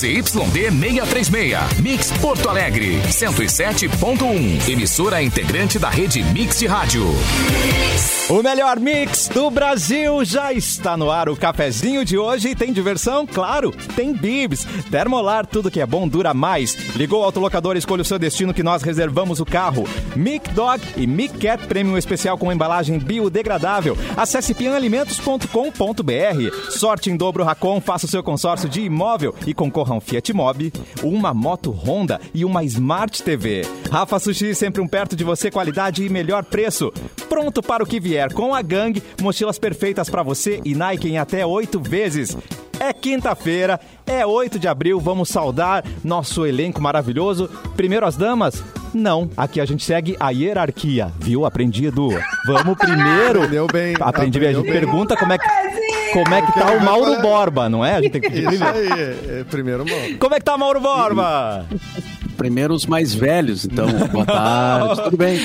ZYD 0.00 0.70
636. 0.70 1.80
Mix 1.82 2.10
Porto 2.22 2.48
Alegre, 2.48 3.02
107.1. 3.02 4.70
Emissora 4.70 5.22
integrante 5.22 5.78
da 5.78 5.90
rede 5.90 6.24
Mix 6.24 6.58
de 6.58 6.66
Rádio. 6.66 7.04
O 8.30 8.42
melhor 8.44 8.78
mix 8.78 9.28
do 9.28 9.50
Brasil 9.50 10.24
já 10.24 10.52
está 10.52 10.96
no 10.96 11.10
ar. 11.10 11.28
O 11.28 11.36
cafezinho 11.36 12.04
de 12.04 12.16
hoje 12.16 12.54
tem 12.54 12.72
diversão? 12.72 13.26
Claro, 13.26 13.72
tem 13.96 14.14
bibs. 14.14 14.64
Termolar, 14.88 15.44
tudo 15.44 15.70
que 15.70 15.80
é 15.80 15.86
bom 15.86 16.06
dura 16.06 16.32
mais. 16.32 16.74
Ligou 16.94 17.20
o 17.20 17.24
autolocador, 17.24 17.76
escolha 17.76 18.02
o 18.02 18.04
seu 18.04 18.20
destino 18.20 18.54
que 18.54 18.62
nós 18.62 18.82
reservamos 18.82 19.40
o 19.40 19.44
carro. 19.44 19.84
Mic 20.14 20.48
Dog 20.52 20.80
e 20.96 21.08
Mic 21.08 21.36
Cat 21.38 21.66
Premium 21.66 21.98
Especial 21.98 22.38
com 22.38 22.52
embalagem 22.52 23.00
biodegradável. 23.00 23.98
Acesse 24.16 24.54
pianalimentos.com.br. 24.54 26.70
Sorte 26.70 27.10
em 27.10 27.16
dobro 27.16 27.42
Racon, 27.42 27.80
faça 27.80 28.06
o 28.06 28.08
seu 28.08 28.22
consórcio 28.22 28.68
de 28.68 28.82
imóvel 28.82 29.34
e 29.44 29.52
concorra 29.52 29.89
a 29.92 29.96
um 29.96 30.00
Fiat 30.00 30.32
Mobi, 30.32 30.72
uma 31.02 31.32
moto 31.34 31.70
Honda 31.70 32.20
e 32.34 32.44
uma 32.44 32.64
Smart 32.64 33.22
TV. 33.22 33.62
Rafa 33.90 34.18
Sushi, 34.18 34.54
sempre 34.54 34.80
um 34.80 34.88
perto 34.88 35.16
de 35.16 35.24
você, 35.24 35.50
qualidade 35.50 36.04
e 36.04 36.08
melhor 36.08 36.44
preço. 36.44 36.92
Pronto 37.28 37.62
para 37.62 37.82
o 37.82 37.86
que 37.86 38.00
vier 38.00 38.32
com 38.32 38.54
a 38.54 38.62
gangue, 38.62 39.02
mochilas 39.20 39.58
perfeitas 39.58 40.08
para 40.08 40.22
você 40.22 40.60
e 40.64 40.74
Nike 40.74 41.08
em 41.08 41.18
até 41.18 41.44
oito 41.44 41.80
vezes. 41.80 42.36
É 42.78 42.94
quinta-feira, 42.94 43.78
é 44.06 44.24
8 44.24 44.58
de 44.58 44.66
abril, 44.66 44.98
vamos 44.98 45.28
saudar 45.28 45.84
nosso 46.02 46.46
elenco 46.46 46.80
maravilhoso. 46.80 47.46
Primeiro 47.76 48.06
as 48.06 48.16
damas? 48.16 48.79
Não, 48.92 49.30
aqui 49.36 49.60
a 49.60 49.64
gente 49.64 49.84
segue 49.84 50.16
a 50.18 50.30
hierarquia, 50.30 51.12
viu? 51.20 51.44
Aprendi, 51.46 51.86
Edu. 51.86 52.08
Vamos 52.46 52.76
primeiro. 52.76 53.38
Aprendeu 53.42 53.66
bem. 53.66 53.94
Aprendi 54.00 54.38
bem. 54.40 54.48
A 54.48 54.52
gente 54.52 54.64
bem. 54.64 54.72
pergunta 54.72 55.16
como 55.16 55.32
é 55.32 55.38
que, 55.38 55.46
como 56.12 56.34
é 56.34 56.42
que 56.42 56.52
tá 56.52 56.72
o 56.72 56.84
Mauro 56.84 57.20
Borba, 57.22 57.68
não 57.68 57.84
é? 57.84 57.96
A 57.96 58.02
gente 58.02 58.12
tem 58.12 58.20
que 58.20 58.30
pedir 58.30 58.52
Isso 58.52 58.64
primeiro. 58.64 58.94
aí, 58.94 59.40
é, 59.40 59.44
primeiro 59.44 59.84
mão. 59.86 60.18
Como 60.18 60.34
é 60.34 60.38
que 60.38 60.44
tá 60.44 60.54
o 60.54 60.58
Mauro 60.58 60.80
Borba? 60.80 61.66
Primeiro 62.40 62.72
os 62.72 62.86
mais 62.86 63.12
velhos, 63.12 63.66
então. 63.66 63.86
Boa 64.10 64.24
tarde, 64.24 65.02
tudo 65.04 65.16
bem? 65.18 65.38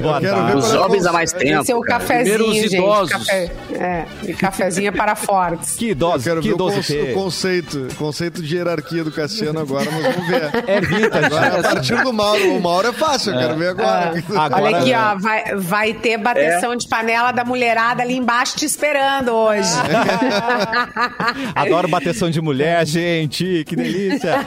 Boa 0.00 0.20
quero 0.20 0.36
ver 0.36 0.42
tarde. 0.42 0.56
Os 0.58 0.68
é 0.68 0.72
jovens 0.74 1.04
o- 1.04 1.08
há 1.08 1.12
mais 1.12 1.32
tempo. 1.32 1.62
Esse 1.62 1.72
é 1.72 1.74
cara. 1.80 1.86
cafezinho, 2.00 2.34
Primeiro 2.38 2.48
os 2.50 2.56
gente. 2.56 2.74
idosos. 2.74 3.12
Café, 3.12 3.52
é, 3.74 4.04
e 4.26 4.32
cafezinho 4.34 4.88
é 4.88 4.90
para 4.90 5.14
fortes. 5.14 5.76
Que 5.76 5.86
Eu 5.86 5.90
idoso, 5.92 6.24
quero 6.24 6.40
que 6.42 6.48
ver 6.48 6.54
o, 6.60 6.82
ter. 6.82 7.14
conceito, 7.14 7.86
conceito 7.96 8.42
de 8.42 8.56
hierarquia 8.56 9.04
do 9.04 9.12
Cassiano 9.12 9.60
agora, 9.60 9.88
mas 9.92 10.12
vamos 10.12 10.28
ver. 10.28 10.50
É 10.66 10.80
vintage. 10.80 11.24
Agora, 11.26 11.46
a 11.60 11.62
partir 11.62 12.02
do 12.02 12.12
Mauro. 12.12 12.52
O 12.56 12.60
Mauro 12.60 12.88
é 12.88 12.92
fácil, 12.92 13.32
eu 13.32 13.38
quero 13.38 13.56
ver 13.56 13.68
agora. 13.68 14.12
Agora- 14.28 14.62
Olha 14.64 14.76
aqui, 14.78 14.92
ó, 14.92 15.14
vai, 15.18 15.44
vai 15.56 15.94
ter 15.94 16.18
bateção 16.18 16.74
de 16.74 16.88
panela 16.88 17.30
da 17.30 17.44
mulherada 17.44 18.02
ali 18.02 18.16
embaixo 18.16 18.56
te 18.56 18.64
esperando 18.64 19.30
hoje. 19.30 19.70
Adoro 21.54 21.86
bateção 21.88 22.28
de 22.28 22.40
mulher, 22.40 22.84
gente. 22.86 23.64
Que 23.64 23.76
delícia. 23.76 24.44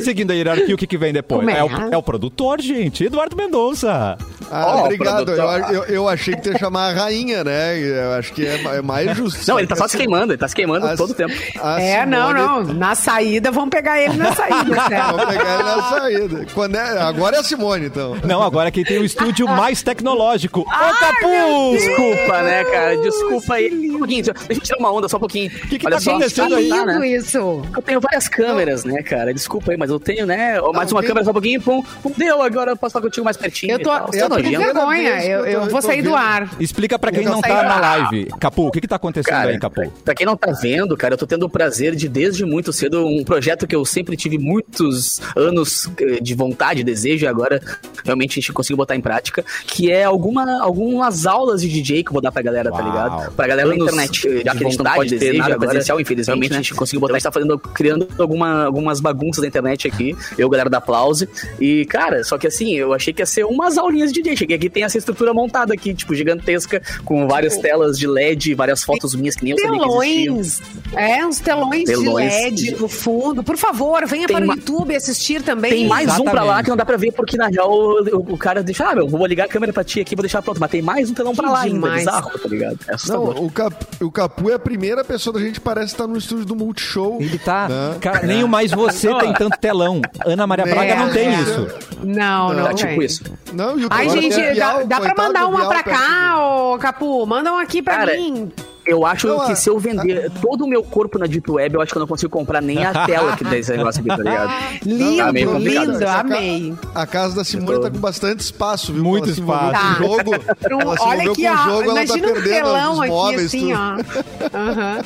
Seguindo 0.00 0.32
a 0.32 0.34
hierarquia, 0.34 0.55
o 0.72 0.76
que, 0.76 0.86
que 0.86 0.98
vem 0.98 1.12
depois? 1.12 1.46
É? 1.48 1.58
É 1.58 1.64
o, 1.64 1.68
é 1.92 1.96
o 1.96 2.02
produtor, 2.02 2.60
gente. 2.60 3.04
Eduardo 3.04 3.36
Mendonça. 3.36 4.16
Ah, 4.50 4.66
Ó, 4.66 4.84
obrigado. 4.84 5.30
Eu, 5.32 5.74
eu, 5.74 5.84
eu 5.84 6.08
achei 6.08 6.34
que 6.36 6.48
ia 6.50 6.58
chamar 6.58 6.90
a 6.90 6.92
rainha, 6.94 7.42
né? 7.42 7.78
Eu 7.78 8.12
acho 8.12 8.32
que 8.32 8.46
é, 8.46 8.60
é 8.76 8.82
mais 8.82 9.16
justo. 9.16 9.46
Não, 9.48 9.58
ele 9.58 9.66
tá 9.66 9.74
só 9.76 9.88
se 9.88 9.96
queimando, 9.96 10.32
ele 10.32 10.38
tá 10.38 10.46
se 10.48 10.54
queimando 10.54 10.86
As- 10.86 10.96
todo 10.98 11.10
o 11.10 11.14
tempo. 11.14 11.32
a 11.62 11.80
É, 11.80 12.06
não, 12.06 12.28
Simone- 12.28 12.40
não. 12.68 12.74
Na 12.74 12.94
saída, 12.94 13.50
vão 13.50 13.68
pegar 13.68 14.00
ele 14.00 14.14
na 14.14 14.32
saída, 14.34 14.74
certo? 14.88 15.16
Vamos 15.16 15.26
pegar 15.26 15.54
ele 15.54 15.62
na 15.62 15.82
saída. 15.82 16.46
Quando 16.54 16.74
é, 16.76 16.98
agora 17.00 17.36
é 17.36 17.40
a 17.40 17.42
Simone, 17.42 17.86
então. 17.86 18.16
Não, 18.24 18.42
agora 18.42 18.70
quem 18.70 18.84
tem 18.84 18.98
o 18.98 19.04
estúdio 19.04 19.46
mais 19.48 19.82
tecnológico. 19.82 20.60
Ô, 20.60 20.64
Capu! 20.64 21.72
Desculpa, 21.72 22.42
né, 22.42 22.64
cara? 22.64 22.96
Desculpa 22.98 23.54
aí. 23.54 23.90
Um 23.90 23.98
pouquinho, 23.98 24.22
deixa 24.24 24.34
eu 24.50 24.60
tirar 24.60 24.78
uma 24.78 24.92
onda 24.92 25.08
só 25.08 25.16
um 25.16 25.20
pouquinho. 25.20 25.48
O 25.50 25.68
que 25.68 25.78
que 25.78 25.88
tá 25.88 25.96
acontecendo 25.96 26.54
aí? 26.54 26.68
Tá, 26.68 26.76
Lindo 26.76 26.98
né? 27.00 27.08
isso. 27.08 27.38
Eu 27.74 27.82
tenho 27.82 28.00
várias 28.00 28.28
câmeras, 28.28 28.84
né, 28.84 29.02
cara? 29.02 29.32
Desculpa 29.34 29.72
aí, 29.72 29.76
mas 29.76 29.90
eu 29.90 29.98
tenho, 29.98 30.26
né? 30.26 30.45
Mais 30.74 30.92
uma 30.92 31.00
tem- 31.00 31.08
câmera 31.08 31.24
só 31.24 31.30
um 31.30 31.34
pouquinho, 31.34 31.60
pum, 31.60 31.82
pum, 32.02 32.12
deu, 32.16 32.42
agora 32.42 32.72
eu 32.72 32.76
posso 32.76 32.92
falar 32.92 33.04
contigo 33.04 33.24
mais 33.24 33.36
pertinho. 33.36 33.72
Eu 33.72 33.78
tô, 33.78 33.90
tal. 33.90 34.06
Você 34.06 34.22
eu 34.22 34.28
tô 34.28 34.36
com 34.36 34.42
vergonha. 34.42 35.24
Eu, 35.24 35.46
eu 35.46 35.56
eu 35.62 35.70
vou 35.70 35.82
sair 35.82 36.02
do 36.02 36.14
ar. 36.14 36.50
Explica 36.60 36.98
pra 36.98 37.10
quem 37.10 37.24
não 37.24 37.40
tá 37.40 37.62
na 37.62 37.80
live. 37.80 38.26
Capu, 38.38 38.66
o 38.66 38.70
que 38.70 38.80
que 38.80 38.88
tá 38.88 38.96
acontecendo 38.96 39.32
Cara, 39.32 39.50
aí, 39.50 39.58
Capu? 39.58 39.92
Pra 40.04 40.14
quem 40.14 40.26
não 40.26 40.36
tá 40.36 40.52
vendo, 40.52 40.96
cara, 40.96 41.14
eu 41.14 41.18
tô 41.18 41.26
tendo 41.26 41.46
o 41.46 41.48
prazer 41.50 41.94
de, 41.94 42.08
desde 42.08 42.44
muito 42.44 42.72
cedo, 42.72 43.06
um 43.06 43.24
projeto 43.24 43.66
que 43.66 43.74
eu 43.74 43.84
sempre 43.84 44.16
tive 44.16 44.38
muitos 44.38 45.20
anos 45.36 45.90
eh, 46.00 46.20
de 46.20 46.34
vontade, 46.34 46.84
desejo, 46.84 47.24
e 47.24 47.28
agora 47.28 47.60
realmente 48.04 48.32
a 48.32 48.34
gente 48.34 48.52
conseguiu 48.52 48.76
botar 48.76 48.94
em 48.96 49.00
prática, 49.00 49.44
que 49.66 49.90
é 49.90 50.04
alguma, 50.04 50.62
algumas 50.62 51.26
aulas 51.26 51.60
de 51.60 51.68
DJ 51.68 52.02
que 52.02 52.08
eu 52.10 52.12
vou 52.12 52.22
dar 52.22 52.30
pra 52.32 52.42
galera, 52.42 52.70
tá 52.70 52.78
Uau. 52.78 52.86
ligado? 52.86 53.32
Pra 53.32 53.46
galera 53.46 53.68
na 53.68 53.74
internet, 53.74 54.42
já 54.44 54.52
que 54.54 54.64
a 54.64 54.68
gente 54.70 54.78
não 54.78 54.92
pode 54.92 55.18
ter 55.18 55.32
nada 55.34 55.58
presencial, 55.58 56.00
infelizmente, 56.00 56.26
realmente 56.26 56.52
a 56.52 56.56
gente 56.56 56.74
conseguiu 56.74 57.00
botar, 57.00 57.14
a 57.14 57.18
gente 57.18 57.24
tá 57.24 57.32
fazendo, 57.32 57.58
criando 57.58 58.06
alguma, 58.18 58.64
algumas 58.64 59.00
bagunças 59.00 59.42
na 59.42 59.48
internet 59.48 59.88
aqui, 59.88 60.16
eu, 60.38 60.48
galera 60.48 60.68
da 60.70 60.78
Aplause, 60.78 61.28
e, 61.60 61.84
cara, 61.86 62.22
só 62.24 62.36
que 62.38 62.46
assim, 62.46 62.74
eu 62.76 62.92
achei 62.92 63.12
que 63.12 63.22
ia 63.22 63.26
ser 63.26 63.44
umas 63.44 63.76
aulinhas 63.78 64.12
de 64.12 64.22
DJ, 64.22 64.36
cheguei 64.36 64.56
aqui, 64.56 64.68
tem 64.70 64.84
essa 64.84 64.98
estrutura 64.98 65.32
montada 65.34 65.72
aqui, 65.74 65.94
tipo, 65.94 66.14
gigantesca, 66.14 66.80
com 67.04 67.26
várias 67.26 67.56
telas 67.58 67.98
de 67.98 68.06
LED, 68.06 68.54
várias 68.54 68.82
fotos 68.84 69.14
minhas 69.14 69.34
que 69.36 69.44
nem 69.44 69.52
eu 69.52 69.58
sabia 69.58 69.78
que 69.80 69.86
existiam. 69.86 70.36
Telões. 70.36 70.62
É, 70.94 71.26
uns 71.26 71.40
telões, 71.40 71.84
Telões. 71.84 72.32
de 72.54 72.70
LED 72.70 72.80
no 72.80 72.88
fundo. 72.88 73.42
Por 73.42 73.56
favor, 73.56 74.06
venha 74.06 74.26
Tem 74.26 74.36
para 74.36 74.46
o 74.46 74.54
YouTube 74.54 74.94
assistir 74.94 75.42
também. 75.42 75.70
Tem 75.70 75.86
mais 75.88 76.08
um 76.18 76.24
pra 76.24 76.32
lá 76.32 76.40
Exatamente. 76.42 76.64
que 76.64 76.70
não 76.70 76.76
dá 76.76 76.84
pra 76.86 76.96
ver, 76.96 77.12
porque 77.12 77.36
na 77.36 77.48
real 77.48 77.70
o, 77.70 78.32
o 78.34 78.38
cara 78.38 78.62
deixa, 78.62 78.88
ah, 78.88 78.94
meu, 78.94 79.08
vou 79.08 79.24
ligar 79.26 79.44
a 79.44 79.48
câmera 79.48 79.72
pra 79.72 79.84
ti 79.84 80.00
aqui, 80.00 80.14
vou 80.14 80.22
deixar 80.22 80.42
pronto. 80.42 80.60
Mas 80.60 80.70
tem 80.70 80.82
mais 80.82 81.10
um 81.10 81.14
telão 81.14 81.34
pra 81.34 81.46
Que 81.46 81.52
lá 81.52 81.60
ainda, 81.62 81.74
demais. 81.74 81.98
bizarro, 82.04 82.38
tá 82.38 82.48
ligado? 82.48 82.78
É 82.84 82.88
Não, 82.88 82.94
assustador. 82.94 83.42
o, 83.44 83.50
Cap, 83.50 83.86
o 84.00 84.10
Capu 84.10 84.50
é 84.50 84.54
a 84.54 84.58
primeira 84.58 85.04
pessoa 85.04 85.34
da 85.34 85.40
gente 85.40 85.60
parece 85.60 85.92
estar 85.92 86.06
no 86.06 86.16
estúdio 86.16 86.44
do 86.44 86.56
Multishow. 86.56 87.18
Ele 87.20 87.38
tá. 87.38 87.68
né? 87.68 87.96
Cara, 88.00 88.26
nem 88.26 88.42
o 88.44 88.48
mais 88.48 88.70
você 88.72 89.12
tem 89.18 89.32
tanto 89.34 89.58
telão. 89.58 90.00
Ana 90.26 90.46
Maria 90.46 90.66
Braga 90.66 90.94
não 90.96 91.08
é, 91.08 91.12
tem 91.12 91.28
é. 91.28 91.40
isso. 91.40 91.68
Não, 92.02 92.52
não, 92.52 92.64
Tá 92.64 92.74
tipo 92.74 92.88
tem. 92.88 93.04
isso. 93.04 93.22
Não, 93.52 93.78
e 93.78 93.84
o 93.86 93.88
Ai, 93.90 94.06
agora 94.06 94.20
gente, 94.20 94.60
a 94.60 94.82
dá, 94.82 95.00
pra 95.00 95.14
mandar 95.16 95.46
uma 95.46 95.68
pra 95.68 95.82
cá, 95.82 96.36
ô 96.44 96.78
Capu? 96.78 97.24
Manda 97.26 97.52
uma 97.52 97.62
aqui 97.62 97.80
pra 97.80 97.96
Cara, 97.98 98.12
mim. 98.14 98.50
Eu 98.86 99.04
acho 99.04 99.26
Não, 99.26 99.44
que 99.46 99.52
a- 99.52 99.56
se 99.56 99.68
eu 99.68 99.78
vender 99.78 100.30
todo 100.40 100.64
o 100.64 100.68
meu 100.68 100.82
corpo 100.82 101.18
na 101.18 101.26
Deep 101.26 101.50
Web, 101.50 101.74
eu 101.74 101.80
acho 101.82 101.90
que 101.92 101.98
eu 101.98 102.00
não 102.00 102.06
consigo 102.06 102.30
comprar 102.30 102.60
nem 102.62 102.84
a 102.84 103.04
tela 103.06 103.36
que 103.36 103.44
desse 103.44 103.76
negócio 103.76 104.00
aqui, 104.00 104.08
tá 104.08 104.16
ligado? 104.16 104.52
Lindo, 104.86 105.16
tá 105.16 105.30
lindo, 105.58 106.08
amei. 106.08 106.74
A 106.94 107.06
casa 107.06 107.36
da 107.36 107.44
Simone 107.44 107.70
Eu 107.72 107.76
tô- 107.78 107.82
tá 107.84 107.90
com 107.90 107.98
bastante 107.98 108.40
espaço, 108.40 108.92
viu? 108.92 109.02
Muito 109.02 109.28
envolveu 109.30 109.70
espaço. 109.72 110.02
O 110.02 110.06
jogo, 110.06 110.34
ela 110.82 110.96
se 110.96 111.02
olha 111.02 111.30
aqui, 111.30 111.46
ó. 111.48 111.56
jogo, 111.56 111.82
ela 111.82 111.94
tá 111.94 112.02
Imagina 112.04 112.28
um 112.28 112.42
telão 112.42 113.00
aqui, 113.02 113.10
móveis, 113.10 113.46
assim, 113.46 113.72
tudo. 113.72 113.74
ó. 113.74 114.56
Aham. 114.58 114.98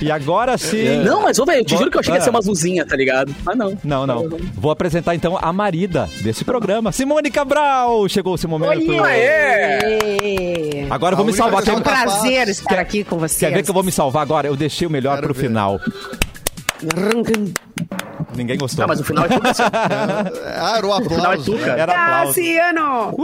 E 0.00 0.10
agora 0.10 0.58
sim. 0.58 0.98
Não, 1.04 1.22
mas, 1.22 1.38
ô, 1.38 1.44
velho, 1.44 1.60
eu 1.60 1.64
te 1.64 1.76
juro 1.76 1.90
que 1.90 1.96
eu 1.96 2.00
achei 2.00 2.12
que 2.12 2.18
ia 2.18 2.22
ser 2.22 2.30
Ah. 2.30 2.32
uma 2.32 2.38
azulzinha, 2.40 2.84
tá 2.86 2.96
ligado? 2.96 3.34
Mas 3.44 3.56
não. 3.56 3.78
Não, 3.84 4.06
não. 4.06 4.28
Vou 4.54 4.70
apresentar 4.70 5.14
então 5.14 5.38
a 5.40 5.52
marida 5.52 6.08
desse 6.22 6.44
programa. 6.44 6.90
Simone 6.92 7.30
Cabral! 7.30 8.08
Chegou 8.08 8.34
esse 8.34 8.46
momento. 8.46 8.82
Ê. 9.06 10.86
Agora 10.90 11.12
eu 11.12 11.16
vou 11.16 11.24
A 11.24 11.26
me 11.26 11.32
única 11.32 11.44
salvar. 11.44 11.68
É 11.68 11.72
um 11.72 11.80
capaz. 11.82 12.02
prazer 12.12 12.48
estar 12.48 12.78
aqui 12.78 13.03
com 13.04 13.18
você. 13.18 13.46
quer 13.46 13.52
ver 13.54 13.62
que 13.62 13.70
eu 13.70 13.74
vou 13.74 13.82
me 13.82 13.92
salvar 13.92 14.22
agora? 14.22 14.46
Eu 14.48 14.56
deixei 14.56 14.86
o 14.86 14.90
melhor 14.90 15.14
Quero 15.16 15.28
pro 15.28 15.34
ver. 15.34 15.46
final. 15.48 15.80
Ninguém 18.36 18.58
gostou. 18.58 18.80
Não, 18.82 18.88
mas 18.88 19.00
o 19.00 19.04
final 19.04 19.24
é 19.24 19.28
tudo. 19.28 19.46
Ah, 19.46 20.74
era 20.76 20.86
o 20.86 20.90
final 21.02 21.18
é 21.18 21.22
aplauso. 21.34 21.52
tu, 21.52 21.58
cara. 21.58 21.80
Era 21.82 21.92
aplauso. 21.92 22.34
Cassiano! 22.34 23.14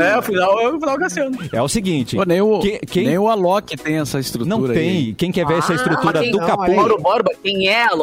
É, 0.00 0.18
o 0.18 0.22
final 0.22 0.60
é 0.60 0.68
o 0.68 0.80
final 0.80 0.98
Cassiano. 0.98 1.38
É 1.52 1.62
o 1.62 1.68
seguinte. 1.68 2.16
Pô, 2.16 2.24
nem, 2.24 2.40
o, 2.40 2.58
que- 2.58 2.78
quem 2.80 3.06
nem 3.06 3.18
o 3.18 3.28
Alok 3.28 3.76
tem 3.76 3.98
essa 3.98 4.18
estrutura 4.18 4.58
não 4.58 4.64
aí. 4.66 4.74
tem. 4.74 5.14
Quem 5.14 5.30
quer 5.32 5.46
ver 5.46 5.58
essa 5.58 5.72
estrutura 5.74 6.20
do 6.20 6.38
não, 6.38 6.46
Capu? 6.46 6.62
olha 6.62 6.70
aí. 6.72 6.76
Mauro 6.76 6.98
Borba, 7.00 7.30
quem 7.42 7.68
é 7.68 7.84
a 7.84 7.94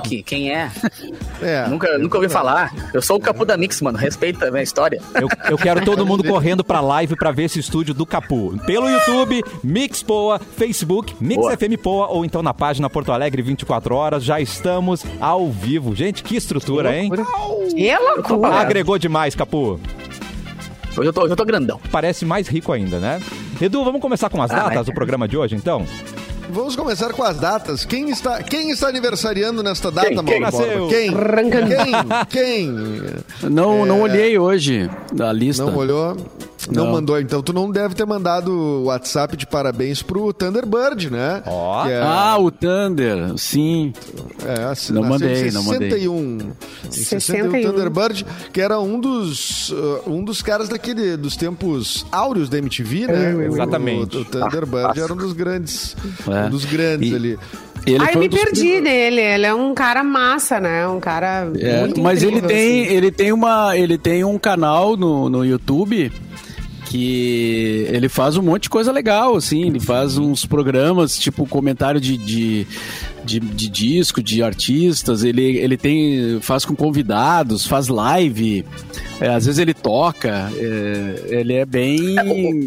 Loki? 0.00 0.22
Quem 0.22 0.50
é? 0.52 0.70
É. 1.42 1.66
Nunca, 1.68 1.96
nunca 1.96 2.18
ouvi 2.18 2.28
falar. 2.28 2.70
Eu 2.92 3.00
sou 3.00 3.16
o 3.16 3.20
capu 3.20 3.46
da 3.46 3.56
Mix, 3.56 3.80
mano. 3.80 3.96
Respeita 3.96 4.48
a 4.48 4.50
minha 4.50 4.62
história. 4.62 5.00
Eu, 5.14 5.26
eu 5.48 5.56
quero 5.56 5.82
todo 5.86 6.04
mundo 6.04 6.22
correndo 6.28 6.62
pra 6.62 6.82
live 6.82 7.16
pra 7.16 7.30
ver 7.32 7.44
esse 7.44 7.58
estúdio 7.58 7.94
do 7.94 8.04
Capu. 8.04 8.58
Pelo 8.66 8.90
YouTube, 8.90 9.42
Mix 9.64 10.02
Poa, 10.02 10.38
Facebook, 10.38 11.16
Mix 11.18 11.40
Boa. 11.40 11.56
FM 11.56 11.80
Poa 11.82 12.08
ou 12.08 12.26
então 12.26 12.42
na 12.42 12.52
página 12.52 12.90
Porto 12.90 13.10
Alegre 13.10 13.40
24 13.40 13.94
horas. 13.94 14.22
Já 14.22 14.38
estamos 14.38 15.02
ao 15.18 15.50
vivo. 15.50 15.96
Gente, 15.96 16.22
que 16.22 16.36
estrutura, 16.36 16.94
hein? 16.94 17.10
Que 17.10 17.96
loucura! 17.96 18.56
Agregou 18.56 18.98
demais, 18.98 19.34
Capu. 19.34 19.80
Hoje 20.94 21.08
eu 21.08 21.12
tô, 21.14 21.22
hoje 21.22 21.32
eu 21.32 21.36
tô 21.36 21.44
grandão. 21.46 21.80
Parece 21.90 22.26
mais 22.26 22.48
rico 22.48 22.70
ainda, 22.70 22.98
né? 22.98 23.18
Edu, 23.62 23.82
vamos 23.82 24.02
começar 24.02 24.28
com 24.28 24.42
as 24.42 24.50
Ah, 24.50 24.64
datas 24.68 24.84
do 24.86 24.92
programa 24.92 25.26
de 25.26 25.38
hoje, 25.38 25.54
então? 25.56 25.86
Vamos 26.50 26.74
começar 26.76 27.12
com 27.12 27.22
as 27.22 27.38
datas. 27.38 27.84
Quem 27.84 28.10
está, 28.10 28.42
quem 28.42 28.70
está 28.70 28.88
aniversariando 28.88 29.62
nesta 29.62 29.90
data, 29.90 30.08
Quem? 30.08 30.16
Mauro 30.16 30.30
Quem 30.30 30.40
Borba? 30.40 30.58
nasceu? 30.58 30.88
Quem? 30.88 31.10
Quem? 32.28 32.28
Quem? 32.30 33.50
Não, 33.50 33.86
não 33.86 33.98
É. 33.98 34.02
olhei 34.02 34.38
hoje 34.38 34.90
a 35.20 35.32
lista. 35.32 35.64
Não 35.64 35.76
olhou? 35.76 36.16
Não, 36.70 36.84
Não. 36.84 36.92
mandou, 36.92 37.18
então 37.20 37.42
tu 37.42 37.52
não 37.52 37.70
deve 37.70 37.94
ter 37.94 38.04
mandado 38.04 38.50
o 38.52 38.84
WhatsApp 38.84 39.36
de 39.36 39.46
parabéns 39.46 40.02
pro 40.02 40.32
Thunderbird, 40.32 41.10
né? 41.10 41.42
Ó. 41.46 41.84
Que 41.84 41.92
é, 41.92 42.02
Ah, 42.02 42.36
o 42.38 42.50
Thunder, 42.50 43.32
sim. 43.38 43.92
é, 44.44 44.64
assim, 44.64 44.92
não 44.92 45.02
mandei, 45.04 45.48
em 45.48 45.50
não 45.52 45.62
mandei. 45.62 45.90
61. 45.90 46.38
Em 46.84 46.90
61, 46.90 47.50
61. 47.50 47.62
Thunderbird, 47.72 48.26
que 48.52 48.60
era 48.60 48.78
um 48.80 49.00
dos, 49.00 49.70
uh, 49.70 50.02
um 50.06 50.22
dos 50.24 50.42
caras 50.42 50.68
daquele, 50.68 51.16
dos 51.16 51.36
tempos 51.36 52.04
áureos 52.12 52.48
da 52.48 52.58
MTV, 52.58 53.06
né? 53.06 53.34
O- 53.34 53.42
Exatamente. 53.54 54.16
O, 54.16 54.20
o 54.20 54.24
Thunderbird 54.24 55.00
era 55.00 55.12
um 55.12 55.16
dos 55.16 55.32
grandes, 55.32 55.96
É. 56.28 56.46
um 56.46 56.50
dos 56.50 56.64
grandes 56.64 57.10
E- 57.12 57.14
ali. 57.14 57.38
Ele 57.86 57.98
foi 58.04 58.16
um 58.16 58.18
me 58.20 58.28
dos 58.28 58.38
perdi 58.42 58.78
nele. 58.82 59.22
Ele 59.22 59.46
é 59.46 59.54
um 59.54 59.72
cara 59.72 60.04
massa, 60.04 60.60
né? 60.60 60.86
Um 60.86 61.00
cara 61.00 61.50
É, 61.58 61.80
muito 61.80 61.98
mas 62.02 62.22
ele 62.22 62.32
incrível, 62.36 62.48
tem, 62.54 62.82
assim. 62.84 62.94
ele 62.94 63.10
tem 63.10 63.32
uma, 63.32 63.74
ele 63.74 63.96
tem 63.96 64.22
um 64.22 64.38
canal 64.38 64.98
no, 64.98 65.30
no 65.30 65.42
YouTube 65.42 66.12
que 66.90 67.86
ele 67.88 68.08
faz 68.08 68.36
um 68.36 68.42
monte 68.42 68.64
de 68.64 68.68
coisa 68.70 68.90
legal, 68.90 69.36
assim, 69.36 69.68
ele 69.68 69.78
faz 69.78 70.18
uns 70.18 70.44
programas, 70.44 71.16
tipo 71.16 71.46
comentário 71.46 72.00
de, 72.00 72.16
de, 72.18 72.66
de, 73.24 73.38
de 73.38 73.68
disco, 73.68 74.20
de 74.20 74.42
artistas, 74.42 75.22
ele, 75.22 75.56
ele 75.58 75.76
tem, 75.76 76.40
faz 76.40 76.64
com 76.64 76.74
convidados, 76.74 77.64
faz 77.64 77.86
live, 77.86 78.64
é, 79.20 79.28
às 79.28 79.46
vezes 79.46 79.60
ele 79.60 79.72
toca, 79.72 80.50
é, 80.56 81.22
ele 81.28 81.52
é 81.54 81.64
bem... 81.64 82.16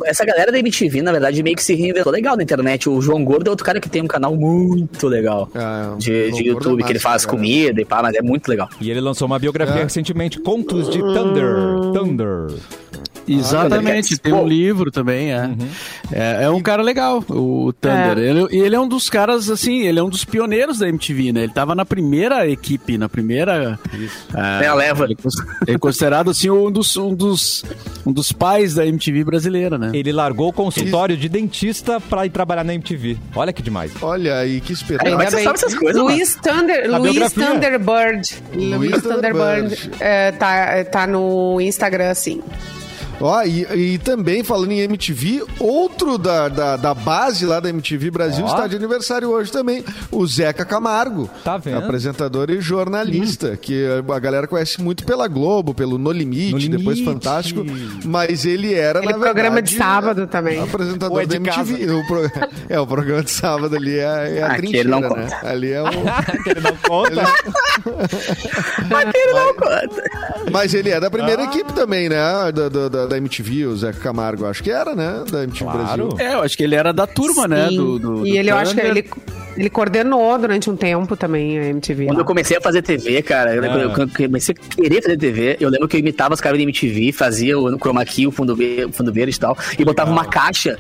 Essa 0.06 0.24
galera 0.24 0.54
da 0.54 0.58
MTV, 0.60 1.02
na 1.02 1.12
verdade, 1.12 1.44
meio 1.44 1.58
que 1.58 1.64
se 1.64 1.76
reinventou 1.76 2.10
legal 2.14 2.38
na 2.38 2.44
internet. 2.44 2.88
O 2.88 3.02
João 3.02 3.26
Gordo 3.26 3.48
é 3.48 3.50
outro 3.50 3.66
cara 3.66 3.82
que 3.82 3.90
tem 3.90 4.02
um 4.02 4.08
canal 4.08 4.34
muito 4.38 5.06
legal 5.10 5.50
Ah, 5.54 5.96
de, 5.98 6.32
de 6.32 6.44
Gordo 6.44 6.46
YouTube, 6.46 6.82
é 6.82 6.86
que 6.86 6.92
ele 6.94 7.00
massa, 7.00 7.10
faz 7.10 7.26
cara. 7.26 7.38
comida 7.38 7.82
e 7.82 7.84
pá, 7.84 8.02
mas 8.02 8.16
é 8.16 8.22
muito 8.22 8.48
legal. 8.48 8.70
E 8.80 8.90
ele 8.90 9.02
lançou 9.02 9.26
uma 9.26 9.38
biografia 9.38 9.82
É. 9.82 9.84
recentemente, 9.84 10.40
Contos 10.40 10.90
de 10.90 11.00
Thunder. 11.00 11.56
Thunder. 11.94 12.48
Exatamente, 13.28 14.16
Ah, 14.16 14.18
tem 14.22 14.34
um 14.34 14.48
livro 14.48 14.92
também, 14.92 15.32
é. 15.32 15.46
Uhum. 15.46 15.68
é. 16.12 16.44
é 16.44 16.50
um 16.50 16.62
cara 16.62 16.82
legal, 16.82 17.24
o 17.30 17.74
Thunder. 17.74 18.18
É. 18.18 18.22
Ele, 18.22 18.48
e 18.52 18.60
ele 18.60 18.76
é 18.76 18.80
um 18.80 18.88
dos 18.88 19.10
caras, 19.10 19.50
assim, 19.50 19.82
ele 19.82 20.00
é 20.00 20.04
um 20.04 20.10
dos 20.10 20.26
pioneiros 20.26 20.80
da 20.80 20.88
MTV, 20.88 21.32
né? 21.32 21.44
Ele 21.44 21.54
tava 21.54 21.76
na 21.76 21.86
primeira 21.86 22.48
equipe, 22.48 22.98
na 22.98 23.08
primeira... 23.08 23.80
É 24.62 24.68
a 24.68 24.74
leva. 24.74 25.06
Ele, 25.06 25.16
é 25.16 25.28
ele 25.68 25.76
é 25.76 25.80
considerado, 25.80 26.30
assim, 26.30 26.50
um 26.50 26.72
dos, 26.72 26.96
um, 26.98 27.14
dos, 27.14 27.64
um 28.06 28.12
dos 28.12 28.32
pais 28.32 28.74
da 28.74 28.86
MTV 28.86 29.24
brasileira, 29.24 29.78
né? 29.78 29.92
Ele 29.94 30.12
largou 30.12 30.50
o 30.50 30.54
consultório 30.54 31.16
de 31.16 31.30
dentista 31.30 32.00
pra 32.00 32.26
ir 32.26 32.30
trabalhar 32.30 32.64
na 32.64 32.74
MTV. 32.74 33.18
Olha 33.36 33.54
que 33.54 33.62
demais. 33.62 33.92
Olha 34.02 34.38
aí, 34.40 34.60
que 34.62 34.74
espetáculo. 34.74 35.22
É 35.22 35.26
que 35.26 35.32
você 35.32 35.44
sabe 35.44 35.56
essas 35.56 35.76
coisas, 35.76 36.02
Luiz, 36.02 36.36
Thunder, 36.36 37.00
Luiz. 37.00 37.34
Thunderbird. 37.34 38.44
Luiz 38.54 39.02
Thunderbird. 39.02 39.76
Thunderbird 39.76 39.92
é, 40.00 40.32
tá, 40.32 40.84
tá 40.86 41.08
no 41.08 41.60
Instagram, 41.62 42.14
sim. 42.14 42.42
Ó, 43.26 43.42
e, 43.44 43.94
e 43.94 43.98
também, 44.00 44.44
falando 44.44 44.72
em 44.74 44.80
MTV, 44.82 45.46
outro 45.58 46.18
da, 46.18 46.50
da, 46.50 46.76
da 46.76 46.94
base 46.94 47.46
lá 47.46 47.62
da 47.62 47.70
MTV 47.70 48.12
Brasil 48.12 48.44
Ó. 48.44 48.48
está 48.50 48.68
de 48.68 48.76
aniversário 48.76 49.30
hoje 49.30 49.50
também, 49.50 49.82
o 50.12 50.28
Zeca 50.28 50.66
Camargo. 50.66 51.30
Tá 51.42 51.56
vendo? 51.58 51.78
Apresentador 51.78 52.50
e 52.50 52.60
jornalista, 52.60 53.56
que 53.56 53.86
a 54.14 54.20
galera 54.20 54.46
conhece 54.46 54.82
muito 54.82 55.06
pela 55.06 55.26
Globo, 55.30 55.74
pelo 55.74 55.98
No 55.98 56.12
Limite, 56.12 56.68
No 56.70 56.78
depois 56.78 56.98
Limite. 56.98 57.14
Fantástico, 57.14 57.66
mas 58.04 58.44
ele 58.46 58.74
era, 58.74 59.00
Aquele 59.00 59.14
na 59.14 59.20
programa 59.20 59.56
verdade, 59.56 59.72
de 59.72 59.78
sábado 59.78 60.28
também. 60.28 60.60
Apresentador 60.62 61.22
é 61.22 61.26
da 61.26 61.30
de 61.30 61.36
MTV. 61.38 61.92
O 61.92 62.06
pro- 62.08 62.24
É, 62.68 62.80
o 62.80 62.86
programa 62.88 63.24
de 63.24 63.32
sábado 63.32 63.74
ali 63.76 63.98
é, 64.00 64.04
é 64.40 64.42
a 64.44 64.48
Aquele 64.48 64.58
trincheira, 64.58 64.90
não 64.90 65.00
né? 65.00 65.08
conta. 65.08 65.48
Ali 65.48 65.72
é 65.72 65.82
o... 65.82 65.86
que 66.44 66.50
ele 66.50 66.60
não 66.62 66.78
conta. 66.78 67.24
Mas 70.52 70.74
ele 70.74 70.90
é 70.90 71.00
da 71.00 71.10
primeira 71.10 71.42
Ah. 71.44 71.46
equipe 71.46 71.74
também, 71.74 72.10
né? 72.10 72.52
Da, 72.54 72.70
da, 72.70 72.90
da- 72.90 73.06
da 73.14 73.18
MTV, 73.18 73.66
o 73.68 73.76
Zeca 73.76 74.00
Camargo. 74.00 74.46
Acho 74.46 74.64
que 74.64 74.72
era, 74.72 74.96
né? 74.96 75.24
Da 75.32 75.44
MTV 75.44 75.64
Claro. 75.72 76.08
Brasil. 76.08 76.10
É, 76.20 76.34
eu 76.34 76.42
acho 76.42 76.58
que 76.58 76.64
ele 76.64 76.76
era 76.76 76.92
da 76.92 77.06
turma, 77.08 77.48
né? 77.48 77.70
Sim. 77.70 77.78
Do, 77.78 78.00
do- 78.00 78.28
e 78.28 78.32
do 78.32 78.38
ele, 78.38 78.50
eu 78.52 78.58
acho 78.58 78.74
que 78.74 78.82
ele, 78.82 79.10
ele 79.56 79.70
coordenou 79.70 80.38
durante 80.38 80.70
um 80.70 80.76
tempo 80.76 81.16
também 81.16 81.60
a 81.60 81.66
MTV. 81.66 82.06
Quando 82.06 82.18
lá. 82.18 82.22
eu 82.22 82.26
comecei 82.26 82.58
a 82.58 82.62
fazer 82.62 82.82
TV, 82.82 83.22
cara, 83.22 83.54
eu 83.56 83.62
lembro, 83.62 83.80
Ah. 83.80 83.82
eu- 83.84 83.90
quando 83.92 84.12
eu 84.20 84.28
comecei 84.28 84.56
a 84.56 84.76
querer 84.76 85.02
fazer 85.02 85.18
TV, 85.18 85.58
eu 85.60 85.70
lembro 85.70 85.88
que 85.88 85.96
eu 85.98 86.00
imitava 86.00 86.34
os 86.34 86.42
caras 86.42 86.58
da 86.58 86.64
MTV, 86.64 87.12
fazia 87.12 87.58
o 87.58 87.78
chroma 87.78 88.04
key, 88.06 88.26
o 88.28 88.32
fundo, 88.32 88.54
o 88.54 88.92
fundo 88.92 89.14
verde 89.14 89.36
e 89.36 89.40
tal, 89.40 89.58
e 89.78 89.86
botava 89.86 90.12
uma 90.12 90.26
caixa 90.26 90.78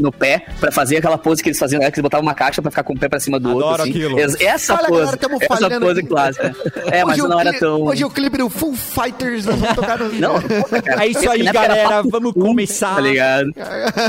no 0.00 0.10
pé 0.10 0.44
pra 0.58 0.72
fazer 0.72 0.96
aquela 0.96 1.18
pose 1.18 1.42
que 1.42 1.48
eles 1.48 1.58
faziam, 1.58 1.80
né, 1.80 1.90
que 1.90 1.96
eles 1.96 2.02
botavam 2.02 2.24
uma 2.26 2.34
caixa 2.34 2.60
pra 2.62 2.70
ficar 2.70 2.82
com 2.82 2.94
o 2.94 2.98
pé 2.98 3.08
pra 3.08 3.20
cima 3.20 3.38
do 3.38 3.50
Adoro 3.50 3.66
outro, 3.66 3.82
assim. 3.82 3.90
aquilo. 3.90 4.18
Es- 4.18 4.40
Essa 4.40 4.74
Olha, 4.74 4.88
pose, 4.88 5.00
galera, 5.18 5.36
essa 5.44 5.56
falhando 5.62 5.86
pose 5.86 6.02
clássica. 6.02 6.54
É, 6.90 7.04
mas 7.04 7.18
Hoje 7.18 7.28
não 7.28 7.40
era 7.40 7.52
tão... 7.58 7.82
Hoje 7.82 8.02
é 8.02 8.06
o 8.06 8.10
clipe 8.10 8.38
do 8.38 8.48
Full 8.48 8.74
Fighters, 8.74 9.44
nós 9.46 9.56
vamos 9.58 9.74
tocar 9.74 9.98
no... 9.98 10.08
Não, 10.14 10.40
puta, 10.40 10.80
cara. 10.82 11.04
É 11.04 11.08
isso 11.08 11.28
aí, 11.30 11.42
Na 11.42 11.50
época 11.50 11.63
era 11.63 11.63
galera. 11.68 12.02
Vamos 12.10 12.32
começar. 12.32 12.94
Tá 12.96 13.00
ligado? 13.00 13.52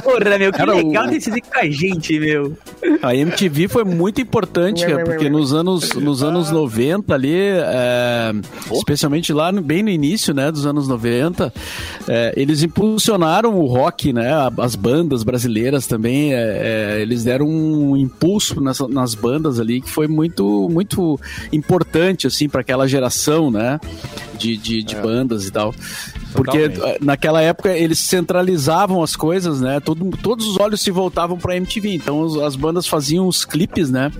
Porra, 0.03 0.37
meu, 0.37 0.51
que 0.51 0.61
o- 0.61 0.65
legal 0.65 1.07
decidir 1.07 1.41
com 1.41 1.59
a 1.59 1.69
gente, 1.69 2.19
meu. 2.19 2.57
A 3.01 3.15
MTV 3.15 3.67
foi 3.67 3.83
muito 3.83 4.21
importante, 4.21 4.85
cara, 4.85 5.03
porque 5.03 5.29
nos 5.29 5.53
anos, 5.53 5.93
nos 5.93 6.23
anos 6.23 6.51
90 6.51 7.13
ali, 7.13 7.33
é, 7.35 8.31
especialmente 8.71 9.31
lá 9.33 9.51
no- 9.51 9.61
bem 9.61 9.81
no 9.83 9.89
início, 9.89 10.33
né, 10.33 10.51
dos 10.51 10.65
anos 10.65 10.87
90, 10.87 11.53
é, 12.07 12.33
eles 12.35 12.63
impulsionaram 12.63 13.55
o 13.57 13.65
rock, 13.65 14.11
né, 14.13 14.31
as 14.59 14.75
bandas 14.75 15.23
brasileiras 15.23 15.87
também, 15.87 16.33
é, 16.33 16.97
é, 16.97 17.01
eles 17.01 17.23
deram 17.23 17.47
um 17.47 17.95
impulso 17.97 18.59
nas, 18.61 18.79
nas 18.89 19.15
bandas 19.15 19.59
ali 19.59 19.81
que 19.81 19.89
foi 19.89 20.07
muito, 20.07 20.67
muito 20.71 21.19
importante, 21.51 22.27
assim, 22.27 22.47
para 22.49 22.61
aquela 22.61 22.87
geração, 22.87 23.49
né, 23.49 23.79
de, 24.37 24.57
de, 24.57 24.83
de 24.83 24.95
bandas 24.95 25.47
e 25.47 25.51
tal. 25.51 25.73
Porque 26.33 26.67
Totalmente. 26.69 26.95
eh, 26.97 26.97
naquela 27.01 27.41
época 27.45 27.71
eles 27.75 27.99
centralizavam 27.99 29.01
as 29.01 29.15
coisas, 29.15 29.61
né? 29.61 29.79
Todo, 29.79 30.05
todos 30.21 30.45
os 30.47 30.57
olhos 30.59 30.81
se 30.81 30.91
voltavam 30.91 31.37
pra 31.37 31.55
MTV. 31.55 31.93
Então 31.95 32.19
os- 32.21 32.37
as 32.41 32.55
bandas 32.55 32.87
faziam 32.87 33.27
os 33.27 33.45
clipes, 33.45 33.89
né? 33.89 34.11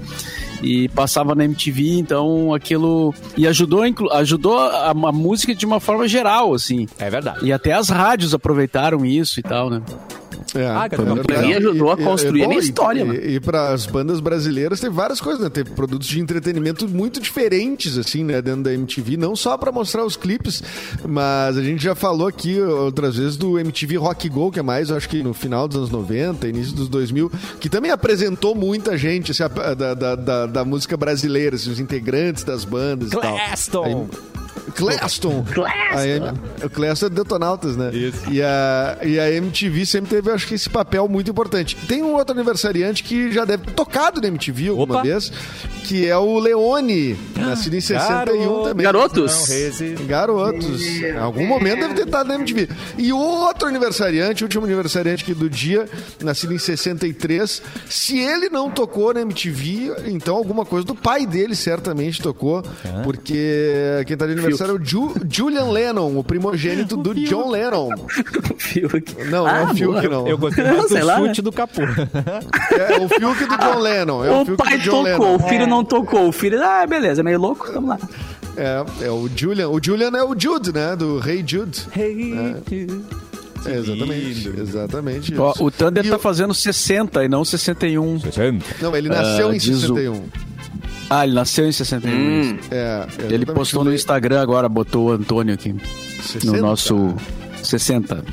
E 0.64 0.88
passava 0.90 1.36
na 1.36 1.44
MTV, 1.44 2.00
então 2.00 2.54
aquilo. 2.54 3.14
E 3.38 3.46
ajudou, 3.48 3.86
inclu- 3.86 4.12
ajudou 4.14 4.58
a, 4.58 4.92
a 4.92 4.94
música 5.12 5.54
de 5.54 5.66
uma 5.66 5.80
forma 5.80 6.08
geral, 6.08 6.54
assim. 6.54 6.88
É 6.98 7.10
verdade. 7.10 7.46
E 7.46 7.52
até 7.52 7.74
as 7.74 7.90
rádios 7.90 8.34
aproveitaram 8.34 9.06
isso 9.06 9.40
e 9.40 9.44
tal, 9.44 9.70
né? 9.70 9.82
É, 10.56 10.66
Ah, 10.68 10.86
é 10.90 10.96
verdade. 10.98 11.48
me 11.48 11.54
ajudou 11.54 11.92
a 11.92 11.96
E- 11.98 12.02
e- 12.02 12.04
construir 12.06 12.44
a 12.44 12.48
minha 12.48 12.60
e- 12.60 12.64
história, 12.64 13.02
e, 13.02 13.04
mano. 13.06 13.20
E, 13.20 13.40
para 13.40 13.70
as 13.74 13.86
bandas 13.86 14.20
brasileiras 14.20 14.80
teve 14.80 14.96
várias 14.96 15.20
coisas, 15.20 15.42
né? 15.42 15.50
Teve 15.50 15.72
produtos 15.72 16.08
de 16.08 16.20
entretenimento 16.20 16.88
muito 16.88 17.20
diferentes, 17.20 17.98
assim, 17.98 18.24
né? 18.24 18.42
Dentro 18.42 18.64
da 18.64 18.74
MTV, 18.74 19.18
não 19.18 19.36
só 19.36 19.58
para 19.58 19.72
mostrar 19.72 20.06
os 20.06 20.16
clipes, 20.16 20.64
mas 21.08 21.58
a 21.58 21.64
gente 21.64 21.84
já 21.84 21.94
falou 21.96 22.28
aqui 22.28 22.60
outras 22.62 23.18
vezes 23.18 23.38
do 23.38 23.60
MTV 23.60 23.98
Rock 23.98 24.30
Go, 24.30 24.52
que 24.52 24.60
é 24.60 24.64
mais, 24.64 24.90
eu 24.90 24.98
acho 24.98 25.10
que 25.10 25.22
no 25.22 25.34
final 25.34 25.68
dos 25.68 25.78
anos 25.78 25.90
90, 25.90 26.48
início 26.48 26.74
dos 26.76 26.88
2000, 26.90 27.32
que 27.60 27.70
também 27.70 27.92
apresentou 27.92 28.56
muita 28.56 28.98
gente 28.98 29.32
assim, 29.32 29.44
da, 29.78 29.94
da, 29.94 30.16
da, 30.16 30.46
da 30.46 30.66
música 30.66 30.96
brasileira, 30.96 31.56
assim, 31.56 31.70
os 31.72 31.80
integrantes 31.80 32.44
das 32.44 32.64
bandas 32.66 33.10
e 33.10 33.12
tal. 33.12 33.22
Claston. 33.36 33.84
Aí- 33.86 34.35
Claston. 34.76 35.46
A 35.92 36.06
M- 36.06 36.32
O 36.64 36.70
Claston 36.70 37.06
é 37.08 37.10
Detonautas, 37.10 37.76
né? 37.78 37.92
E 38.30 38.42
a, 38.42 38.98
e 39.04 39.20
a 39.20 39.32
MTV 39.32 39.86
sempre 39.86 40.10
teve, 40.10 40.32
acho 40.32 40.48
que, 40.48 40.56
esse 40.56 40.70
papel 40.70 41.08
muito 41.08 41.30
importante. 41.32 41.76
Tem 41.88 42.04
um 42.04 42.14
outro 42.14 42.34
aniversariante 42.36 43.04
que 43.04 43.32
já 43.32 43.46
deve 43.46 43.66
ter 43.66 43.72
tocado 43.74 44.22
na 44.22 44.28
MTV 44.28 44.70
alguma 44.70 44.96
Opa. 44.96 45.04
vez, 45.04 45.32
que 45.84 46.08
é 46.08 46.18
o 46.18 46.40
Leone, 46.40 47.18
nascido 47.36 47.76
em 47.76 47.82
61 47.82 48.38
Garoto. 48.40 48.64
também. 48.70 48.84
Garotos. 48.84 49.48
Não. 50.00 50.06
Garotos. 50.08 50.82
Em 50.82 51.18
algum 51.18 51.46
momento 51.46 51.80
deve 51.82 51.94
ter 51.94 52.06
estado 52.06 52.28
na 52.28 52.36
MTV. 52.36 52.70
E 52.98 53.14
o 53.14 53.18
outro 53.18 53.68
aniversariante, 53.68 54.44
o 54.44 54.46
último 54.46 54.66
aniversariante 54.66 55.24
aqui 55.24 55.34
do 55.34 55.50
dia, 55.50 55.88
nascido 56.22 56.54
em 56.54 56.58
63, 56.60 57.62
se 57.90 58.18
ele 58.20 58.50
não 58.50 58.70
tocou 58.70 59.14
na 59.14 59.22
MTV, 59.22 59.94
então 60.08 60.36
alguma 60.36 60.66
coisa 60.66 60.86
do 60.86 60.96
pai 60.96 61.26
dele 61.26 61.56
certamente 61.56 62.22
tocou, 62.22 62.64
porque 63.04 64.04
quem 64.08 64.18
tá 64.18 64.26
de 64.26 64.34
aniversário 64.46 64.76
é 64.76 64.80
o 64.80 64.84
Ju- 64.86 65.16
Julian 65.30 65.70
Lennon, 65.72 66.18
o 66.18 66.24
primogênito 66.24 66.96
do 67.02 67.14
John 67.14 67.50
Lennon. 67.52 67.90
Fiuk. 68.58 69.16
Não, 69.26 69.44
não 69.46 69.50
é 69.50 69.64
o 69.64 69.68
Fiuk, 69.76 70.08
não. 70.08 70.28
Eu 70.28 70.38
gostei 70.38 70.64
mais 70.64 70.90
do 70.90 71.06
lá, 71.06 71.18
chute 71.18 71.42
do 71.42 71.52
Capu. 71.52 71.82
É 71.82 73.00
o 73.00 73.08
Fiuk 73.10 73.46
do 73.46 73.58
John 73.58 73.80
Lennon. 73.80 74.26
É 74.26 74.32
o, 74.32 74.42
o 74.42 74.46
Fiuk 74.46 74.58
pai 74.64 74.80
tocou, 74.84 75.02
Lennon. 75.04 75.36
o 75.36 75.40
filho 75.40 75.68
não 75.68 75.84
tocou. 75.86 76.28
O 76.28 76.32
filho, 76.32 76.62
ah, 76.64 76.86
beleza, 76.88 77.22
meio 77.24 77.40
louco, 77.40 77.70
vamos 77.74 77.90
lá. 77.90 78.00
É, 78.58 78.86
é 79.06 79.10
o 79.12 79.30
Julian. 79.36 79.68
O 79.70 79.80
Julian 79.84 80.12
é 80.16 80.24
o 80.24 80.34
Jude, 80.38 80.72
né? 80.74 80.96
Do 80.96 81.20
Rei 81.20 81.44
Jude. 81.46 81.82
É, 83.66 83.72
exatamente. 83.78 84.48
Exatamente. 84.60 85.36
Ó, 85.38 85.52
isso. 85.52 85.64
o 85.66 85.72
Thunder 85.72 86.06
E 86.06 86.10
tá 86.10 86.18
o- 86.18 86.20
fazendo 86.20 86.54
60 86.54 87.24
e 87.24 87.28
não 87.28 87.44
61. 87.44 88.20
Não, 88.82 88.96
ele 88.96 89.10
nasceu 89.10 89.50
Ah, 89.50 89.56
em 89.56 89.58
diz 89.58 89.84
o- 89.90 89.96
61. 89.96 90.24
Ah, 91.10 91.24
ele 91.26 91.34
nasceu 91.36 91.68
em 91.68 91.72
61. 91.72 92.12
Hum. 92.12 92.58
É, 92.72 93.08
Ele 93.30 93.46
postou 93.46 93.84
no 93.84 93.94
Instagram 93.94 94.42
agora, 94.42 94.68
botou 94.70 95.10
o 95.10 95.12
Antônio 95.12 95.54
aqui. 95.54 95.76
60. 96.22 96.46
No 96.58 96.62
nosso 96.62 97.16
60. 97.62 98.24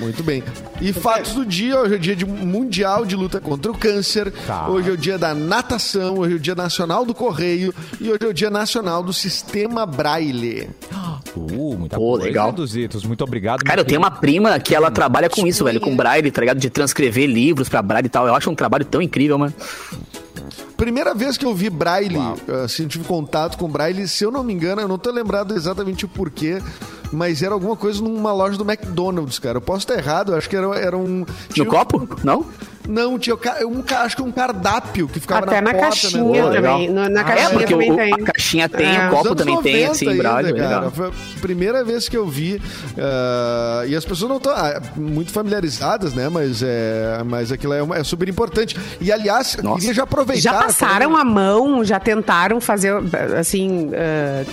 Muito 0.00 0.22
bem. 0.22 0.42
E 0.80 0.92
fatos 0.92 1.32
do 1.34 1.44
dia, 1.46 1.78
hoje 1.78 1.94
é 1.94 1.96
o 1.96 2.00
dia 2.00 2.16
de 2.16 2.24
mundial 2.26 3.04
de 3.06 3.14
luta 3.16 3.40
contra 3.40 3.70
o 3.70 3.76
câncer, 3.76 4.32
Tá. 4.46 4.68
hoje 4.68 4.90
é 4.90 4.92
o 4.92 4.96
dia 4.96 5.16
da 5.18 5.34
natação, 5.34 6.18
hoje 6.18 6.32
é 6.34 6.36
o 6.36 6.40
dia 6.40 6.54
nacional 6.54 7.04
do 7.06 7.14
correio 7.14 7.72
e 8.00 8.10
hoje 8.10 8.18
é 8.24 8.26
o 8.26 8.34
dia 8.34 8.50
nacional 8.50 9.02
do 9.02 9.12
sistema 9.12 9.86
braille. 9.86 10.68
Uh, 11.36 11.76
muita 11.76 11.96
Pô, 11.96 12.12
coisa, 12.12 12.26
legal. 12.26 12.52
Duzitos. 12.52 13.04
Muito 13.04 13.24
obrigado. 13.24 13.64
Cara, 13.64 13.80
eu 13.80 13.84
tenho 13.84 14.00
uma 14.00 14.10
prima 14.10 14.56
que 14.60 14.72
ela 14.72 14.88
trabalha 14.88 15.28
com 15.28 15.44
isso, 15.44 15.64
velho, 15.64 15.80
com 15.80 15.96
braille, 15.96 16.30
tá 16.30 16.40
ligado? 16.40 16.58
De 16.60 16.70
transcrever 16.70 17.26
livros 17.28 17.68
pra 17.68 17.82
braille 17.82 18.06
e 18.06 18.08
tal. 18.08 18.28
Eu 18.28 18.36
acho 18.36 18.48
um 18.48 18.54
trabalho 18.54 18.84
tão 18.84 19.02
incrível, 19.02 19.36
mano. 19.36 19.52
Primeira 20.76 21.14
vez 21.14 21.36
que 21.36 21.46
eu 21.46 21.54
vi 21.54 21.70
braille, 21.70 22.18
assim, 22.64 22.86
tive 22.86 23.04
contato 23.04 23.56
com 23.56 23.68
braille, 23.68 24.06
se 24.08 24.24
eu 24.24 24.30
não 24.30 24.42
me 24.42 24.52
engano, 24.52 24.80
eu 24.82 24.88
não 24.88 24.98
tô 24.98 25.10
lembrado 25.10 25.54
exatamente 25.54 26.04
o 26.04 26.08
porquê, 26.08 26.60
mas 27.12 27.42
era 27.42 27.54
alguma 27.54 27.76
coisa 27.76 28.02
numa 28.02 28.32
loja 28.32 28.58
do 28.58 28.64
McDonald's, 28.64 29.38
cara. 29.38 29.58
Eu 29.58 29.62
posso 29.62 29.80
estar 29.80 29.94
errado, 29.94 30.32
eu 30.32 30.38
acho 30.38 30.48
que 30.48 30.56
era, 30.56 30.66
era 30.78 30.96
um... 30.96 31.24
No 31.56 31.66
copo? 31.66 32.08
Não? 32.24 32.44
Não, 32.86 33.18
tinha 33.18 33.34
um, 33.34 33.82
acho 34.02 34.14
que 34.16 34.22
um 34.22 34.30
cardápio 34.30 35.08
que 35.08 35.18
ficava 35.18 35.46
Até 35.46 35.60
na, 35.60 35.70
porta, 35.70 35.86
caixinha 35.86 36.44
né? 36.50 36.54
também. 36.56 36.90
No- 36.90 37.08
na 37.08 37.20
É, 37.20 37.24
caixinha 37.24 37.50
porque 37.50 37.66
também 37.72 37.92
o- 37.92 37.96
tem. 37.96 38.12
a 38.12 38.18
caixinha 38.18 38.68
tem, 38.68 38.96
É. 38.96 39.06
o 39.08 39.10
copo 39.10 39.34
também 39.34 39.62
tem, 39.62 39.72
90 39.86 39.90
assim, 39.92 40.08
ainda, 40.10 40.20
é 40.20 40.22
cara. 40.22 40.40
legal. 40.42 40.90
Foi 40.90 41.06
a 41.08 41.40
primeira 41.40 41.82
vez 41.82 42.08
que 42.08 42.16
eu 42.16 42.28
vi. 42.28 42.60
ah, 42.98 43.84
e 43.86 43.96
as 43.96 44.04
pessoas 44.04 44.28
não 44.28 44.36
estão 44.36 44.54
muito 44.96 45.32
familiarizadas, 45.32 46.12
né? 46.14 46.28
Mas, 46.28 46.62
é, 46.62 47.22
mas 47.24 47.50
aquilo 47.50 47.72
é, 47.72 47.82
uma- 47.82 47.96
é 47.96 48.04
super 48.04 48.28
importante. 48.28 48.76
E, 49.00 49.10
aliás, 49.10 49.56
Nossa. 49.62 49.78
queria 49.80 49.94
já 49.94 50.02
aproveitar... 50.04 50.40
Já 50.42 50.54
passaram 50.54 51.16
a 51.16 51.24
mão, 51.24 51.82
já 51.84 51.98
tentaram 51.98 52.60
fazer, 52.60 52.92
assim, 53.38 53.90
eh, 53.92 54.44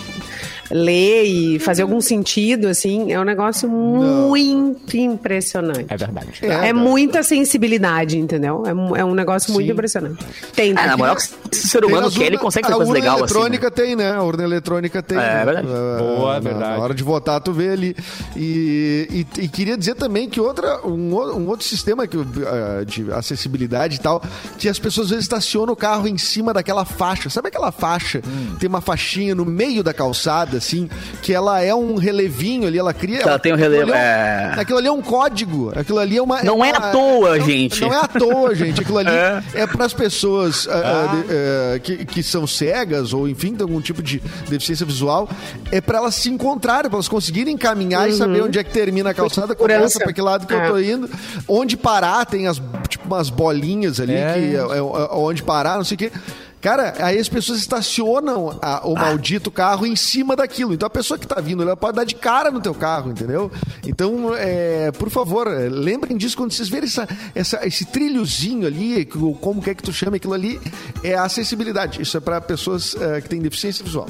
ler 0.71 1.23
e 1.23 1.59
fazer 1.59 1.81
algum 1.81 1.99
sentido, 2.01 2.67
assim. 2.67 3.11
É 3.11 3.19
um 3.19 3.23
negócio 3.23 3.67
muito 3.69 4.95
impressionante. 4.97 5.85
É 5.89 5.97
verdade. 5.97 6.27
É, 6.41 6.69
É, 6.69 6.73
muita 6.73 7.23
sensibilidade, 7.23 8.17
entendeu? 8.17 8.63
É, 8.65 8.99
é 9.01 9.05
um 9.05 9.13
negócio 9.13 9.51
muito 9.53 9.65
Sim. 9.67 9.73
impressionante. 9.73 10.25
Tem, 10.55 10.71
É, 10.71 10.75
tem. 10.75 10.87
na 10.87 10.97
moral, 10.97 11.15
que 11.15 11.21
esse 11.51 11.67
ser 11.67 11.83
humano 11.85 12.03
nas 12.03 12.13
quer, 12.13 12.21
ele 12.25 12.35
urna- 12.35 12.39
consegue 12.43 12.63
fazer 12.67 12.73
a 12.73 12.77
coisa 12.77 12.91
urna 12.91 12.99
legal, 13.03 13.15
assim. 13.15 13.23
eletrônica 13.33 13.65
né? 13.67 13.71
tem, 13.75 13.95
né? 13.95 14.11
A 14.13 14.23
urna 14.23 14.43
eletrônica 14.43 15.01
tem. 15.03 15.17
É, 15.17 15.21
né? 15.21 15.45
verdade. 15.45 15.67
Ah, 15.69 15.97
Boa, 15.99 16.33
na- 16.35 16.39
verdade. 16.39 16.77
Na 16.77 16.83
hora 16.83 16.93
de 16.93 17.03
votar, 17.03 17.41
tu 17.41 17.51
vê 17.51 17.69
ali. 17.69 17.95
E, 18.35 19.25
e, 19.37 19.43
e 19.43 19.47
queria 19.47 19.77
dizer 19.77 19.95
também 19.95 20.29
que 20.29 20.39
outra, 20.39 20.85
um, 20.85 21.13
um 21.15 21.47
outro 21.47 21.65
sistema 21.65 22.07
que, 22.07 22.17
ah, 22.17 22.83
de 22.85 23.11
acessibilidade 23.11 23.95
e 23.97 23.99
tal, 23.99 24.21
que 24.57 24.69
as 24.69 24.79
pessoas 24.79 25.01
às 25.07 25.09
vezes 25.11 25.25
estacionam 25.25 25.73
o 25.73 25.75
carro 25.75 26.07
em 26.07 26.17
cima 26.17 26.53
daquela 26.53 26.85
faixa. 26.85 27.29
Sabe 27.29 27.47
aquela 27.49 27.71
faixa? 27.71 28.21
Hum. 28.25 28.55
Tem 28.59 28.69
uma 28.69 28.81
faixinha 28.81 29.33
no 29.35 29.45
meio 29.45 29.83
da 29.83 29.93
calçada, 29.93 30.59
assim, 30.61 30.89
que 31.21 31.33
ela 31.33 31.61
é 31.61 31.73
um 31.73 31.95
relevinho 31.95 32.67
ali, 32.67 32.77
ela 32.77 32.93
cria. 32.93 33.21
Ela 33.21 33.39
tem 33.39 33.51
um 33.51 33.55
aquilo 33.55 33.71
relevo, 33.71 33.91
ali 33.91 33.99
é. 34.01 34.53
Aquilo 34.57 34.77
ali 34.77 34.87
é 34.87 34.91
um 34.91 35.01
código. 35.01 35.71
Aquilo 35.75 35.99
ali 35.99 36.17
é 36.17 36.21
uma. 36.21 36.41
Não 36.43 36.63
é 36.63 36.69
uma- 36.71 36.77
à 36.77 36.91
toa, 36.91 37.37
não- 37.37 37.45
gente. 37.45 37.81
Não 37.81 37.93
é 37.93 37.97
à 37.97 38.07
toa, 38.07 38.55
gente. 38.55 38.81
Aquilo 38.81 38.97
ali 38.97 39.09
É. 39.11 39.43
é, 39.55 39.67
para 39.67 39.85
as 39.85 39.93
pessoas 39.93 40.67
ah, 40.69 41.07
de- 41.15 41.25
ah, 41.33 41.79
que, 41.79 42.05
que 42.05 42.23
são 42.23 42.45
cegas 42.47 43.13
ou, 43.13 43.27
enfim, 43.27 43.53
tem 43.53 43.63
algum 43.63 43.81
tipo 43.81 44.01
de 44.01 44.21
deficiência 44.49 44.85
visual. 44.85 45.27
É 45.71 45.81
para 45.81 45.97
elas 45.97 46.15
se 46.15 46.29
encontrarem, 46.29 46.89
para 46.89 46.97
elas 46.97 47.07
conseguirem 47.07 47.57
caminhar 47.57 48.09
e 48.09 48.13
saber 48.13 48.41
onde 48.43 48.57
é 48.59 48.63
que 48.63 48.71
termina 48.71 49.09
a 49.09 49.13
calçada, 49.13 49.55
começa 49.55 49.99
para 49.99 50.13
que 50.13 50.21
lado 50.21 50.45
que 50.47 50.53
eu 50.53 50.61
É. 50.61 50.67
tô 50.69 50.79
indo. 50.79 51.09
Onde 51.47 51.75
parar, 51.75 52.25
tem 52.25 52.47
as, 52.47 52.61
tipo, 52.87 53.05
umas 53.07 53.29
bolinhas 53.29 53.99
ali, 53.99 54.13
É. 54.13 54.33
que 54.33 54.39
é, 54.55 54.59
é- 54.59 54.77
é 54.77 54.81
onde 55.11 55.41
parar, 55.43 55.77
não 55.77 55.83
sei 55.83 55.95
o 55.95 55.97
quê. 55.97 56.11
Cara, 56.61 56.93
aí 56.99 57.17
as 57.17 57.27
pessoas 57.27 57.57
estacionam 57.59 58.57
a- 58.61 58.81
o 58.87 58.93
maldito 58.93 59.49
carro 59.49 59.85
em 59.85 59.95
cima 59.95 60.35
daquilo. 60.35 60.73
Então 60.73 60.85
a 60.85 60.89
pessoa 60.91 61.17
que 61.17 61.25
tá 61.25 61.41
vindo, 61.41 61.63
ela 61.63 61.75
pode 61.75 61.95
dar 61.97 62.03
de 62.03 62.13
cara 62.15 62.51
no 62.51 62.61
teu 62.61 62.73
carro, 62.75 63.09
entendeu? 63.11 63.51
Então, 63.85 64.35
é, 64.35 64.91
por 64.91 65.09
favor, 65.09 65.47
é, 65.47 65.67
lembrem 65.69 66.15
disso 66.15 66.37
quando 66.37 66.51
vocês 66.51 66.69
verem 66.69 66.85
essa, 66.87 67.07
essa- 67.33 67.65
esse 67.67 67.83
trilhozinho 67.85 68.67
ali, 68.67 69.03
que- 69.05 69.17
ou 69.17 69.33
como 69.33 69.61
quer 69.61 69.73
que 69.73 69.81
tu 69.81 69.91
chame 69.91 70.17
aquilo 70.17 70.33
ali, 70.33 70.61
é 71.03 71.15
a 71.15 71.23
acessibilidade. 71.23 72.01
Isso 72.01 72.15
é 72.15 72.19
para 72.19 72.39
pessoas 72.39 72.95
é, 72.95 73.19
que 73.21 73.27
têm 73.27 73.41
deficiência 73.41 73.83
visual. 73.83 74.07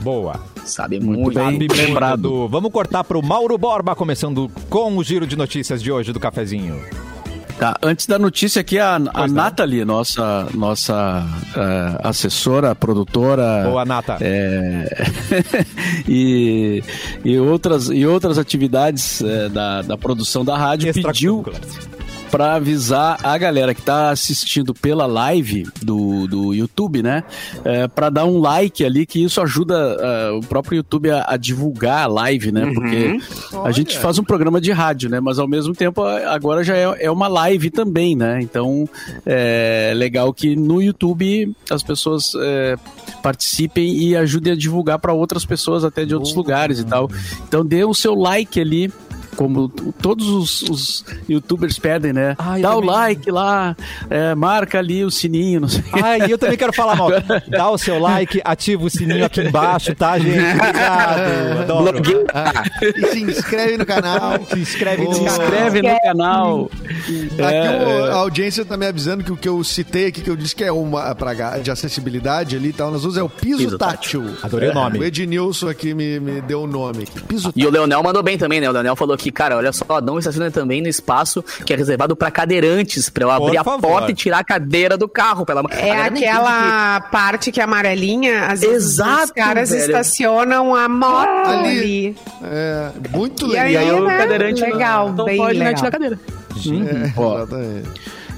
Boa. 0.00 0.40
Sabe 0.64 0.98
Muito 1.00 1.20
muito. 1.20 1.34
bem. 1.34 1.44
Sabe 1.44 1.68
lembrado. 1.68 2.48
Vamos 2.48 2.72
cortar 2.72 3.04
pro 3.04 3.22
Mauro 3.22 3.56
Borba, 3.58 3.94
começando 3.94 4.50
com 4.70 4.96
o 4.96 5.04
giro 5.04 5.26
de 5.26 5.36
notícias 5.36 5.82
de 5.82 5.92
hoje 5.92 6.12
do 6.12 6.20
cafezinho. 6.20 6.80
Tá, 7.58 7.74
antes 7.82 8.06
da 8.06 8.18
notícia 8.18 8.60
aqui, 8.60 8.78
a, 8.78 8.96
a 8.96 8.98
não. 8.98 9.28
Nathalie, 9.28 9.82
nossa, 9.84 10.46
nossa 10.52 11.26
eh, 11.56 11.98
assessora, 12.02 12.74
produtora. 12.74 13.62
Boa, 13.64 13.84
Nata. 13.84 14.18
é, 14.20 14.84
e, 16.06 16.82
e, 17.24 17.38
outras, 17.38 17.88
e 17.88 18.04
outras 18.06 18.36
atividades 18.36 19.22
eh, 19.22 19.48
da, 19.48 19.80
da 19.80 19.96
produção 19.96 20.44
da 20.44 20.56
rádio 20.56 20.92
pediu. 20.92 21.44
Para 22.36 22.56
avisar 22.56 23.18
a 23.22 23.38
galera 23.38 23.74
que 23.74 23.80
tá 23.80 24.10
assistindo 24.10 24.74
pela 24.74 25.06
live 25.06 25.66
do, 25.80 26.26
do 26.26 26.52
YouTube, 26.52 27.02
né? 27.02 27.24
É, 27.64 27.88
para 27.88 28.10
dar 28.10 28.26
um 28.26 28.38
like 28.38 28.84
ali, 28.84 29.06
que 29.06 29.24
isso 29.24 29.40
ajuda 29.40 29.74
é, 29.74 30.30
o 30.32 30.40
próprio 30.42 30.76
YouTube 30.76 31.10
a, 31.10 31.24
a 31.28 31.38
divulgar 31.38 32.02
a 32.02 32.06
live, 32.06 32.52
né? 32.52 32.70
Porque 32.74 33.18
a 33.64 33.72
gente 33.72 33.98
faz 33.98 34.18
um 34.18 34.22
programa 34.22 34.60
de 34.60 34.70
rádio, 34.70 35.08
né? 35.08 35.18
Mas 35.18 35.38
ao 35.38 35.48
mesmo 35.48 35.74
tempo 35.74 36.02
agora 36.02 36.62
já 36.62 36.76
é, 36.76 37.06
é 37.06 37.10
uma 37.10 37.26
live 37.26 37.70
também, 37.70 38.14
né? 38.14 38.38
Então 38.42 38.86
é 39.24 39.94
legal 39.96 40.30
que 40.34 40.54
no 40.54 40.82
YouTube 40.82 41.56
as 41.70 41.82
pessoas 41.82 42.32
é, 42.38 42.76
participem 43.22 43.96
e 43.96 44.14
ajudem 44.14 44.52
a 44.52 44.56
divulgar 44.56 44.98
para 44.98 45.14
outras 45.14 45.46
pessoas 45.46 45.84
até 45.84 46.04
de 46.04 46.14
outros 46.14 46.34
lugares 46.34 46.80
e 46.80 46.84
tal. 46.84 47.08
Então 47.48 47.64
dê 47.64 47.82
o 47.82 47.94
seu 47.94 48.14
like 48.14 48.60
ali 48.60 48.92
como 49.36 49.68
todos 49.68 50.28
os, 50.28 50.62
os 50.62 51.04
youtubers 51.28 51.78
pedem, 51.78 52.12
né? 52.12 52.34
Ah, 52.38 52.58
Dá 52.58 52.70
o 52.74 52.80
também. 52.80 52.90
like 52.90 53.30
lá, 53.30 53.76
é, 54.10 54.34
marca 54.34 54.78
ali 54.78 55.04
o 55.04 55.10
sininho, 55.10 55.60
não 55.60 55.68
sei. 55.68 55.82
Ah, 55.92 56.18
e 56.26 56.30
eu 56.30 56.38
também 56.38 56.56
quero 56.56 56.72
falar 56.72 56.96
mal. 56.96 57.10
Dá 57.48 57.70
o 57.70 57.78
seu 57.78 57.98
like, 57.98 58.40
ativa 58.44 58.84
o 58.84 58.90
sininho 58.90 59.24
aqui 59.24 59.40
embaixo, 59.42 59.94
tá, 59.94 60.18
gente? 60.18 60.38
Obrigado. 60.38 61.60
Adoro. 61.60 61.92
Blogueira. 62.02 62.24
E 62.96 63.06
se 63.08 63.22
inscreve 63.22 63.76
no 63.78 63.86
canal. 63.86 64.32
Se 64.50 64.58
inscreve 64.58 65.04
no 65.04 65.12
Se 65.14 65.20
canal. 65.20 65.34
Se 65.36 65.42
inscreve 65.42 65.82
no 65.82 66.00
canal. 66.00 66.70
Aqui 66.72 67.28
É, 67.38 67.70
o- 67.86 68.06
é. 68.06 68.10
a 68.12 68.14
audiência 68.16 68.64
tá 68.64 68.76
me 68.76 68.86
avisando 68.86 69.22
que 69.24 69.32
o 69.32 69.36
que 69.36 69.48
eu 69.48 69.62
citei 69.64 70.06
aqui, 70.06 70.20
que 70.22 70.30
eu 70.30 70.36
disse 70.36 70.54
que 70.54 70.64
é 70.64 70.72
uma 70.72 71.14
pra, 71.14 71.34
ga- 71.34 71.58
de 71.58 71.70
acessibilidade 71.70 72.56
ali 72.56 72.68
e 72.68 72.72
tal, 72.72 72.90
nós 72.90 73.00
usamos 73.04 73.16
é 73.16 73.22
o 73.22 73.28
piso, 73.28 73.58
Piso 73.58 73.78
tátil. 73.78 74.24
Adorei 74.42 74.70
o 74.70 74.74
nome. 74.74 74.98
O 74.98 75.04
Ednilson 75.04 75.68
aqui 75.68 75.94
me, 75.94 76.18
me 76.20 76.40
deu 76.40 76.62
o 76.62 76.66
nome. 76.66 77.06
Piso 77.28 77.52
E 77.56 77.66
o 77.66 77.70
Leonel 77.70 78.02
mandou 78.02 78.22
bem 78.22 78.36
também, 78.38 78.60
né? 78.60 78.68
O 78.68 78.72
Leonel 78.72 78.94
falou 78.96 79.16
que, 79.16 79.25
cara, 79.32 79.56
olha 79.56 79.72
só, 79.72 80.00
não 80.00 80.18
estaciona 80.18 80.50
também 80.50 80.80
no 80.82 80.88
espaço 80.88 81.42
que 81.64 81.72
é 81.72 81.76
reservado 81.76 82.14
pra 82.16 82.30
cadeirantes, 82.30 83.08
pra 83.08 83.24
eu 83.24 83.28
Por 83.28 83.44
abrir 83.46 83.58
a 83.58 83.64
favor. 83.64 83.90
porta 83.90 84.10
e 84.10 84.14
tirar 84.14 84.38
a 84.38 84.44
cadeira 84.44 84.96
do 84.96 85.08
carro. 85.08 85.44
Pela... 85.46 85.62
A 85.70 85.74
É 85.74 86.00
aquela 86.02 87.00
parte 87.00 87.50
que 87.52 87.60
é 87.60 87.64
amarelinha, 87.64 88.46
às 88.46 88.60
vezes 88.60 88.92
Exato, 88.94 89.24
os 89.24 89.30
caras 89.32 89.70
velho. 89.70 89.82
estacionam 89.82 90.74
a 90.74 90.88
moto 90.88 91.48
Ali. 91.48 91.68
ali. 91.78 92.16
É, 92.42 92.90
muito 93.10 93.46
E 93.46 93.48
legal. 93.50 93.64
aí, 93.66 93.72
E 93.72 93.76
aí 93.76 93.90
o 93.92 94.04
né? 94.06 94.18
cadeirante 94.18 94.60
não- 94.60 94.68
Legal, 94.70 95.12
não, 95.12 95.24
bem 95.24 95.36
pode 95.36 95.58
né, 95.58 95.64
legal. 95.66 95.74
tirar 95.74 95.88
a 95.88 95.92
cadeira. 95.92 96.20
É, 96.56 97.12
Ó. 97.16 97.36
exatamente. 97.38 97.88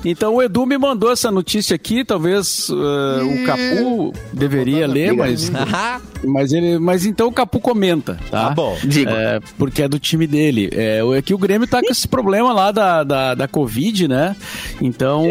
Então 0.05 0.35
o 0.37 0.43
Edu 0.43 0.65
me 0.65 0.79
mandou 0.79 1.11
essa 1.11 1.29
notícia 1.29 1.75
aqui, 1.75 2.05
talvez 2.05 2.69
eh, 2.71 3.23
o 3.25 3.45
Capu 3.45 4.13
deveria 4.33 4.87
ler, 4.87 5.13
mas, 5.13 5.51
mas 6.25 6.53
ele, 6.53 6.79
mas 6.79 7.05
então 7.07 7.29
o 7.29 7.33
Capu 7.33 7.61
comenta, 7.61 8.19
tá? 8.31 8.49
Tá 8.49 8.51
bom. 8.51 8.77
Digo. 8.85 9.11
É, 9.11 9.41
porque 9.57 9.83
é 9.83 9.89
do 9.89 9.99
time 9.99 10.27
dele. 10.27 10.69
É, 10.73 11.03
o- 11.03 11.15
é 11.15 11.23
que 11.23 11.33
o 11.35 11.39
Grêmio 11.39 11.67
tá 11.69 11.81
com 11.81 11.91
esse 11.91 12.07
problema 12.09 12.53
lá 12.53 12.71
da, 12.73 13.05
da, 13.05 13.35
da 13.35 13.49
Covid, 13.49 14.09
né? 14.09 14.35
Então, 14.81 15.25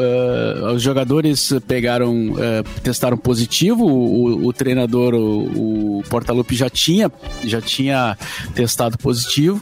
eh, 0.00 0.72
os 0.74 0.82
jogadores 0.82 1.52
pegaram, 1.66 2.34
eh, 2.38 2.62
testaram 2.82 3.16
positivo, 3.16 3.84
o, 3.84 4.46
o 4.46 4.52
treinador, 4.52 5.14
o, 5.14 5.98
o 5.98 6.02
Portaluppi 6.08 6.54
já 6.54 6.68
tinha, 6.70 7.10
já 7.44 7.60
tinha 7.60 8.16
testado 8.54 8.96
positivo. 8.98 9.60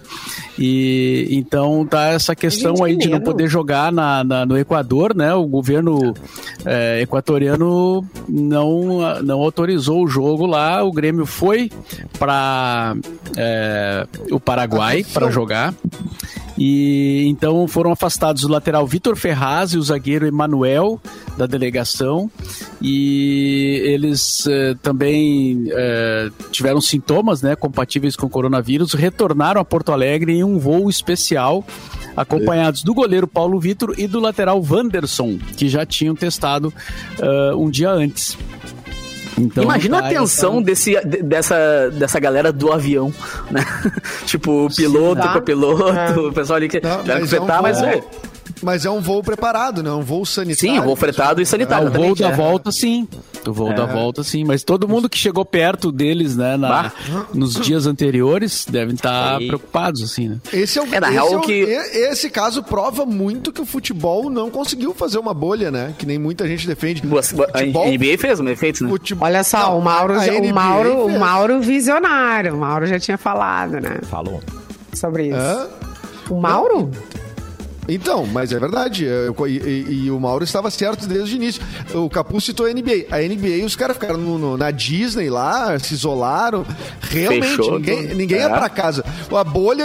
E 0.59 1.27
então 1.33 1.85
tá 1.85 2.09
essa 2.11 2.35
questão 2.37 2.85
aí 2.85 2.97
de 2.97 3.09
não 3.09 3.21
poder 3.21 3.49
jogar 3.49 3.91
na, 3.93 4.23
na- 4.23 4.47
no 4.47 4.57
Equador, 4.57 5.15
né? 5.15 5.35
O 5.35 5.47
governo 5.47 6.15
eh, 6.65 7.01
equatoriano 7.03 8.05
não, 8.29 9.21
não 9.23 9.41
autorizou 9.41 10.05
o 10.05 10.09
jogo 10.09 10.47
lá. 10.47 10.64
O 10.85 10.93
Grêmio 10.93 11.27
foi 11.27 11.71
para 12.19 12.95
o 14.31 14.41
Paraguai 14.41 15.05
para 15.13 15.31
jogar. 15.31 15.75
E 16.57 17.25
então 17.27 17.67
foram 17.67 17.91
afastados 17.91 18.45
o 18.45 18.49
lateral 18.49 18.87
Vitor 18.87 19.17
Ferraz 19.17 19.73
e 19.73 19.79
o 19.79 19.83
zagueiro 19.83 20.27
Emanuel 20.27 21.01
da 21.37 21.47
delegação. 21.47 22.31
E 22.81 23.81
eles 23.85 24.47
eh, 24.47 24.77
também 24.81 25.65
eh, 25.71 26.31
tiveram 26.53 26.81
sintomas 26.81 27.43
né, 27.43 27.57
compatíveis 27.57 28.15
com 28.15 28.27
o 28.27 28.31
coronavírus, 28.31 28.93
retornaram 28.95 29.61
a 29.61 29.65
Porto 29.65 29.91
Alegre 29.91 30.35
em 30.35 30.45
um 30.45 30.59
voo 30.59 30.89
especial, 30.89 31.65
acompanhados 32.17 32.85
do 32.85 32.95
goleiro 32.95 33.27
Paulo 33.27 33.59
Vitor 33.59 33.95
e 33.99 34.07
do 34.07 34.21
lateral 34.21 34.63
Wanderson, 34.63 35.39
que 35.57 35.69
já 35.69 35.85
tinham 35.85 36.15
testado 36.15 36.73
eh, 37.19 37.55
um 37.57 37.69
dia 37.69 37.91
antes. 37.91 38.39
Então, 39.39 39.65
Imagina 39.65 40.01
tá 40.01 40.07
a 40.07 40.09
tensão 40.11 40.55
essa- 40.55 40.63
desse, 40.65 40.91
de- 41.05 41.23
dessa, 41.23 41.91
dessa 41.93 42.21
galera 42.21 42.53
do 42.53 42.73
avião, 42.73 43.13
né? 43.51 43.65
tipo, 44.27 44.69
piloto, 44.75 45.21
tá. 45.23 45.31
o 45.31 45.35
copiloto, 45.35 46.29
o 46.29 46.33
pessoal 46.33 46.57
ali 46.59 46.69
que 46.69 46.81
Não, 46.81 47.03
que 47.03 47.09
mas 47.09 47.33
é 47.33 47.41
um 47.41 47.47
mas 47.63 47.83
é. 47.83 48.03
Mas 48.63 48.85
é 48.87 48.91
um 48.91 49.01
voo 49.01 49.23
preparado, 49.23 49.83
né? 49.83 49.91
Um 49.91 50.01
voo 50.03 50.25
sanitário. 50.25 50.75
Sim, 50.77 50.81
voo 50.81 50.97
fretado 50.97 51.41
e 51.43 51.47
sanitário. 51.47 51.89
o 51.89 51.91
voo 51.91 52.15
da 52.15 52.29
é. 52.29 52.33
volta, 52.33 52.73
sim. 52.73 53.07
O 53.47 53.53
voo 53.53 53.75
da 53.75 53.85
volta, 53.85 54.23
sim. 54.23 54.43
Mas 54.45 54.63
todo 54.63 54.89
mundo 54.89 55.09
que 55.09 55.19
chegou 55.19 55.45
perto 55.45 55.93
deles, 55.93 56.35
né, 56.37 56.57
na- 56.57 56.69
Bah. 56.69 56.93
nos 57.35 57.55
dias 57.55 57.87
anteriores, 57.87 58.67
devem 58.69 58.95
estar 58.95 59.37
Aí. 59.37 59.47
preocupados, 59.49 60.03
assim, 60.03 60.29
né? 60.29 60.39
Esse 60.53 60.79
é, 60.79 60.83
o, 60.83 60.87
É, 60.95 61.01
na 61.01 61.09
esse 61.09 61.15
real, 61.15 61.33
é 61.33 61.37
o- 61.37 61.41
que- 61.41 61.63
Esse 61.63 62.31
caso 62.31 62.63
prova 62.63 63.05
muito 63.05 63.53
que 63.53 63.61
o 63.61 63.67
futebol 63.67 64.31
não 64.31 64.51
conseguiu 64.51 64.95
fazer 64.95 65.19
uma 65.19 65.35
bolha, 65.35 65.71
né? 65.71 65.95
Que 65.99 66.07
nem 66.07 66.19
muita 66.19 66.47
gente 66.49 66.67
defende. 66.67 67.03
Boa- 67.03 67.21
boa- 67.35 67.49
A 67.53 67.59
Futebol- 67.59 67.87
NBA 67.89 68.17
fez 68.19 68.41
um 68.41 68.49
efeito, 68.49 68.83
né? 68.85 68.89
futebol- 68.91 69.27
Olha 69.27 69.45
só, 69.45 69.59
Não, 69.71 69.79
o 69.79 69.83
Mauro, 69.83 70.15
o 70.15 70.55
Mauro, 70.55 71.07
o. 71.07 71.19
Mauro 71.19 71.61
visionário. 71.61 72.55
O 72.55 72.59
Mauro 72.59 72.87
já 72.87 72.99
tinha 72.99 73.19
falado, 73.19 73.73
né? 73.81 73.99
Falou. 74.05 74.41
Sobre 74.95 75.29
isso. 75.29 75.37
Hã? 75.37 75.67
O 76.31 76.41
Mauro? 76.41 76.91
Então, 77.89 78.27
mas 78.27 78.53
é 78.53 78.59
verdade. 78.59 79.05
eu- 79.05 79.35
e, 79.47 80.05
e- 80.07 80.11
o 80.11 80.19
Mauro 80.19 80.45
estava 80.45 80.71
certo 80.71 81.07
desde 81.07 81.35
o 81.35 81.37
início. 81.37 81.63
O 81.95 82.09
Capu 82.09 82.41
citou 82.41 82.67
a 82.67 82.71
NBA. 82.71 83.07
A 83.11 83.21
NBA, 83.23 83.65
os 83.65 83.77
caras 83.77 83.97
ficaram 83.97 84.17
no- 84.19 84.39
no- 84.39 84.57
na 84.57 84.71
Disney 84.71 85.29
lá, 85.31 85.79
se 85.79 85.95
isolaram. 85.95 86.65
Realmente, 87.11 87.49
Fechou 87.49 87.79
ninguém, 87.79 88.03
ninguém 88.15 88.39
ia 88.39 88.45
É. 88.47 88.49
pra 88.49 88.69
casa. 88.69 89.05
A 89.35 89.45
bolha 89.45 89.85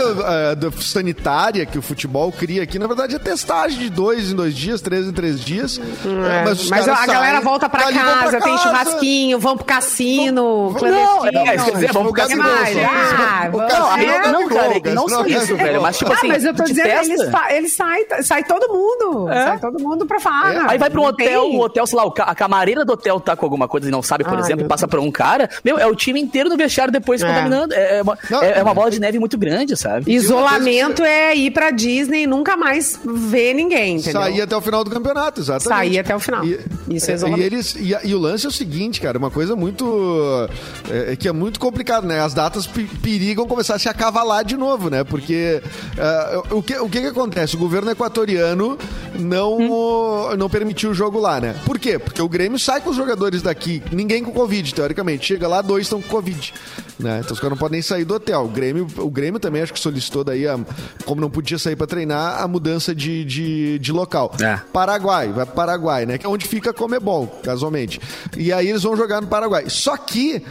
do- 0.56 0.72
sanitária 0.82 1.66
que 1.66 1.78
o 1.78 1.82
futebol 1.82 2.32
cria 2.32 2.64
aqui, 2.64 2.80
na 2.80 2.88
verdade, 2.88 3.16
é 3.16 3.20
testagem 3.20 3.80
de 3.80 3.90
dois 3.90 4.32
em 4.32 4.36
dois 4.36 4.56
dias, 4.56 4.82
três 4.82 5.06
em 5.08 5.12
três 5.12 5.40
dias. 5.44 5.80
É, 5.80 6.52
os 6.52 6.70
mas 6.70 6.86
caras 6.86 7.02
a 7.02 7.06
galera 7.06 7.32
saem, 7.34 7.44
volta 7.44 7.70
pra 7.70 7.84
vão 7.84 7.94
pra 7.94 8.04
casa, 8.04 8.42
tem 8.42 8.56
casa. 8.56 8.64
churrasquinho, 8.64 9.40
vão 9.40 9.56
pro 9.58 9.66
cassino, 9.66 10.70
Não, 10.72 10.74
clandestino. 10.74 11.40
é, 11.48 11.58
quer 11.58 11.72
dizer, 11.74 11.92
vamos 11.94 12.10
O 12.10 12.14
Gabigol, 12.14 12.44
ficar 12.46 12.56
mais? 12.62 12.74
só- 12.74 12.80
Ah, 12.84 13.48
o 13.48 13.52
vamos- 13.58 13.72
Cassino 13.72 14.12
é, 14.12 14.16
é 14.16 14.20
o 14.20 14.32
não, 14.32 14.48
Gabigol, 14.48 14.58
cara, 14.82 14.92
o 14.92 14.96
não 14.96 15.10
só 15.10 15.18
Cassino 15.18 15.36
é 15.36 15.40
o 15.40 15.44
isso, 15.44 15.58
velho, 15.58 15.82
mas 15.82 15.98
tipo 15.98 16.12
Ah, 16.12 16.16
assim, 16.16 16.28
mas 16.28 16.44
eu 16.46 16.54
tô 16.54 16.64
dizendo, 16.64 16.88
eles, 16.88 17.22
eles 17.52 17.74
saem, 17.90 18.24
sai 18.24 18.44
todo 18.44 18.68
mundo. 18.72 19.30
É. 19.30 19.44
Sai 19.46 19.60
todo 19.60 19.80
mundo 19.80 20.06
pra 20.06 20.20
farra. 20.20 20.66
Aí 20.70 20.78
vai 20.78 20.90
pra 20.90 21.00
um 21.02 21.06
hotel, 21.06 21.44
o 21.46 21.60
hotel, 21.62 21.86
sei 21.88 21.98
lá, 21.98 22.04
a 22.20 22.36
camareira 22.36 22.86
do 22.86 22.94
hotel 22.94 23.20
tá 23.20 23.36
com 23.36 23.46
alguma 23.46 23.68
coisa 23.68 23.88
e 23.88 23.92
não 23.92 24.02
sabe, 24.02 24.24
por 24.24 24.36
Ai, 24.36 24.42
exemplo, 24.42 24.68
passa 24.68 24.88
pra 24.88 25.00
um 25.02 25.12
cara. 25.12 25.50
Meu, 25.64 25.78
é 25.78 25.86
o 25.88 25.96
time 25.96 26.20
inteiro 26.20 26.50
no 26.50 26.58
vestiário 26.58 26.92
depois 26.92 27.22
É. 27.22 27.28
contaminando. 27.28 27.74
É, 27.74 27.98
é 27.98 28.02
uma, 28.02 28.18
Não, 28.30 28.42
é- 28.44 28.60
é 28.60 28.64
uma 28.64 28.74
bola 28.74 28.92
de 28.92 29.00
neve 29.00 29.20
muito 29.20 29.38
grande, 29.38 29.76
sabe? 29.76 30.12
Isolamento 30.12 31.04
é 31.04 31.36
ir 31.36 31.52
pra 31.52 31.72
Disney 31.72 32.24
e 32.24 32.28
nunca 32.28 32.56
mais 32.58 33.00
ver 33.06 33.54
ninguém, 33.54 33.98
entendeu? 33.98 34.22
Sair 34.22 34.42
até 34.42 34.56
o 34.56 34.62
final 34.62 34.84
do 34.84 34.90
campeonato, 34.90 35.40
exatamente. 35.42 35.68
Sair 35.88 36.00
até 36.00 36.16
o 36.16 36.20
final. 36.20 36.44
Isso 36.46 37.10
é 37.10 37.14
e, 37.14 37.16
isolamento. 37.16 37.42
e 37.42 37.46
eles 37.46 37.76
e, 37.76 37.96
e 38.10 38.16
o 38.16 38.20
lance 38.20 38.46
é 38.46 38.50
o 38.50 38.52
seguinte, 38.52 39.00
cara, 39.02 39.18
uma 39.18 39.32
coisa 39.32 39.56
muito 39.56 40.48
é, 40.90 41.14
é 41.14 41.16
que 41.16 41.28
é 41.28 41.32
muito 41.32 41.60
complicado, 41.60 42.06
né? 42.08 42.20
As 42.22 42.34
datas 42.34 42.68
pe- 42.68 42.90
perigam 43.02 43.46
começar 43.48 43.76
a 43.76 43.80
se 43.80 43.88
acavalar 43.90 44.44
de 44.44 44.58
novo, 44.58 44.90
né? 44.90 45.04
Porque 45.04 45.62
é, 45.98 46.42
o, 46.52 46.62
que, 46.62 46.76
o 46.78 46.90
que 46.90 47.02
que 47.02 47.08
acontece? 47.08 47.56
O 47.56 47.60
governo 47.60 47.79
equatoriano 47.88 48.78
não 49.18 49.58
Hum. 49.58 50.36
não 50.38 50.50
permitiu 50.50 50.92
o 50.92 50.94
jogo 50.94 51.20
lá, 51.20 51.40
né? 51.42 51.56
Por 51.66 51.78
quê? 51.80 51.98
Porque 52.00 52.22
o 52.22 52.30
Grêmio 52.30 52.58
sai 52.60 52.82
com 52.82 52.90
os 52.90 52.96
jogadores 52.96 53.42
daqui, 53.42 53.82
ninguém 53.92 54.24
com 54.24 54.32
covid, 54.32 54.74
teoricamente. 54.74 55.26
Chega 55.26 55.48
lá, 55.48 55.62
dois 55.62 55.84
estão 55.86 56.02
com 56.02 56.08
covid, 56.10 56.54
né? 57.00 57.20
Então 57.20 57.34
os 57.34 57.40
caras 57.40 57.52
não 57.52 57.58
podem 57.58 57.82
sair 57.82 58.06
do 58.06 58.14
hotel. 58.16 58.46
O 58.46 58.48
Grêmio, 58.50 58.88
o 58.98 59.10
Grêmio 59.10 59.40
também 59.40 59.62
acho 59.62 59.74
que 59.74 59.80
solicitou 59.80 60.24
daí, 60.24 60.48
a- 60.48 60.60
como 61.06 61.20
não 61.22 61.30
podia 61.30 61.58
sair 61.58 61.76
pra 61.76 61.88
treinar, 61.88 62.42
a 62.42 62.48
mudança 62.48 62.94
de, 62.96 63.24
de, 63.26 63.80
de 63.80 63.92
local. 63.92 64.32
É. 64.42 64.60
Paraguai, 64.72 65.32
vai 65.32 65.46
pro 65.46 65.56
Paraguai, 65.56 66.06
né? 66.06 66.18
Que 66.18 66.26
é 66.26 66.30
onde 66.30 66.48
fica 66.48 66.72
Comebol, 66.74 67.28
casualmente. 67.44 68.00
E 68.38 68.54
aí 68.54 68.70
eles 68.70 68.84
vão 68.84 68.96
jogar 68.96 69.22
no 69.22 69.28
Paraguai. 69.28 69.66
Só 69.68 69.98
que 69.98 70.42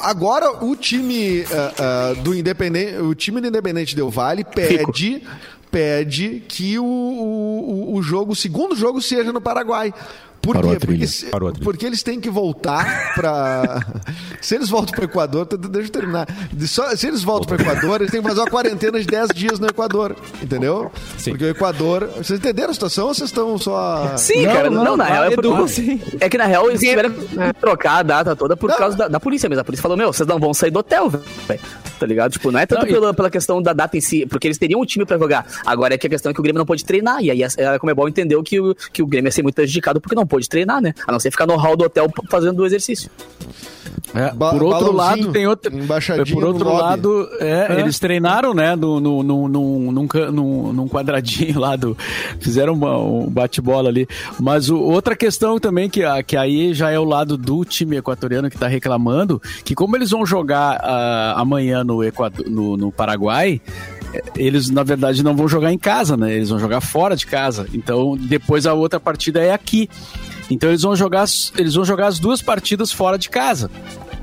agora 0.00 0.64
o 0.64 0.74
time 0.76 1.44
ah, 1.50 1.72
ah, 1.78 2.14
do 2.22 2.34
Independente, 2.34 2.96
o 2.96 3.14
time 3.14 3.40
do 3.40 3.46
Independente 3.48 3.94
Del 3.96 4.10
Vale 4.10 4.44
pede 4.44 5.22
pede 5.70 6.40
que 6.48 6.78
o, 6.78 6.84
o, 6.84 7.94
o 7.96 8.02
jogo, 8.02 8.32
o 8.32 8.36
segundo 8.36 8.74
jogo 8.74 9.00
seja 9.00 9.32
no 9.32 9.40
Paraguai. 9.40 9.92
Por 10.40 10.54
Parou 10.54 10.70
quê? 10.70 10.76
a 10.76 10.80
trilha. 10.80 10.98
Porque, 10.98 11.06
se- 11.06 11.26
Parou 11.26 11.48
a 11.48 11.52
trilha. 11.52 11.64
porque 11.64 11.86
eles 11.86 12.02
têm 12.02 12.20
que 12.20 12.30
voltar 12.30 13.14
para. 13.14 13.84
se 14.40 14.54
eles 14.54 14.68
voltam 14.68 14.92
para 14.94 15.02
o 15.02 15.04
Equador, 15.04 15.46
t- 15.46 15.58
t- 15.58 15.68
deixa 15.68 15.88
eu 15.88 15.92
terminar. 15.92 16.26
Só- 16.66 16.94
se 16.96 17.06
eles 17.06 17.22
voltam 17.22 17.56
para 17.56 17.58
o 17.58 17.60
Equador, 17.70 18.00
eles 18.00 18.10
têm 18.12 18.22
que 18.22 18.28
fazer 18.28 18.40
uma 18.40 18.50
quarentena 18.50 18.98
de 19.00 19.06
10 19.06 19.28
dias 19.34 19.58
no 19.58 19.66
Equador. 19.66 20.16
Entendeu? 20.42 20.90
Sim. 21.16 21.30
Porque 21.32 21.44
o 21.44 21.48
Equador. 21.50 22.08
Vocês 22.16 22.38
entenderam 22.38 22.70
a 22.70 22.74
situação 22.74 23.08
ou 23.08 23.14
vocês 23.14 23.28
estão 23.30 23.58
só. 23.58 24.16
Sim, 24.16 24.46
Não, 24.46 24.52
cara, 24.54 24.70
não, 24.70 24.84
não, 24.84 24.96
na 24.96 25.04
real 25.04 25.24
é, 25.24 25.30
por, 25.36 25.44
é 26.20 26.28
que 26.28 26.38
na 26.38 26.46
real 26.46 26.68
eles 26.68 26.80
tiveram 26.80 27.10
É. 27.38 27.52
que 27.52 27.60
trocar 27.60 27.98
a 27.98 28.02
data 28.02 28.36
toda 28.36 28.56
por 28.56 28.70
Não. 28.70 28.76
causa 28.76 28.96
da, 28.96 29.08
da 29.08 29.20
polícia 29.20 29.48
mesmo. 29.48 29.60
A 29.60 29.64
polícia 29.64 29.82
falou, 29.82 29.96
meu, 29.96 30.12
vocês 30.12 30.26
não 30.26 30.38
vão 30.38 30.54
sair 30.54 30.70
do 30.70 30.78
hotel, 30.78 31.10
velho. 31.10 31.60
Tá 31.98 32.06
ligado? 32.06 32.30
Tipo, 32.32 32.52
não 32.52 32.60
é 32.60 32.66
tanto 32.66 32.82
Não, 32.82 32.88
e- 32.88 32.92
pela, 32.92 33.12
pela 33.12 33.28
questão 33.30 33.60
da 33.60 33.72
data 33.72 33.96
em 33.96 34.00
si, 34.00 34.24
porque 34.24 34.46
eles 34.46 34.56
teriam 34.56 34.80
um 34.80 34.84
time 34.84 35.04
pra 35.04 35.18
jogar. 35.18 35.44
Agora 35.66 35.94
é 35.94 35.98
que 35.98 36.06
a 36.06 36.10
questão 36.10 36.30
é 36.30 36.32
que 36.32 36.38
o 36.38 36.42
Grêmio 36.42 36.58
não 36.58 36.66
pode 36.66 36.84
treinar. 36.84 37.20
E 37.22 37.30
aí 37.30 37.42
a, 37.42 37.48
a 37.74 37.78
Comebol 37.78 38.08
entendeu 38.08 38.40
que 38.42 38.60
o, 38.60 38.74
que 38.92 39.02
o 39.02 39.06
Grêmio 39.06 39.26
ia 39.28 39.32
ser 39.32 39.42
muito 39.42 39.56
prejudicado 39.56 40.00
porque 40.00 40.14
não 40.14 40.24
pôde 40.28 40.48
treinar, 40.48 40.80
né? 40.80 40.94
A 41.06 41.12
não 41.12 41.18
ser 41.18 41.30
ficar 41.30 41.46
no 41.46 41.56
hall 41.56 41.76
do 41.76 41.84
hotel 41.84 42.08
fazendo 42.30 42.60
o 42.60 42.66
exercício. 42.66 43.10
É, 44.14 44.32
Ba- 44.32 44.52
por 44.52 44.62
outro 44.62 44.92
lado, 44.92 45.32
tem 45.32 45.46
outro. 45.46 45.74
embaixadinho 45.74 46.34
Por 46.34 46.44
outro 46.44 46.72
lado, 46.72 47.28
é, 47.40 47.78
eles 47.80 47.98
treinaram, 47.98 48.54
né, 48.54 48.74
no, 48.74 48.98
no, 49.00 49.22
no, 49.22 49.48
num, 49.48 49.92
num, 49.92 50.08
num- 50.32 50.72
num 50.72 50.88
quadradinho 50.88 51.58
lá 51.60 51.76
do. 51.76 51.96
Fizeram 52.40 52.72
uma- 52.72 52.96
um 52.98 53.28
bate-bola 53.28 53.88
ali. 53.90 54.08
Mas 54.40 54.70
o- 54.70 54.78
outra 54.80 55.14
questão 55.14 55.58
também, 55.58 55.90
que, 55.90 56.04
a- 56.04 56.22
que 56.22 56.36
aí 56.36 56.72
já 56.72 56.90
é 56.90 56.98
o 56.98 57.04
lado 57.04 57.36
do 57.36 57.64
time 57.64 57.96
equatoriano 57.96 58.48
que 58.48 58.56
está 58.56 58.66
reclamando, 58.66 59.40
que 59.64 59.74
como 59.74 59.94
eles 59.96 60.10
vão 60.10 60.24
jogar 60.24 60.80
ah, 60.82 61.34
amanhã 61.36 61.84
no, 61.84 62.02
Equador, 62.02 62.48
no, 62.48 62.76
no 62.76 62.90
Paraguai. 62.92 63.60
Eles, 64.36 64.70
na 64.70 64.82
verdade, 64.82 65.22
não 65.22 65.36
vão 65.36 65.48
jogar 65.48 65.72
em 65.72 65.78
casa, 65.78 66.16
né? 66.16 66.32
Eles 66.34 66.48
vão 66.48 66.58
jogar 66.58 66.80
fora 66.80 67.14
de 67.16 67.26
casa. 67.26 67.66
Então, 67.74 68.16
depois 68.16 68.66
a 68.66 68.72
outra 68.72 68.98
partida 68.98 69.40
é 69.40 69.52
aqui. 69.52 69.88
Então 70.50 70.70
eles 70.70 70.82
vão 70.82 70.96
jogar, 70.96 71.26
eles 71.56 71.74
vão 71.74 71.84
jogar 71.84 72.06
as 72.06 72.18
duas 72.18 72.40
partidas 72.40 72.90
fora 72.90 73.18
de 73.18 73.28
casa. 73.28 73.70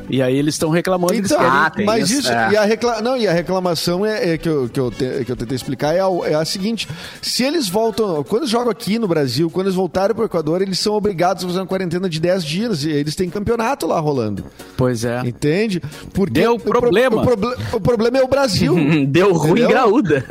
E 0.09 0.21
aí 0.21 0.35
eles 0.37 0.55
estão 0.55 0.69
reclamando, 0.69 1.13
eles 1.13 1.31
Então, 1.31 1.37
querem 1.43 1.53
Ah, 1.57 1.69
tem 1.69 1.85
mas 1.85 2.09
isso, 2.09 2.21
isso, 2.21 2.31
é. 2.31 2.51
e, 2.51 2.57
a 2.57 2.63
recla... 2.65 3.01
não, 3.01 3.17
e 3.17 3.27
a 3.27 3.33
reclamação 3.33 4.05
é, 4.05 4.33
é 4.33 4.37
que, 4.37 4.47
eu, 4.47 4.69
que, 4.69 4.79
eu 4.79 4.91
te- 4.91 5.23
que 5.25 5.31
eu 5.31 5.35
tentei 5.35 5.55
explicar 5.55 5.93
é 5.95 5.99
a, 5.99 6.07
é 6.29 6.35
a 6.35 6.45
seguinte: 6.45 6.87
se 7.21 7.43
eles 7.43 7.67
voltam, 7.67 8.23
quando 8.23 8.43
eles 8.43 8.49
jogam 8.51 8.69
aqui 8.71 8.99
no 8.99 9.07
Brasil, 9.07 9.49
quando 9.49 9.67
eles 9.67 9.75
voltarem 9.75 10.15
para 10.15 10.23
o 10.23 10.25
Equador, 10.25 10.61
eles 10.61 10.77
são 10.79 10.93
obrigados 10.93 11.43
a 11.43 11.47
fazer 11.47 11.59
uma 11.59 11.65
quarentena 11.65 12.07
de 12.09 12.19
10 12.19 12.43
dias 12.43 12.83
e 12.83 12.89
eles 12.91 13.15
têm 13.15 13.29
campeonato 13.29 13.87
lá 13.87 13.99
rolando. 13.99 14.43
Pois 14.77 15.03
é. 15.05 15.21
Entende? 15.25 15.81
Porque 16.13 16.33
Deu 16.39 16.55
o 16.55 16.59
pro- 16.59 16.79
problema. 16.79 17.21
O, 17.21 17.25
proble- 17.25 17.55
o 17.73 17.79
problema 17.81 18.17
é 18.17 18.23
o 18.23 18.27
Brasil. 18.27 18.75
Deu 19.07 19.33
ruim 19.33 19.51
Entendeu? 19.61 19.69
graúda. 19.69 20.25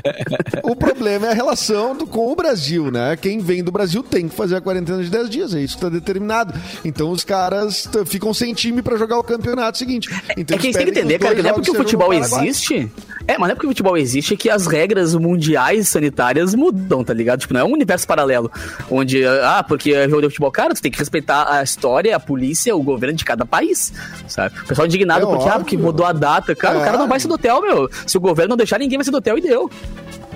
o 0.62 0.74
problema 0.76 1.26
é 1.26 1.30
a 1.30 1.34
relação 1.34 1.94
do- 1.96 2.06
com 2.06 2.32
o 2.32 2.36
Brasil, 2.36 2.90
né? 2.90 3.16
Quem 3.16 3.38
vem 3.38 3.62
do 3.62 3.70
Brasil 3.70 4.02
tem 4.02 4.28
que 4.28 4.34
fazer 4.34 4.56
a 4.56 4.60
quarentena 4.60 5.02
de 5.02 5.10
10 5.10 5.30
dias, 5.30 5.54
é 5.54 5.60
isso 5.60 5.74
que 5.78 5.84
está 5.84 5.88
determinado. 5.88 6.52
Então 6.84 7.10
os 7.10 7.24
caras 7.24 7.88
ficam 8.06 8.32
sem 8.34 8.52
time 8.54 8.82
para 8.82 8.96
jogar 8.96 9.18
o 9.20 9.24
campeonato 9.24 9.78
seguinte. 9.78 10.08
Então, 10.36 10.56
é 10.56 10.58
que 10.60 10.68
a 10.68 10.70
gente 10.70 10.76
tem 10.76 10.84
que 10.86 10.90
entender, 10.98 11.16
os 11.16 11.20
cara, 11.22 11.34
que 11.34 11.42
não 11.42 11.50
é 11.50 11.52
porque 11.52 11.70
o 11.70 11.74
futebol 11.74 12.12
existe. 12.12 12.90
É, 13.26 13.38
mas 13.38 13.48
não 13.48 13.52
é 13.52 13.54
porque 13.54 13.66
o 13.66 13.70
futebol 13.70 13.96
existe 13.96 14.36
que 14.36 14.50
as 14.50 14.66
regras 14.66 15.14
mundiais 15.14 15.88
sanitárias 15.88 16.54
mudam, 16.54 17.04
tá 17.04 17.12
ligado? 17.14 17.40
Tipo, 17.40 17.54
não 17.54 17.60
é 17.60 17.64
um 17.64 17.72
universo 17.72 18.06
paralelo. 18.06 18.50
Onde, 18.90 19.24
ah, 19.26 19.64
porque 19.66 19.92
é 19.94 20.08
jogo 20.08 20.22
de 20.22 20.28
futebol, 20.28 20.50
cara, 20.50 20.74
tu 20.74 20.82
tem 20.82 20.90
que 20.90 20.98
respeitar 20.98 21.46
a 21.50 21.62
história, 21.62 22.14
a 22.16 22.20
polícia, 22.20 22.74
o 22.74 22.82
governo 22.82 23.16
de 23.16 23.24
cada 23.24 23.44
país, 23.46 23.92
sabe? 24.26 24.54
O 24.64 24.66
pessoal 24.66 24.86
indignado 24.86 25.26
É 25.26 25.28
porque, 25.28 25.44
ah, 25.44 25.52
óbvio. 25.52 25.60
porque 25.60 25.76
mudou 25.76 26.06
a 26.06 26.12
data. 26.12 26.54
Cara, 26.56 26.78
o 26.78 26.82
cara 26.82 26.96
não 26.98 27.04
É. 27.04 27.08
vai 27.08 27.20
ser 27.20 27.28
do 27.28 27.34
hotel, 27.34 27.60
meu. 27.62 27.90
Se 28.06 28.16
o 28.16 28.20
governo 28.20 28.50
não 28.50 28.56
deixar, 28.56 28.78
ninguém 28.78 28.98
vai 28.98 29.04
ser 29.04 29.10
do 29.10 29.18
hotel 29.18 29.38
e 29.38 29.40
deu. 29.42 29.70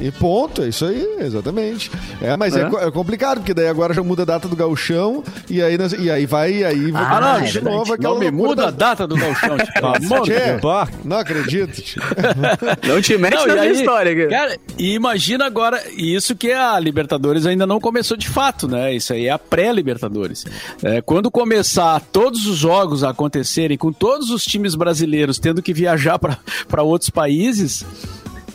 E 0.00 0.10
ponto, 0.10 0.62
é 0.62 0.68
isso 0.68 0.84
aí, 0.84 1.06
exatamente. 1.20 1.90
É, 2.20 2.36
mas 2.36 2.56
é, 2.56 2.62
É. 2.62 2.88
é 2.88 2.90
complicado, 2.90 3.38
porque 3.38 3.54
daí 3.54 3.68
agora 3.68 3.94
já 3.94 4.02
muda 4.02 4.22
a 4.22 4.24
data 4.24 4.48
do 4.48 4.56
gauchão 4.56 5.22
e 5.48 5.62
aí, 5.62 5.78
nós- 5.78 5.92
e 5.92 6.10
aí 6.10 6.26
vai, 6.26 6.52
e 6.52 6.64
aí 6.64 6.90
vai 6.90 7.02
Ah, 7.02 7.20
vai 7.20 7.42
é 7.42 7.46
de 7.46 7.52
verdade. 7.52 7.76
novo 7.76 7.92
aquela 7.94 8.14
Não 8.14 8.20
me 8.20 8.30
muda 8.30 8.62
a 8.68 8.70
da- 8.70 8.88
data 8.94 9.06
do 9.06 9.14
Tchê, 10.24 10.40
Deus. 10.40 10.60
Bah. 10.60 10.88
não 11.04 11.16
acredito. 11.18 11.80
tchê. 11.80 12.00
Não 12.86 13.00
te 13.00 13.16
mete 13.16 13.34
Não, 13.34 13.46
na 13.46 13.52
minha 13.54 13.62
aí, 13.66 13.72
história, 13.72 14.14
cara. 14.14 14.28
cara, 14.30 14.58
e 14.78 14.94
imagina 14.94 15.44
agora, 15.46 15.80
isso 15.96 16.34
que 16.34 16.52
a 16.52 16.78
Libertadores 16.78 17.46
ainda 17.46 17.66
não 17.66 17.80
começou 17.80 18.16
de 18.16 18.28
fato, 18.28 18.66
né? 18.68 18.94
Isso 18.94 19.12
aí 19.12 19.26
é 19.26 19.30
a 19.30 19.38
pré-Libertadores. 19.38 20.44
É, 20.82 21.00
quando 21.00 21.30
começar 21.30 22.00
todos 22.12 22.46
os 22.46 22.56
jogos 22.56 23.04
a 23.04 23.10
acontecerem, 23.10 23.76
com 23.78 23.92
todos 23.92 24.30
os 24.30 24.44
times 24.44 24.74
brasileiros 24.74 25.38
tendo 25.38 25.62
que 25.62 25.72
viajar 25.72 26.18
para 26.18 26.82
outros 26.82 27.10
países. 27.10 27.84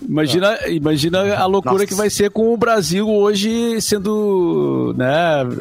Imagina, 0.07 0.57
imagina 0.67 1.35
a 1.35 1.45
loucura 1.45 1.73
Nossa. 1.73 1.87
que 1.87 1.93
vai 1.93 2.09
ser 2.09 2.29
com 2.31 2.53
o 2.53 2.57
Brasil 2.57 3.07
hoje 3.09 3.81
sendo, 3.81 4.93
né, 4.97 5.07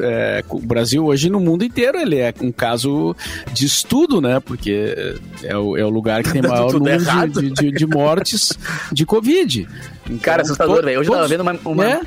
é, 0.01 0.43
o 0.49 0.59
Brasil 0.59 1.05
hoje 1.05 1.29
no 1.29 1.39
mundo 1.39 1.63
inteiro 1.63 1.97
ele 1.97 2.17
é 2.17 2.33
um 2.41 2.51
caso 2.51 3.15
de 3.53 3.65
estudo, 3.65 4.21
né, 4.21 4.39
porque 4.39 5.15
é 5.43 5.57
o, 5.57 5.75
é 5.77 5.83
o 5.83 5.89
lugar 5.89 6.23
que 6.23 6.31
tem 6.31 6.41
maior 6.47 6.71
número 6.73 7.03
de, 7.31 7.49
de, 7.51 7.71
de 7.71 7.85
mortes 7.85 8.53
de 8.91 9.05
Covid. 9.05 9.63
Cara, 9.65 9.81
Então, 10.09 10.35
assustador, 10.41 10.77
to- 10.77 10.85
velho. 10.85 10.99
Hoje 11.01 11.09
eu 11.09 11.15
tava 11.15 11.27
vendo 11.27 11.41
uma, 11.41 11.59
uma, 11.65 11.83
né? 11.83 12.01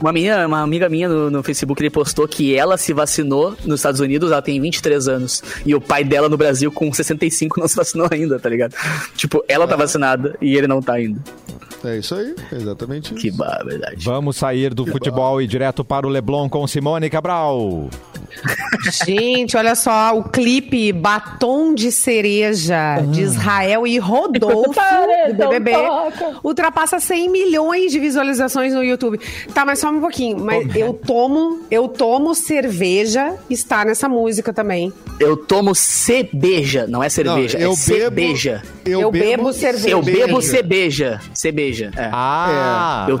Uma, 0.00 0.12
minha, 0.12 0.46
uma 0.46 0.62
amiga 0.62 0.88
minha 0.88 1.08
no, 1.08 1.30
no 1.30 1.42
Facebook, 1.42 1.80
ele 1.82 1.90
postou 1.90 2.26
que 2.26 2.54
ela 2.54 2.76
se 2.76 2.92
vacinou 2.92 3.56
nos 3.64 3.80
Estados 3.80 4.00
Unidos, 4.00 4.30
ela 4.30 4.42
tem 4.42 4.60
23 4.60 5.08
anos. 5.08 5.42
E 5.64 5.74
o 5.74 5.80
pai 5.80 6.04
dela 6.04 6.28
no 6.28 6.36
Brasil, 6.36 6.70
com 6.70 6.92
65, 6.92 7.60
não 7.60 7.68
se 7.68 7.76
vacinou 7.76 8.08
ainda, 8.10 8.38
tá 8.38 8.48
ligado? 8.48 8.74
Tipo, 9.16 9.44
ela 9.48 9.66
tá 9.66 9.76
vacinada 9.76 10.36
e 10.40 10.56
ele 10.56 10.66
não 10.66 10.80
tá 10.80 10.94
ainda. 10.94 11.20
É 11.84 11.98
isso 11.98 12.14
aí, 12.14 12.34
exatamente 12.52 13.14
isso. 13.14 13.22
Que 13.22 13.30
barbaridade. 13.30 14.04
Vamos 14.04 14.36
sair 14.36 14.74
do 14.74 14.84
futebol 14.86 15.40
e 15.40 15.46
direto 15.46 15.84
para 15.84 16.06
o 16.06 16.10
Leblon 16.10 16.48
com 16.48 16.66
Simone 16.66 17.08
Cabral. 17.08 17.88
Gente, 19.06 19.56
olha 19.56 19.74
só, 19.74 20.16
o 20.16 20.24
clipe 20.24 20.92
Batom 20.92 21.74
de 21.74 21.90
Cereja 21.92 23.00
de 23.10 23.22
Israel 23.22 23.86
e 23.86 23.98
Rodolfo 23.98 24.80
do 25.36 25.48
BBB 25.48 25.72
ultrapassa 26.42 26.98
100 27.00 27.28
milhões 27.28 27.92
de 27.92 27.98
visualizações 27.98 28.72
no 28.74 28.82
YouTube. 28.82 29.18
Tá, 29.52 29.64
mas 29.64 29.78
só 29.78 29.90
um 29.90 30.00
pouquinho. 30.00 30.38
Mas 30.38 30.74
eu 30.74 30.92
tomo, 30.94 31.62
eu 31.70 31.88
tomo 31.88 32.34
cerveja, 32.34 33.34
está 33.50 33.84
nessa 33.84 34.08
música 34.08 34.52
também. 34.52 34.92
Eu 35.20 35.36
tomo 35.36 35.74
cebeja, 35.74 36.86
não 36.86 37.02
é 37.02 37.08
cerveja, 37.08 37.58
Não, 37.58 37.66
eu 37.66 37.72
é 37.72 37.76
cebeja. 37.76 38.62
Eu 38.86 39.10
bebo 39.10 39.52
cerveja. 39.52 39.88
Eu 39.90 40.02
bebo 40.02 40.40
cebeja. 40.40 41.20
Cebeja. 41.34 41.90
É. 41.96 42.08
Ah, 42.12 43.06
Eu- 43.08 43.20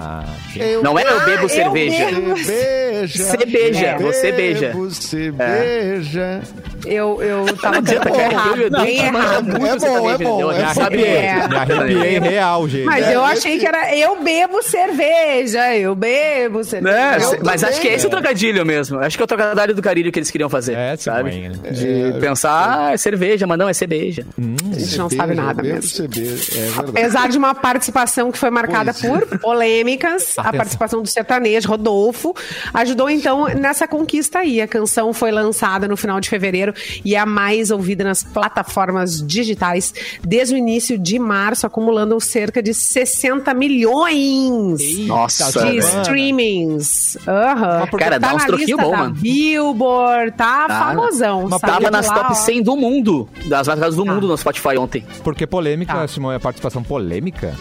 Eu 0.56 0.82
Não 0.82 0.98
é 0.98 1.02
eu 1.02 1.24
bebo 1.24 1.44
eu 1.44 1.48
cerveja. 1.48 2.06
bebo. 2.06 2.34
Beija. 2.34 3.24
Cebeja, 3.24 3.96
você 3.98 4.32
beija. 4.32 4.72
Você 5.08 5.30
beija. 5.30 6.42
Eu, 6.88 7.22
eu 7.22 7.44
tava 7.56 7.76
cantando 7.82 8.10
que 8.12 8.20
é 8.20 8.24
errado, 8.30 8.52
filho 8.54 8.70
do- 8.70 8.80
bem 8.82 8.98
É 9.00 9.06
errado. 9.06 9.48
é 9.66 9.76
bom, 9.78 10.10
é 10.10 10.18
bom. 10.18 10.48
me 10.48 10.54
É 10.58 10.64
arrepiei, 10.64 11.06
É. 11.16 11.48
me 11.48 11.56
arrepiei 11.56 12.18
real, 12.18 12.68
gente. 12.68 12.84
Mas 12.84 13.06
É, 13.06 13.14
eu 13.14 13.24
achei 13.24 13.58
que 13.58 13.66
era 13.66 13.94
eu 13.96 14.22
bebo 14.22 14.62
cerveja, 14.62 15.76
eu 15.76 15.94
bebo 15.94 16.64
cerveja. 16.64 16.96
É, 16.96 17.16
Eu 17.16 17.20
cê- 17.20 17.40
mas 17.44 17.60
também, 17.60 17.74
acho 17.74 17.80
que 17.82 17.88
é 17.88 17.94
esse 17.94 18.06
o 18.06 18.08
é. 18.08 18.10
trocadilho 18.10 18.64
mesmo. 18.66 18.98
Acho 18.98 19.16
que 19.16 19.22
é 19.22 19.24
o 19.24 19.26
trocadilho 19.26 19.74
do 19.74 19.82
carilho 19.82 20.10
que 20.12 20.18
eles 20.18 20.30
queriam 20.30 20.48
fazer. 20.48 20.74
É, 20.74 20.96
sabe? 20.96 21.30
Né? 21.48 21.70
De 21.70 22.18
pensar, 22.20 22.86
ah, 22.88 22.92
é 22.92 22.96
cerveja, 22.96 23.46
mas 23.46 23.58
não 23.58 23.68
é 23.68 23.72
cerveja. 23.72 24.24
A 24.38 24.78
gente 24.78 24.98
não 24.98 25.10
sabe 25.10 25.34
nada 25.34 25.62
mesmo. 25.62 26.04
É. 26.06 26.80
Apesar 26.88 27.28
de 27.28 27.38
uma 27.38 27.54
participação 27.54 28.30
que 28.32 28.38
foi 28.38 28.50
marcada 28.50 28.94
Pois 28.94 29.24
por 29.28 29.38
polêmicas, 29.38 30.34
a 30.38 30.52
participação 30.52 31.02
do 31.02 31.08
sertanejo 31.08 31.68
Rodolfo 31.68 32.34
ajudou 32.74 33.10
então 33.10 33.46
nessa 33.48 33.86
conquista 33.86 34.40
aí. 34.40 34.60
A 34.60 34.68
canção 34.68 35.12
foi 35.12 35.30
lançada 35.30 35.86
no 35.88 35.96
final 35.96 36.20
de 36.20 36.28
fevereiro 36.28 36.72
e 37.04 37.14
é 37.14 37.18
a 37.18 37.26
mais 37.26 37.70
ouvida 37.70 38.04
nas 38.04 38.22
plataformas 38.22 39.24
digitais 39.26 39.92
desde 40.22 40.54
o 40.54 40.58
início 40.58 40.98
de 40.98 41.18
março, 41.18 41.66
acumulando 41.66 42.18
cerca 42.20 42.62
de 42.62 42.72
60 42.74 43.52
milhões 43.54 44.98
Nossa, 45.06 45.66
de 45.70 45.78
streamings. 45.78 47.16
Aham. 47.26 47.86
Cara, 47.98 48.18
dá 48.18 48.28
tá 48.28 48.34
uns 48.34 48.40
na 48.42 48.46
troquinho 48.46 48.76
lista 48.76 48.82
bom, 48.90 48.96
mano. 48.96 49.14
Billboard, 49.14 50.32
tá 50.32 50.66
Ah, 50.68 50.88
famosão. 50.88 51.48
mas 51.48 51.60
Tava 51.60 51.90
nas 51.90 52.06
lá, 52.06 52.14
top 52.14 52.28
ó. 52.30 52.34
100 52.34 52.62
do 52.62 52.76
mundo, 52.76 53.28
das 53.46 53.68
mais 53.68 53.94
do 53.94 54.04
Tá. 54.04 54.12
mundo 54.14 54.26
no 54.28 54.36
Spotify 54.36 54.76
ontem. 54.78 55.04
Porque 55.22 55.46
polêmica, 55.46 55.92
Tá. 55.94 56.08
Simone, 56.08 56.36
a 56.36 56.40
participação 56.40 56.82
polêmica? 56.82 57.54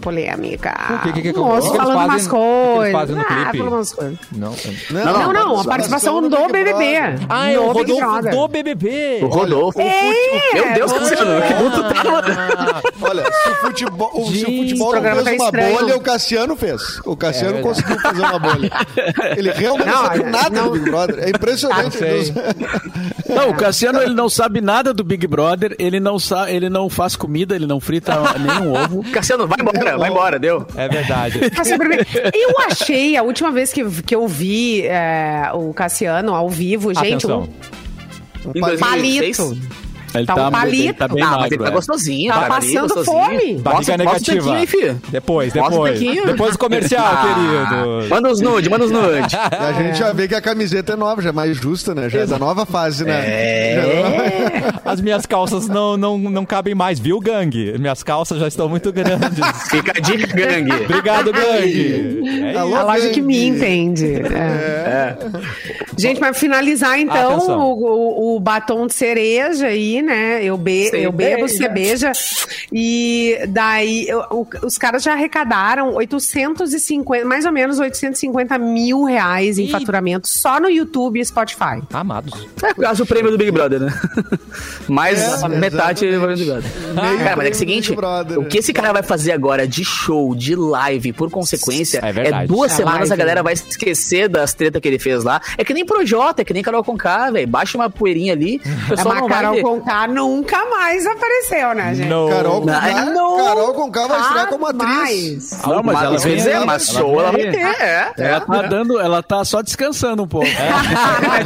Polêmica. 0.00 0.74
Por 0.88 1.02
quê? 1.02 1.12
Que 1.12 1.32
que- 1.32 1.38
Moço 1.38 1.68
o 1.68 1.70
que 1.72 1.76
eles 1.78 1.88
falando 1.88 1.96
fazem- 1.96 2.10
umas 2.10 2.26
o 2.26 2.30
que 2.30 2.36
eles 2.36 2.74
coisas. 2.76 2.92
fazem 2.92 3.14
no 3.16 3.20
Ah, 3.22 3.24
clipe? 3.24 3.58
falando 3.58 3.72
umas 3.74 3.92
coisas. 3.92 4.18
Não. 4.32 4.54
Não, 4.90 5.32
não, 5.32 5.60
a 5.60 5.64
participação 5.64 6.22
do 6.28 6.48
BBB. 6.48 6.96
Ah, 7.28 7.50
é 7.50 7.58
o 7.58 7.70
Rodolfo 7.72 8.22
do 8.30 8.48
BBB. 8.48 9.18
O 9.22 9.26
Rodolfo. 9.26 9.80
É, 9.80 10.54
Meu 10.54 10.74
Deus, 10.74 10.92
Cassiano, 10.92 11.42
que 11.42 11.54
mundo 11.54 11.82
tá, 11.94 12.04
mano. 12.04 12.80
Olha, 13.02 13.24
se 13.24 13.48
o 13.50 13.54
futebol, 13.56 14.10
o- 14.14 14.26
se 14.32 14.44
o 14.44 14.56
futebol 14.62 14.90
o 14.90 14.94
não 14.94 15.02
fez 15.02 15.24
tá 15.24 15.30
uma 15.32 15.44
estranho. 15.44 15.78
bolha, 15.78 15.96
o 15.96 16.00
Cassiano 16.00 16.56
fez. 16.56 17.00
O 17.04 17.16
Cassiano 17.16 17.58
É 17.58 17.62
conseguiu 17.62 17.98
fazer 18.00 18.20
uma 18.22 18.38
bolha. 18.38 18.70
Ele 19.36 19.50
realmente 19.52 19.86
não, 19.86 19.92
Não, 20.02 20.06
sabe 20.06 20.22
nada 20.24 20.50
não- 20.50 20.64
do 20.66 20.70
Big 20.78 20.90
Brother. 20.90 21.18
É 21.20 21.30
impressionante. 21.30 21.98
Não, 23.28 23.50
o 23.50 23.54
Cassiano 23.56 24.00
ele 24.02 24.14
não 24.14 24.28
sabe 24.28 24.60
nada 24.60 24.92
do 24.92 25.04
Big 25.04 25.26
Brother, 25.26 25.74
ele 25.78 26.00
não, 26.00 26.18
sa 26.18 26.50
ele 26.50 26.68
não 26.68 26.88
faz 26.88 27.16
comida, 27.16 27.54
ele 27.54 27.66
não 27.66 27.80
frita 27.80 28.14
nenhum 28.38 28.72
ovo. 28.72 29.04
Cassiano, 29.10 29.46
vai 29.46 29.58
embora, 29.60 29.89
vai 29.98 30.10
embora, 30.10 30.38
deu. 30.38 30.66
É 30.76 30.88
verdade. 30.88 31.40
Tá. 31.50 31.62
Eu 32.34 32.54
achei, 32.66 33.16
a 33.16 33.22
última 33.22 33.50
vez 33.50 33.72
que, 33.72 33.84
que 34.02 34.14
eu 34.14 34.26
vi 34.26 34.86
é, 34.86 35.50
o 35.52 35.72
Cassiano 35.72 36.34
ao 36.34 36.48
vivo, 36.48 36.92
gente, 36.94 37.26
Atenção. 37.26 37.48
um 38.46 38.52
Em 38.54 38.78
palito. 38.78 39.56
2006. 40.12 40.14
Ele 40.14 40.26
Tá 40.26 40.34
tá, 40.34 40.48
um 40.48 40.50
palito. 40.50 40.98
tá 40.98 41.08
bem 41.08 41.22
Ah, 41.22 41.26
mas 41.26 41.36
magro. 41.40 41.54
ele 41.54 41.62
tá 41.64 41.68
é. 41.68 41.72
gostosinho, 41.72 42.32
Tá 42.32 42.40
tá 42.40 42.46
passando 42.48 42.80
gostosinho. 42.94 43.04
fome. 43.04 43.54
Barriga 43.58 43.70
Mostra- 43.70 43.72
mostra 43.74 43.94
o 43.94 43.98
negativa. 43.98 44.56
aí, 44.56 44.66
filho. 44.66 45.02
Depois, 45.08 45.54
Mostra 45.54 45.80
o 45.80 45.84
depois. 45.88 46.24
Depois 46.26 46.52
do 46.52 46.58
comercial, 46.58 47.04
Ah. 47.10 47.34
querido. 47.34 48.08
Manda 48.14 48.30
os 48.30 48.40
nude, 48.40 48.68
manda 48.70 48.84
os 48.84 48.90
nude. 48.90 49.36
A 49.36 49.72
gente 49.72 49.98
já 49.98 50.12
vê 50.12 50.28
que 50.28 50.34
a 50.34 50.40
camiseta 50.40 50.92
é 50.92 50.96
nova, 50.96 51.22
já 51.22 51.28
é 51.30 51.32
mais 51.32 51.56
justa, 51.56 51.94
né? 51.94 52.08
Já 52.08 52.20
é 52.20 52.26
da 52.26 52.38
nova 52.38 52.64
fase, 52.66 53.04
né? 53.04 53.12
É. 53.26 54.60
As 54.84 55.00
minhas 55.00 55.26
calças 55.26 55.68
não, 55.68 55.96
não, 55.96 56.18
não 56.18 56.44
cabem 56.44 56.74
mais, 56.74 56.98
viu, 56.98 57.20
gangue? 57.20 57.76
Minhas 57.78 58.02
calças 58.02 58.38
já 58.38 58.48
estão 58.48 58.68
muito 58.68 58.92
grandes. 58.92 59.38
Fica 59.70 59.92
a 59.96 60.00
dica, 60.00 60.26
gangue. 60.34 60.72
Obrigado, 60.84 61.32
gangue. 61.32 62.20
É 62.54 62.56
A 62.58 62.64
loja 62.64 63.08
que 63.10 63.20
me 63.22 63.46
entende. 63.46 64.14
É. 64.34 65.16
Gente, 66.00 66.18
para 66.18 66.32
finalizar, 66.34 66.98
então, 66.98 67.38
o, 67.58 68.32
o- 68.32 68.36
o 68.36 68.40
batom 68.40 68.86
de 68.86 68.94
cereja 68.94 69.66
aí, 69.66 70.02
né? 70.02 70.42
Eu, 70.44 70.56
be 70.56 70.90
eu 70.92 71.12
bebo, 71.12 71.48
você 71.48 71.68
beija. 71.68 72.12
E 72.72 73.38
daí, 73.48 74.06
eu- 74.08 74.24
o- 74.30 74.46
os 74.64 74.76
caras 74.78 75.02
já 75.02 75.12
arrecadaram 75.12 75.94
850, 75.94 77.24
mais 77.24 77.44
ou 77.44 77.52
menos 77.52 77.78
850 77.78 78.58
mil 78.58 79.04
reais 79.04 79.58
em 79.58 79.64
Ih. 79.64 79.70
faturamento 79.70 80.28
só 80.28 80.58
no 80.60 80.68
YouTube 80.68 81.20
e 81.20 81.24
Spotify. 81.24 81.82
Amados. 81.92 82.46
É 82.62 82.74
quase 82.74 83.02
o 83.02 83.06
prêmio 83.06 83.30
do 83.30 83.38
Big 83.38 83.50
Brother, 83.50 83.80
né? 83.80 83.92
Mais 84.88 85.42
É, 85.42 85.48
metade 85.48 86.10
do. 86.10 86.26
Big 86.26 86.44
Brother. 86.44 86.70
Meio 86.94 87.18
Cara, 87.18 87.36
mas 87.36 87.46
é 87.46 87.48
é 87.48 87.52
o 87.52 87.54
seguinte, 87.54 87.94
Brother, 87.94 88.38
o 88.38 88.44
que 88.44 88.58
esse 88.58 88.72
cara 88.72 88.92
vai 88.92 89.02
fazer 89.02 89.32
agora 89.32 89.66
de 89.66 89.84
show, 89.84 90.34
de 90.34 90.54
live, 90.54 91.12
por 91.12 91.30
consequência, 91.30 92.00
É 92.02 92.40
é, 92.42 92.46
duas 92.46 92.72
É 92.72 92.76
semanas 92.76 93.08
live, 93.08 93.12
a 93.12 93.16
galera 93.16 93.40
né? 93.40 93.44
vai 93.44 93.52
esquecer 93.54 94.28
das 94.28 94.54
tretas 94.54 94.80
que 94.80 94.88
ele 94.88 94.98
fez 94.98 95.24
lá. 95.24 95.40
É 95.58 95.64
que 95.64 95.74
nem 95.74 95.84
Projota, 95.90 96.42
é 96.42 96.44
que 96.44 96.54
nem 96.54 96.62
Carol 96.62 96.84
Conká, 96.84 97.32
velho. 97.32 97.48
Baixa 97.48 97.76
uma 97.76 97.90
poeirinha 97.90 98.32
ali, 98.32 98.60
É, 98.64 98.70
mas 98.90 99.04
não 99.04 99.28
vai 99.28 99.42
Carol. 99.42 99.60
Conká 99.60 100.06
nunca 100.06 100.64
mais 100.70 101.04
apareceu, 101.04 101.74
né, 101.74 101.94
gente? 101.94 102.08
No. 102.08 102.28
Carol 102.28 102.60
Conká, 102.60 103.04
Não. 103.06 103.36
Carol 103.36 103.74
Conká 103.74 104.06
vai 104.06 104.20
estrear 104.20 104.46
como 104.48 104.66
atriz. 104.66 105.50
Jamais. 105.50 105.66
Não, 105.66 105.82
mas 105.82 106.02
ela 106.02 106.18
vem 106.18 106.40
é, 106.40 106.64
mas 106.64 106.88
ela 106.88 107.00
show 107.00 107.20
ela 107.20 107.32
vai 107.32 107.40
aí. 107.42 107.50
ter, 107.50 107.82
é. 107.82 108.12
Ela 108.18 108.36
é. 108.36 108.40
tá 108.40 108.62
dando, 108.62 109.00
ela 109.00 109.22
tá 109.22 109.44
só 109.44 109.62
descansando 109.62 110.22
um 110.22 110.28
pouco. 110.28 110.46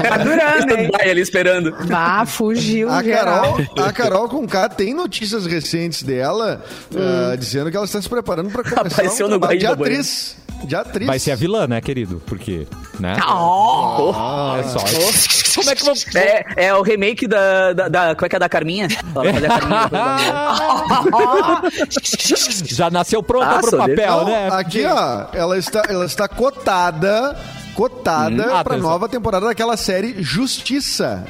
tá 0.09 0.17
durando, 0.19 0.79
hein? 0.79 0.91
Vai 0.93 1.11
ali 1.11 1.23
esperando. 1.23 1.75
Ah, 1.91 2.25
fugiu 2.27 2.91
A. 2.91 3.03
Carol, 3.03 3.57
a 3.79 3.93
Carol 3.93 4.29
Conká 4.29 4.69
tem 4.69 4.93
notícias 4.93 5.47
recentes 5.47 6.03
dela 6.03 6.63
ah, 6.95 7.35
dizendo 7.37 7.71
que 7.71 7.77
ela 7.77 7.87
está 7.87 8.01
se 8.01 8.09
preparando 8.09 8.51
para 8.51 8.63
começar 8.63 8.81
Apareceu 8.83 9.27
um 9.27 9.31
no 9.31 9.39
de 9.57 9.67
atriz. 9.67 10.37
De 10.65 10.75
atriz. 10.75 11.07
Vai 11.07 11.19
ser 11.19 11.33
a 11.33 11.37
vilã, 11.37 11.67
né, 11.67 11.81
querido? 11.81 12.23
Porque, 12.27 12.67
né? 12.99 13.17
Oh. 13.27 14.13
É 14.59 14.63
só. 14.65 14.79
Como 15.55 15.71
é 15.71 15.75
que 15.75 15.85
vou... 15.85 15.95
É, 16.17 16.67
é 16.67 16.75
o 16.75 16.83
remake 16.83 17.27
da, 17.29 17.73
da, 17.73 17.89
da. 17.89 18.15
Como 18.15 18.27
é 18.27 18.29
que 18.29 18.37
é 18.37 18.39
da 18.39 18.49
Carminha? 18.49 18.89
Ela 19.15 19.39
a 19.47 19.61
Carminha. 19.61 19.91
Já 22.65 22.91
nasceu 22.91 23.23
pronta 23.23 23.57
Ah, 23.57 23.61
pro 23.61 23.71
dele. 23.71 23.97
papel, 23.97 24.25
né? 24.25 24.49
aqui, 24.53 24.85
ó, 24.85 25.27
ela 25.33 25.57
está, 25.59 25.83
ela 25.89 26.05
está 26.05 26.27
cotada, 26.29 27.37
cotada 27.75 28.35
Hum. 28.35 28.55
Ah, 28.57 28.65
pra 28.65 28.77
nova 28.77 29.09
temporada 29.09 29.47
daquela 29.47 29.77
série 29.77 30.23
Justiça. 30.23 31.25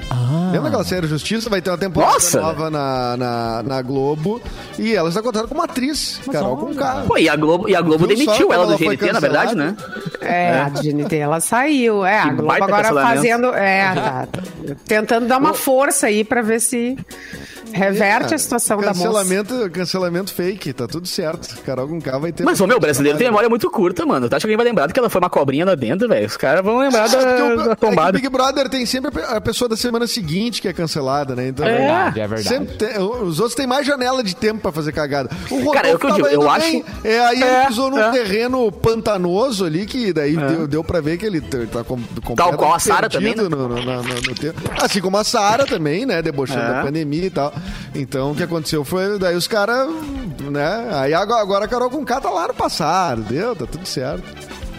Lembra 0.53 0.69
aquela 0.69 0.85
série 0.85 1.07
Justiça? 1.07 1.49
Vai 1.49 1.61
ter 1.63 1.71
uma 1.71 1.79
temporada 1.79 2.13
Nossa! 2.13 2.41
nova 2.41 2.71
na, 2.71 3.17
na, 3.17 3.63
na 3.63 3.83
Globo. 3.83 4.41
E 4.79 4.95
ela 4.95 5.09
está 5.09 5.23
cotada 5.23 5.47
como 5.47 5.63
atriz, 5.63 6.21
Carol 6.31 6.57
Conká. 6.57 7.05
Pô, 7.07 7.17
e 7.17 7.29
a 7.29 7.37
Globo, 7.37 7.69
e 7.69 7.75
a 7.75 7.81
Globo 7.81 8.07
Viu 8.07 8.17
demitiu 8.17 8.53
ela 8.53 8.67
do 8.67 8.73
ela 8.73 8.79
foi 8.79 8.97
GNT, 8.97 9.13
na 9.13 9.21
verdade, 9.21 9.55
né? 9.55 9.77
É, 10.21 10.61
a 10.61 10.69
GNT, 10.69 11.17
ela 11.17 11.41
saiu. 11.41 12.05
É, 12.05 12.19
a 12.19 12.29
Globo 12.33 12.53
agora 12.53 12.93
fazendo. 12.93 13.47
É, 13.55 13.95
tá. 13.95 14.29
Tentando 14.87 15.27
dar 15.27 15.39
uma 15.39 15.55
força 15.55 16.07
aí 16.07 16.25
pra 16.25 16.43
ver 16.43 16.61
se 16.61 16.97
reverte 17.75 18.35
a 18.35 18.39
situação 18.39 18.79
da 18.81 18.89
moça. 18.89 19.03
cancelamento, 19.05 19.71
Cancelamento 19.71 20.33
fake, 20.33 20.73
tá 20.73 20.87
tudo 20.87 21.07
certo. 21.09 21.61
Carol 21.63 21.89
Conká 21.89 22.19
vai 22.19 22.33
ter... 22.33 22.45
Mas, 22.45 22.61
ô, 22.61 22.67
meu, 22.67 22.77
o 22.77 22.81
brasileiro 22.81 23.19
tem 23.19 23.27
memória 23.27 23.49
muito 23.49 23.71
curta, 23.71 24.07
mano. 24.07 24.29
Tu 24.29 24.35
acha 24.37 24.41
que 24.41 24.47
alguém 24.47 24.57
vai 24.57 24.67
lembrar 24.67 24.91
que 24.93 24.99
ela 24.99 25.11
foi 25.11 25.21
uma 25.21 25.29
cobrinha 25.31 25.65
lá 25.67 25.75
dentro, 25.75 26.09
velho? 26.09 26.27
Os 26.27 26.37
caras 26.37 26.65
vão 26.65 26.79
lembrar 26.79 27.07
É 27.09 27.09
da, 27.09 27.19
o- 27.19 27.57
da 27.57 27.63
é 27.63 27.67
que 27.67 27.71
o 27.73 27.77
tombada. 27.77 28.13
Big 28.13 28.29
Brother 28.29 28.69
tem 28.69 28.87
sempre 28.87 29.09
a 29.09 29.13
pe- 29.13 29.35
a 29.37 29.41
pessoa 29.41 29.69
da 29.69 29.77
semana 29.77 30.07
seguinte 30.07 30.63
que 30.63 30.69
é 30.69 30.73
cancelada, 30.73 31.35
né? 31.35 31.49
Então, 31.49 31.67
É 31.67 31.77
verdade, 31.77 32.21
é 32.21 32.29
verdade. 32.29 32.49
Sempre 32.49 32.75
tem- 32.77 32.99
os 32.99 33.39
outros 33.41 33.55
têm 33.57 33.67
mais 33.67 33.87
janela 33.87 34.23
de 34.23 34.37
tempo 34.37 34.61
pra 34.61 34.73
fazer 34.73 34.93
cagada. 34.93 35.29
O 35.51 35.55
Rodolfo 35.57 35.73
Cara, 35.73 35.89
é 35.89 35.95
o 35.95 35.99
que 35.99 36.07
eu 36.07 36.13
digo, 36.13 36.27
eu 36.29 36.49
acho- 36.51 36.67
bem. 36.71 36.85
É, 37.03 37.21
aí 37.27 37.43
É, 37.43 37.59
ele 37.59 37.67
pisou 37.67 37.91
num 37.91 37.99
é. 37.99 38.11
terreno 38.13 38.71
pantanoso 38.71 39.65
ali, 39.65 39.85
que 39.87 40.13
daí 40.13 40.37
deu, 40.37 40.67
deu 40.69 40.85
pra 40.85 41.01
ver 41.01 41.17
que 41.19 41.27
ele 41.27 41.41
t- 41.41 41.67
tá 41.67 41.83
com, 41.85 41.99
completamente 42.25 42.57
qual 42.57 42.75
a 42.75 42.79
Sarah 42.79 43.09
também, 43.09 43.35
perdido 43.35 43.51
no, 43.57 43.69
no, 43.69 43.77
no- 43.83 44.03
no- 44.03 44.15
no 44.15 44.35
tempo. 44.35 44.61
Assim 44.81 45.01
como 45.01 45.17
a 45.17 45.25
Sara 45.25 45.67
também, 45.67 46.07
né? 46.07 46.23
Debochando 46.23 46.61
É. 46.61 46.73
da 46.75 46.83
pandemia 46.83 47.27
e 47.27 47.31
tal. 47.31 47.53
Então, 47.95 48.33
o 48.33 48.35
que 48.35 48.43
aconteceu 48.43 48.85
foi, 48.85 49.19
daí 49.19 49.37
os 49.37 49.47
caras, 49.47 49.89
né? 50.51 50.89
Aí 50.93 51.15
agora, 51.15 51.43
agora 51.43 51.65
a 51.65 51.69
Carol 51.69 51.91
com 51.91 52.05
K 52.05 52.21
tá 52.21 52.31
lá 52.31 52.49
no 52.49 52.55
passado, 52.55 53.23
deu? 53.23 53.55
Tá 53.55 53.67
tudo 53.67 53.87
certo. 53.87 54.25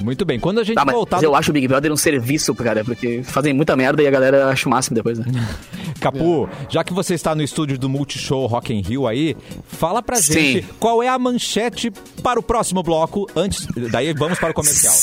Muito 0.01 0.25
bem. 0.25 0.39
Quando 0.39 0.60
a 0.60 0.63
gente 0.63 0.75
Tá, 0.75 0.86
mas 0.86 0.95
voltar... 0.95 1.23
eu 1.23 1.36
acho 1.36 1.51
o 1.51 1.53
Big 1.53 1.67
Brother 1.67 1.91
um 1.91 1.97
serviço, 1.97 2.53
cara, 2.55 2.84
porque 2.84 3.21
fazem 3.23 3.53
muita 3.53 3.75
merda 3.75 4.01
e 4.01 4.08
a 4.08 4.12
galera 4.12 4.47
acha 4.47 4.67
o 4.67 4.71
máximo 4.71 4.95
depois, 4.95 5.19
né? 5.19 5.25
Capu, 5.99 6.49
já 6.69 6.84
que 6.84 6.93
você 6.93 7.13
está 7.13 7.34
no 7.34 7.41
estúdio 7.41 7.77
do 7.77 7.89
Multishow 7.89 8.45
Rock 8.45 8.73
in 8.73 8.81
Rio 8.81 9.08
aí, 9.08 9.36
fala 9.67 10.01
pra 10.01 10.17
Sim. 10.17 10.34
gente 10.34 10.67
qual 10.79 11.01
é 11.01 11.08
a 11.08 11.17
manchete 11.17 11.91
para 12.21 12.39
o 12.39 12.43
próximo 12.43 12.84
bloco, 12.84 13.27
antes... 13.36 13.67
Daí 13.91 14.13
vamos 14.13 14.38
para 14.39 14.51
o 14.51 14.53
comercial. 14.53 14.93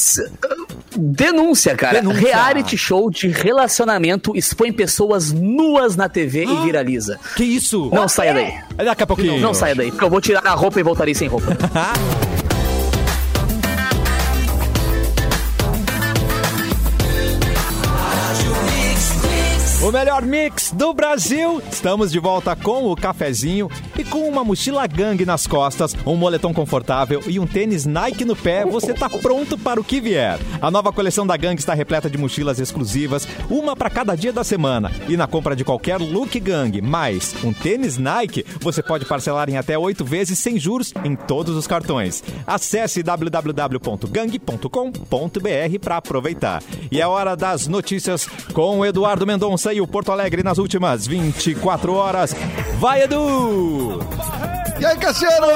Denúncia, 0.96 1.74
cara. 1.74 2.00
Denúncia. 2.00 2.20
Reality 2.20 2.76
show 2.76 3.10
de 3.10 3.28
relacionamento 3.28 4.36
expõe 4.36 4.72
pessoas 4.72 5.32
nuas 5.32 5.96
na 5.96 6.08
TV 6.08 6.44
e 6.44 6.56
viraliza. 6.64 7.18
Que 7.36 7.44
isso? 7.44 7.90
Não 7.92 8.08
saia 8.08 8.34
daí. 8.34 8.54
Daqui 8.84 9.02
a 9.02 9.06
pouquinho. 9.06 9.40
Não 9.40 9.54
saia 9.54 9.74
daí, 9.74 9.90
porque 9.90 10.04
eu 10.04 10.10
vou 10.10 10.20
tirar 10.20 10.46
a 10.46 10.54
roupa 10.54 10.78
e 10.78 10.82
voltarei 10.82 11.14
sem 11.14 11.28
roupa. 11.28 11.56
melhor 20.12 20.22
mix 20.26 20.70
do 20.72 20.92
Brasil. 20.92 21.62
Estamos 21.70 22.12
de 22.12 22.18
volta 22.18 22.54
com 22.54 22.84
o 22.84 22.94
cafezinho 22.94 23.70
e 23.98 24.04
com 24.04 24.28
uma 24.28 24.44
mochila 24.44 24.86
gangue 24.86 25.24
nas 25.24 25.46
costas, 25.46 25.96
um 26.06 26.16
moletom 26.16 26.52
confortável 26.52 27.22
e 27.26 27.38
um 27.38 27.46
tênis 27.46 27.86
Nike 27.86 28.24
no 28.24 28.36
pé. 28.36 28.64
Você 28.64 28.94
tá 28.94 29.08
pronto 29.08 29.58
para 29.58 29.80
o 29.80 29.84
que 29.84 30.00
vier. 30.00 30.38
A 30.60 30.70
nova 30.70 30.92
coleção 30.92 31.26
da 31.26 31.36
gangue 31.36 31.60
está 31.60 31.74
repleta 31.74 32.08
de 32.08 32.18
mochilas 32.18 32.58
exclusivas, 32.58 33.26
uma 33.50 33.76
para 33.76 33.90
cada 33.90 34.14
dia 34.14 34.32
da 34.32 34.44
semana. 34.44 34.90
E 35.08 35.16
na 35.16 35.26
compra 35.26 35.56
de 35.56 35.64
qualquer 35.64 35.98
look 35.98 36.38
gangue 36.40 36.80
mais 36.80 37.34
um 37.44 37.52
tênis 37.52 37.98
Nike, 37.98 38.44
você 38.60 38.82
pode 38.82 39.04
parcelar 39.04 39.48
em 39.48 39.56
até 39.56 39.76
oito 39.76 40.04
vezes 40.04 40.38
sem 40.38 40.58
juros 40.58 40.92
em 41.04 41.14
todos 41.14 41.56
os 41.56 41.66
cartões. 41.66 42.22
Acesse 42.46 43.02
www.gang.com.br 43.02 44.68
para 45.80 45.96
aproveitar. 45.96 46.62
E 46.90 47.00
é 47.00 47.06
hora 47.06 47.36
das 47.36 47.66
notícias 47.66 48.26
com 48.52 48.80
o 48.80 48.84
Eduardo 48.84 49.26
Mendonça 49.26 49.72
e 49.72 49.80
o 49.80 49.86
Porto 49.86 50.12
Alegre 50.12 50.42
nas 50.42 50.58
últimas 50.58 51.06
24 51.06 51.94
horas. 51.94 52.34
Vai, 52.78 53.02
Edu! 53.02 53.81
E 54.80 54.84
aí, 54.84 54.96
Cassiano? 54.96 55.46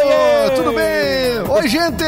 Tudo 0.54 0.72
bem? 0.72 1.40
Oi, 1.48 1.68
gente! 1.68 2.04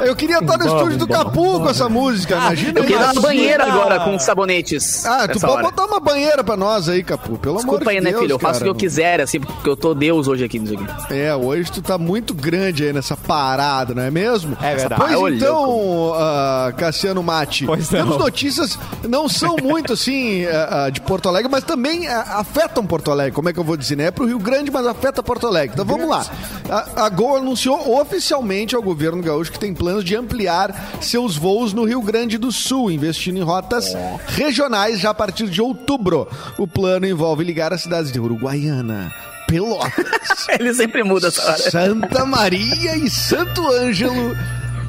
Eu 0.00 0.14
queria 0.14 0.38
estar 0.38 0.58
no 0.58 0.66
estúdio 0.66 0.98
do 0.98 1.08
Capu 1.08 1.60
com 1.60 1.68
essa 1.68 1.88
música, 1.88 2.36
imagina. 2.36 2.80
Eu 2.80 2.84
queria 2.84 2.96
ir 2.96 3.00
na 3.00 3.12
isso. 3.12 3.22
banheira 3.22 3.64
agora 3.64 4.00
com 4.00 4.18
sabonetes. 4.18 5.06
Ah, 5.06 5.26
tu 5.28 5.40
pode 5.40 5.52
hora. 5.52 5.62
botar 5.62 5.84
uma 5.86 6.00
banheira 6.00 6.42
pra 6.42 6.56
nós 6.56 6.88
aí, 6.88 7.02
Capu, 7.02 7.38
pelo 7.38 7.54
amor 7.54 7.64
Desculpa 7.64 7.84
de 7.84 7.90
aí, 7.90 8.00
né, 8.00 8.10
Deus, 8.10 8.22
filho? 8.22 8.32
Eu 8.32 8.38
faço 8.38 8.60
o 8.60 8.62
que 8.64 8.68
eu 8.68 8.74
quiser, 8.74 9.20
assim, 9.20 9.40
porque 9.40 9.68
eu 9.68 9.76
tô 9.76 9.94
Deus 9.94 10.26
hoje 10.28 10.44
aqui 10.44 10.58
nisso 10.58 10.74
aqui. 10.74 11.14
É, 11.14 11.34
hoje 11.34 11.70
tu 11.70 11.80
tá 11.80 11.96
muito 11.96 12.34
grande 12.34 12.84
aí 12.84 12.92
nessa 12.92 13.16
parada, 13.16 13.94
não 13.94 14.02
é 14.02 14.10
mesmo? 14.10 14.56
É 14.60 14.74
verdade. 14.74 15.00
Pois 15.00 15.16
Ô, 15.16 15.28
então, 15.28 16.12
ah, 16.14 16.72
Cassiano 16.76 17.22
Mate, 17.22 17.64
Pois 17.64 17.90
não. 17.90 18.00
temos 18.00 18.18
notícias, 18.18 18.78
não 19.08 19.28
são 19.28 19.56
muito 19.62 19.92
assim 19.92 20.44
ah, 20.46 20.84
ah, 20.86 20.90
de 20.90 21.00
Porto 21.00 21.28
Alegre, 21.28 21.50
mas 21.50 21.64
também 21.64 22.08
ah, 22.08 22.24
afetam 22.40 22.84
Porto 22.84 23.10
Alegre, 23.10 23.32
como 23.32 23.48
é 23.48 23.52
que 23.52 23.58
eu 23.60 23.64
vou 23.64 23.76
dizer, 23.76 23.96
né? 23.96 24.06
É 24.06 24.10
pro 24.10 24.26
Rio 24.26 24.38
Grande, 24.38 24.70
mas 24.70 24.86
afeta 25.04 25.22
Porto 25.22 25.46
Alegre. 25.46 25.74
Então 25.74 25.84
vamos 25.84 26.08
lá. 26.08 26.24
A, 26.68 27.04
a 27.04 27.08
Gol 27.10 27.36
anunciou 27.36 28.00
oficialmente 28.00 28.74
ao 28.74 28.82
governo 28.82 29.22
gaúcho 29.22 29.52
que 29.52 29.58
tem 29.58 29.74
planos 29.74 30.02
de 30.02 30.16
ampliar 30.16 30.98
seus 31.02 31.36
voos 31.36 31.72
no 31.74 31.84
Rio 31.84 32.00
Grande 32.00 32.38
do 32.38 32.50
Sul, 32.50 32.90
investindo 32.90 33.38
em 33.38 33.42
rotas 33.42 33.94
regionais 34.28 34.98
já 34.98 35.10
a 35.10 35.14
partir 35.14 35.48
de 35.48 35.60
outubro. 35.60 36.26
O 36.58 36.66
plano 36.66 37.06
envolve 37.06 37.44
ligar 37.44 37.72
as 37.72 37.82
cidades 37.82 38.10
de 38.10 38.18
Uruguaiana, 38.18 39.12
Pelotas, 39.46 40.46
Ele 40.58 40.72
sempre 40.72 41.04
muda 41.04 41.28
essa 41.28 41.44
hora. 41.44 41.70
Santa 41.70 42.24
Maria 42.24 42.96
e 42.96 43.10
Santo 43.10 43.70
Ângelo 43.70 44.34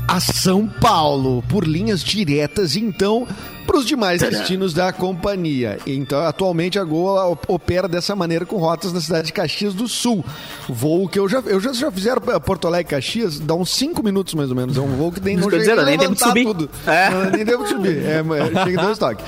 a 0.08 0.20
São 0.20 0.68
Paulo 0.68 1.44
por 1.50 1.66
linhas 1.66 2.04
diretas, 2.04 2.76
então 2.76 3.28
para 3.66 3.78
os 3.78 3.86
demais 3.86 4.22
destinos 4.22 4.74
da 4.74 4.94
companhia. 4.94 5.80
Então, 5.88 6.22
atualmente 6.22 6.78
a 6.78 6.84
Gol 6.84 7.18
ela 7.18 7.38
opera 7.48 7.88
dessa 7.88 8.16
maneira 8.16 8.46
com 8.46 8.58
rotas 8.58 8.94
na 8.94 9.02
cidade 9.02 9.28
de 9.28 9.34
Caxias 9.34 9.74
do 9.74 9.88
Sul. 9.88 10.24
Voo 10.70 11.10
que 11.10 11.18
eu 11.18 11.28
já 11.28 11.40
eu 11.40 11.60
já, 11.60 11.74
já 11.74 11.92
fizeram 11.92 12.22
pra 12.22 12.40
Porto 12.40 12.68
Alegre 12.68 12.92
Caxias, 12.92 13.40
dá 13.40 13.56
uns 13.56 13.72
5 13.72 14.04
minutos 14.04 14.36
mais 14.36 14.50
ou 14.50 14.56
menos. 14.56 14.78
É 14.78 14.82
um 14.82 14.96
voo 14.96 15.12
que 15.12 15.20
nem 15.20 15.36
não 15.36 15.50
dizendo, 15.50 15.84
nem 15.84 15.98
tempo 15.98 16.14
de 16.14 16.24
subir. 16.24 16.46
tudo. 16.46 16.70
É. 16.86 17.10
Não, 17.10 17.32
nem 17.32 17.46
tempo 17.46 17.64
de 17.64 17.70
subir. 17.70 17.98
É, 18.06 18.24
chega 18.64 18.82
dois 18.82 18.94
estoque. 18.94 19.24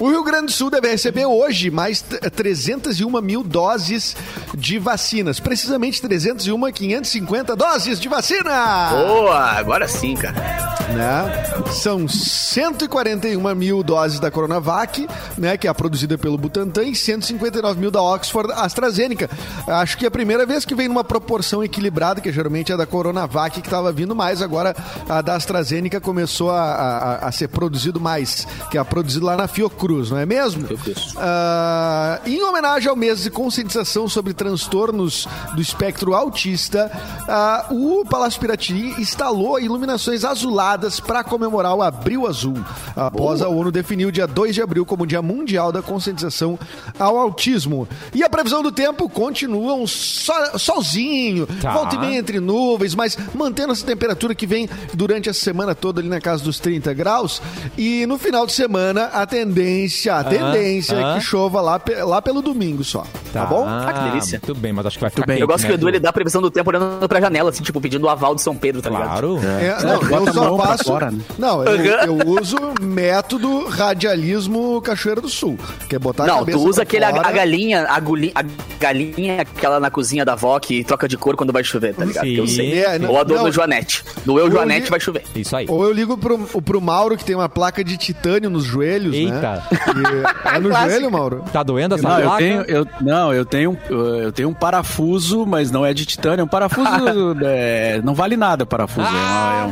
O 0.00 0.08
Rio 0.08 0.22
Grande 0.22 0.46
do 0.46 0.52
Sul 0.52 0.70
deve 0.70 0.88
receber 0.88 1.26
hoje 1.26 1.70
mais 1.72 2.00
t- 2.02 2.18
301 2.30 3.20
mil 3.20 3.42
doses 3.42 4.14
de 4.54 4.78
vacinas. 4.78 5.40
Precisamente 5.40 6.00
301, 6.00 6.70
550 6.72 7.56
doses 7.56 7.98
de 8.00 8.08
vacina! 8.08 8.90
Boa, 8.90 9.38
agora 9.52 9.88
sim, 9.88 10.14
cara. 10.14 10.77
Né? 10.94 11.44
São 11.72 12.08
141 12.08 13.54
mil 13.54 13.82
doses 13.82 14.18
da 14.18 14.30
Coronavac, 14.30 15.06
né, 15.36 15.56
que 15.56 15.66
é 15.66 15.70
a 15.70 15.74
produzida 15.74 16.16
pelo 16.16 16.38
Butantan, 16.38 16.84
e 16.84 16.94
159 16.94 17.78
mil 17.78 17.90
da 17.90 18.00
Oxford 18.02 18.52
AstraZeneca. 18.52 19.28
Acho 19.66 19.98
que 19.98 20.04
é 20.04 20.08
a 20.08 20.10
primeira 20.10 20.46
vez 20.46 20.64
que 20.64 20.74
vem 20.74 20.88
numa 20.88 21.04
proporção 21.04 21.62
equilibrada, 21.62 22.20
que 22.20 22.32
geralmente 22.32 22.72
é 22.72 22.76
da 22.76 22.86
Coronavac 22.86 23.60
que 23.60 23.66
estava 23.66 23.92
vindo 23.92 24.14
mais, 24.16 24.40
agora 24.40 24.74
a 25.08 25.20
da 25.20 25.34
AstraZeneca 25.34 26.00
começou 26.00 26.50
a, 26.50 26.60
a- 26.62 27.28
a 27.28 27.32
ser 27.32 27.48
produzido 27.48 28.00
mais, 28.00 28.46
que 28.70 28.78
é 28.78 28.80
a 28.80 28.84
produzida 28.84 29.26
lá 29.26 29.36
na 29.36 29.46
Fiocruz, 29.46 30.10
não 30.10 30.18
é 30.18 30.24
mesmo? 30.26 30.66
Fiocruz. 30.66 31.14
Ah, 31.18 32.20
em 32.24 32.42
homenagem 32.42 32.88
ao 32.88 32.96
mês 32.96 33.22
de 33.22 33.30
conscientização 33.30 34.08
sobre 34.08 34.32
transtornos 34.32 35.28
do 35.54 35.60
espectro 35.60 36.14
autista, 36.14 36.90
ah, 37.28 37.66
o 37.70 38.04
Palácio 38.08 38.40
Piratini 38.40 38.94
instalou 39.00 39.60
iluminações 39.60 40.24
azuladas 40.24 40.77
para 41.06 41.24
comemorar 41.24 41.74
o 41.74 41.82
Abril 41.82 42.26
Azul. 42.26 42.56
Após 42.96 43.42
a 43.42 43.48
ONU 43.48 43.70
definir 43.70 44.06
o 44.06 44.12
dia 44.12 44.26
2 44.26 44.54
de 44.54 44.62
abril 44.62 44.84
como 44.84 45.06
Dia 45.06 45.22
Mundial 45.22 45.72
da 45.72 45.82
Conscientização 45.82 46.58
ao 46.98 47.16
Autismo. 47.16 47.88
E 48.14 48.22
a 48.22 48.28
previsão 48.28 48.62
do 48.62 48.72
tempo 48.72 49.08
continua 49.08 49.74
um 49.74 49.86
sol- 49.86 50.58
solzinho, 50.58 51.46
Tá. 51.60 51.72
volta 51.72 51.96
e 51.96 51.98
meia 51.98 52.18
entre 52.18 52.40
nuvens, 52.40 52.94
mas 52.94 53.16
mantendo 53.34 53.72
essa 53.72 53.84
temperatura 53.84 54.34
que 54.34 54.46
vem 54.46 54.68
durante 54.94 55.28
a 55.28 55.34
semana 55.34 55.74
toda 55.74 56.00
ali 56.00 56.08
na 56.08 56.20
casa 56.20 56.42
dos 56.44 56.58
30 56.58 56.92
graus. 56.94 57.40
E 57.76 58.06
no 58.06 58.18
final 58.18 58.46
de 58.46 58.52
semana, 58.52 59.04
a 59.06 59.26
tendência, 59.26 60.14
a 60.16 60.24
tendência 60.24 60.94
é 60.96 61.02
ah. 61.04 61.14
que 61.14 61.20
chova 61.20 61.60
lá, 61.60 61.80
lá 62.04 62.22
pelo 62.22 62.40
domingo 62.42 62.82
só. 62.84 63.04
Tá, 63.32 63.44
bom? 63.44 63.64
Ah, 63.66 63.92
que 63.92 64.10
delícia. 64.10 64.40
Tudo 64.40 64.60
bem, 64.60 64.72
mas 64.72 64.86
acho 64.86 64.96
que 64.96 65.02
vai 65.02 65.10
ficar 65.10 65.26
bem. 65.26 65.38
Eu 65.38 65.46
gosto 65.46 65.62
que 65.62 65.68
né, 65.68 65.74
o 65.74 65.78
Edu 65.78 65.88
ele 65.88 66.00
dá 66.00 66.10
a 66.10 66.12
previsão 66.12 66.40
do 66.40 66.50
tempo 66.50 66.70
olhando 66.70 67.08
pra 67.08 67.20
janela, 67.20 67.50
assim, 67.50 67.62
tipo, 67.62 67.80
pedindo 67.80 68.04
o 68.04 68.08
aval 68.08 68.34
de 68.34 68.42
São 68.42 68.56
Pedro, 68.56 68.80
tá 68.80 68.90
ligado? 68.90 69.08
Claro. 69.08 69.38
É, 69.44 69.84
não, 69.84 70.00
bota 70.00 70.30
eu 70.30 70.34
só 70.34 70.56
faço. 70.68 70.84
fora, 70.84 71.10
né? 71.10 71.18
Não, 71.38 71.64
eu, 71.64 71.76
eu 71.84 72.18
uso 72.28 72.56
método 72.80 73.66
radialismo 73.68 74.80
Cachoeira 74.82 75.20
do 75.20 75.28
Sul. 75.28 75.58
Que 75.88 75.96
é 75.96 75.98
botar 75.98 76.24
a 76.24 76.26
Não, 76.26 76.38
cabeça 76.40 76.58
tu 76.58 76.68
usa 76.68 76.82
aquele 76.82 77.04
a, 77.04 77.10
fora. 77.10 77.28
a 77.28 77.32
galinha, 77.32 77.86
a, 77.88 78.00
guli- 78.00 78.32
a 78.34 78.42
galinha, 78.80 79.42
aquela 79.42 79.80
na 79.80 79.90
cozinha 79.90 80.24
da 80.24 80.32
avó 80.34 80.58
que 80.58 80.84
troca 80.84 81.08
de 81.08 81.16
cor 81.16 81.36
quando 81.36 81.52
vai 81.52 81.62
chover, 81.64 81.94
tá 81.94 82.04
ligado? 82.04 82.26
Eu 82.26 82.46
sei. 82.46 82.78
É, 82.84 82.98
não- 82.98 83.10
Ou 83.10 83.20
a 83.20 83.24
do, 83.24 83.36
do 83.38 83.52
Joanete. 83.52 84.04
No 84.24 84.38
Eu 84.38 84.46
Eu 84.46 84.52
Joanete 84.52 84.84
li- 84.84 84.90
vai 84.90 85.00
chover. 85.00 85.22
Isso 85.34 85.56
aí. 85.56 85.66
Ou 85.68 85.84
eu 85.84 85.92
ligo 85.92 86.16
pro, 86.16 86.38
pro 86.62 86.80
Mauro, 86.80 87.16
que 87.16 87.24
tem 87.24 87.34
uma 87.36 87.48
placa 87.48 87.82
de 87.84 87.96
titânio 87.96 88.48
nos 88.50 88.64
joelhos, 88.64 89.14
Eita. 89.14 89.32
né? 89.40 89.62
E- 89.70 90.56
é 90.56 90.58
no 90.60 90.68
Clássico. 90.70 90.90
joelho, 90.90 91.10
Mauro? 91.10 91.44
Tá 91.52 91.62
doendo 91.62 91.94
essa 91.94 92.08
Não, 92.08 92.16
eu 92.18 92.22
placa? 92.24 92.38
tenho, 92.38 92.62
eu, 92.62 92.86
não, 93.00 93.32
eu 93.34 93.44
tenho, 93.44 93.78
eu 93.90 94.32
tenho 94.32 94.48
um 94.48 94.54
parafuso, 94.54 95.44
mas 95.46 95.70
não 95.70 95.84
é 95.84 95.92
de 95.92 96.04
titânio, 96.06 96.40
é 96.42 96.44
um 96.44 96.48
parafuso, 96.48 96.88
é, 97.44 98.00
não 98.02 98.14
vale 98.14 98.36
nada 98.36 98.64
o 98.64 98.66
parafuso, 98.66 99.06
é 99.06 99.10
uma, 99.10 99.54
é 99.54 99.64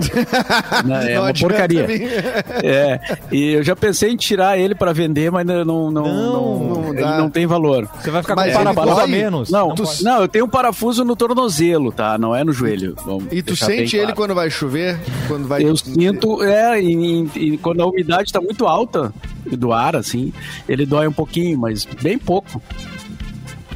um- 0.84 0.85
né, 0.86 1.12
é 1.12 1.20
uma 1.20 1.32
porcaria. 1.34 1.86
É, 2.62 3.00
e 3.30 3.52
eu 3.52 3.62
já 3.62 3.74
pensei 3.76 4.10
em 4.12 4.16
tirar 4.16 4.58
ele 4.58 4.74
pra 4.74 4.92
vender, 4.92 5.30
mas 5.30 5.44
não, 5.46 5.64
não, 5.64 5.90
não, 5.90 6.04
Não, 6.04 6.58
não 6.82 6.94
ele 6.94 7.04
não 7.04 7.30
tem 7.30 7.46
valor. 7.46 7.88
Você 8.00 8.10
vai 8.10 8.22
ficar 8.22 8.34
com 8.34 8.40
Mas 8.40 8.54
um 8.56 8.60
ele 8.60 8.74
parafuso 8.74 9.00
a 9.00 9.06
menos. 9.06 9.50
Não, 9.50 9.74
tu- 9.74 9.82
tu- 9.84 10.04
não, 10.04 10.22
eu 10.22 10.28
tenho 10.28 10.44
um 10.44 10.48
parafuso 10.48 11.04
no 11.04 11.14
tornozelo, 11.16 11.92
tá? 11.92 12.16
Não 12.18 12.34
é 12.34 12.42
no 12.44 12.52
joelho. 12.52 12.94
Vamos 13.04 13.24
E 13.32 13.42
tu 13.42 13.54
sente 13.56 13.96
ele 13.96 14.04
claro. 14.06 14.16
quando 14.16 14.34
vai 14.34 14.50
chover? 14.50 14.98
Quando 15.28 15.46
vai... 15.46 15.62
Eu 15.62 15.76
sinto, 15.76 16.42
é, 16.42 16.80
e, 16.80 17.28
e 17.34 17.58
quando 17.58 17.82
a 17.82 17.86
umidade 17.86 18.32
tá 18.32 18.40
muito 18.40 18.66
alta 18.66 19.12
do 19.44 19.72
ar, 19.72 19.96
assim, 19.96 20.32
ele 20.68 20.86
dói 20.86 21.06
um 21.06 21.12
pouquinho, 21.12 21.58
mas 21.58 21.84
bem 22.02 22.18
pouco. 22.18 22.60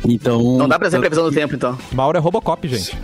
Então. 0.08 0.56
Não 0.56 0.68
dá 0.68 0.78
pra 0.78 0.90
ser 0.90 0.98
previsão 0.98 1.24
do 1.24 1.32
tempo, 1.32 1.54
então. 1.54 1.78
Mauro 1.92 2.16
é 2.16 2.20
Robocop, 2.20 2.66
gente. 2.66 2.96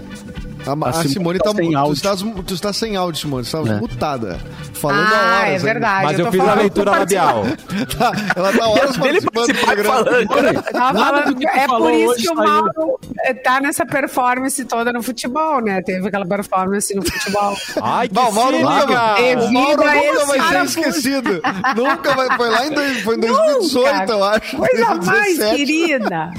A, 0.67 0.71
a 0.73 0.89
A 0.89 0.93
Simone 0.93 1.09
Simone 1.15 1.39
tá 1.39 1.51
tá, 1.51 1.57
sem 1.57 1.71
tu, 1.71 1.79
áudio. 1.79 1.93
estás, 1.95 2.21
tu 2.47 2.55
estás 2.55 2.77
sem 2.77 2.97
áudio, 2.97 3.21
Simone. 3.21 3.43
Tu 3.43 3.47
estás 3.47 3.67
É. 3.69 3.75
mutada. 3.81 4.39
Falando 4.75 5.13
Ah, 5.13 5.39
horas. 5.43 5.55
é 5.55 5.59
verdade. 5.59 6.05
Mas 6.05 6.19
eu 6.19 6.27
tô 6.27 6.33
fiz 6.33 6.41
a 6.49 6.55
leitura 6.55 6.91
labial. 6.91 7.45
Tá, 7.97 8.13
ela 8.35 8.53
tá 8.53 8.69
horas 8.69 8.97
participando 8.97 9.47
do 9.53 9.55
programa. 9.65 9.95
falando. 10.05 10.17
Eu 10.23 10.63
falando 10.73 11.35
tu 11.41 11.49
é 11.49 11.67
por 11.67 11.93
isso 11.93 12.15
que 12.17 12.29
o. 12.31 12.35
Mauro 12.35 12.99
eh, 13.21 13.35
tá 13.35 13.61
nessa 13.61 13.87
performance 13.87 14.65
toda 14.65 14.93
no 14.93 15.03
futebol, 15.03 15.61
né? 15.63 15.81
Teve 15.83 16.09
aquela 16.09 16.27
performance 16.27 16.95
no 16.95 17.03
futebol. 17.03 17.57
Ai, 17.83 18.09
que 18.09 18.15
Bom, 18.15 18.31
Mauro 18.33 18.59
nunca 18.59 19.15
Devido 19.15 19.53
Mauro 19.53 19.77
nunca 19.77 20.27
vai 20.27 20.43
ser 20.47 20.65
esquecido. 20.65 21.41
nunca 21.77 22.15
vai. 22.15 22.37
Foi 22.37 22.49
lá 22.51 22.67
em, 22.67 22.71
dois, 22.71 23.01
foi 23.03 23.17
em 23.17 23.21
2018, 23.21 24.13
eu 24.13 24.25
acho. 24.25 24.57
Coisa 24.57 24.85
mais 24.95 25.39
2017. 25.39 25.57
querida. 25.57 26.31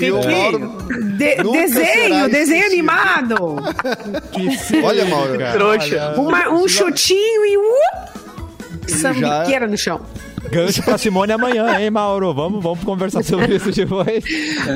E 0.00 0.10
o 0.10 0.14
Mauro 0.16 0.58
De- 1.16 1.36
nunca 1.42 1.58
desenho, 1.58 2.28
desenho 2.30 2.64
esquecido. 2.64 2.72
animado. 2.72 3.65
Olha, 4.84 5.04
Mauro. 5.06 5.38
Trouxa. 5.52 6.14
Uma- 6.18 6.48
um 6.50 6.68
chutinho 6.68 7.44
e 7.46 7.56
uh, 7.56 8.88
sambiqueira 8.88 9.66
no 9.66 9.76
chão. 9.76 10.00
Gancho 10.50 10.82
pra 10.82 10.96
Simone 10.98 11.32
amanhã, 11.32 11.78
hein, 11.80 11.90
Mauro? 11.90 12.32
Vamos, 12.32 12.62
vamos 12.62 12.82
conversar 12.84 13.22
sobre 13.22 13.56
isso 13.56 13.70
depois. 13.72 14.24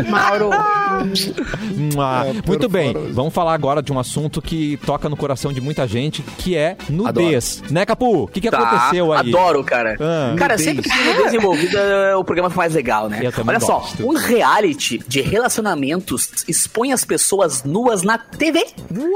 Mauro. 0.09 0.51
Ah, 0.53 2.25
muito 2.47 2.69
bem, 2.69 2.93
vamos 3.13 3.33
falar 3.33 3.55
agora 3.55 3.83
de 3.83 3.93
um 3.93 3.99
assunto 3.99 4.43
que 4.43 4.79
toca 4.85 5.09
no 5.09 5.17
coração 5.17 5.53
de 5.53 5.61
muita 5.61 5.87
gente, 5.87 6.23
que 6.23 6.57
é 6.57 6.77
nudez. 6.89 7.63
Né, 7.71 7.85
Capu? 7.87 8.25
O 8.25 8.29
que, 8.29 8.41
que 8.41 8.51
Tá, 8.51 8.59
aconteceu 8.59 9.13
aí? 9.13 9.29
Adoro, 9.29 9.63
cara. 9.65 9.97
Ah, 10.01 10.35
cara, 10.37 10.55
nudez. 10.55 10.63
sempre 10.69 10.83
que 10.83 10.91
tem 10.91 11.15
nudez 11.15 11.35
envolvida, 11.35 12.19
o 12.19 12.25
programa 12.25 12.51
fica 12.51 12.61
mais 12.61 12.75
legal, 12.75 13.09
né? 13.09 13.21
Olha 13.47 13.59
gosto. 13.59 13.97
só, 13.99 14.05
um 14.05 14.15
reality 14.17 14.99
de 15.07 15.21
relacionamentos 15.21 16.45
expõe 16.49 16.93
as 16.93 17.05
pessoas 17.05 17.63
nuas 17.65 18.03
na 18.03 18.19
TV 18.19 18.65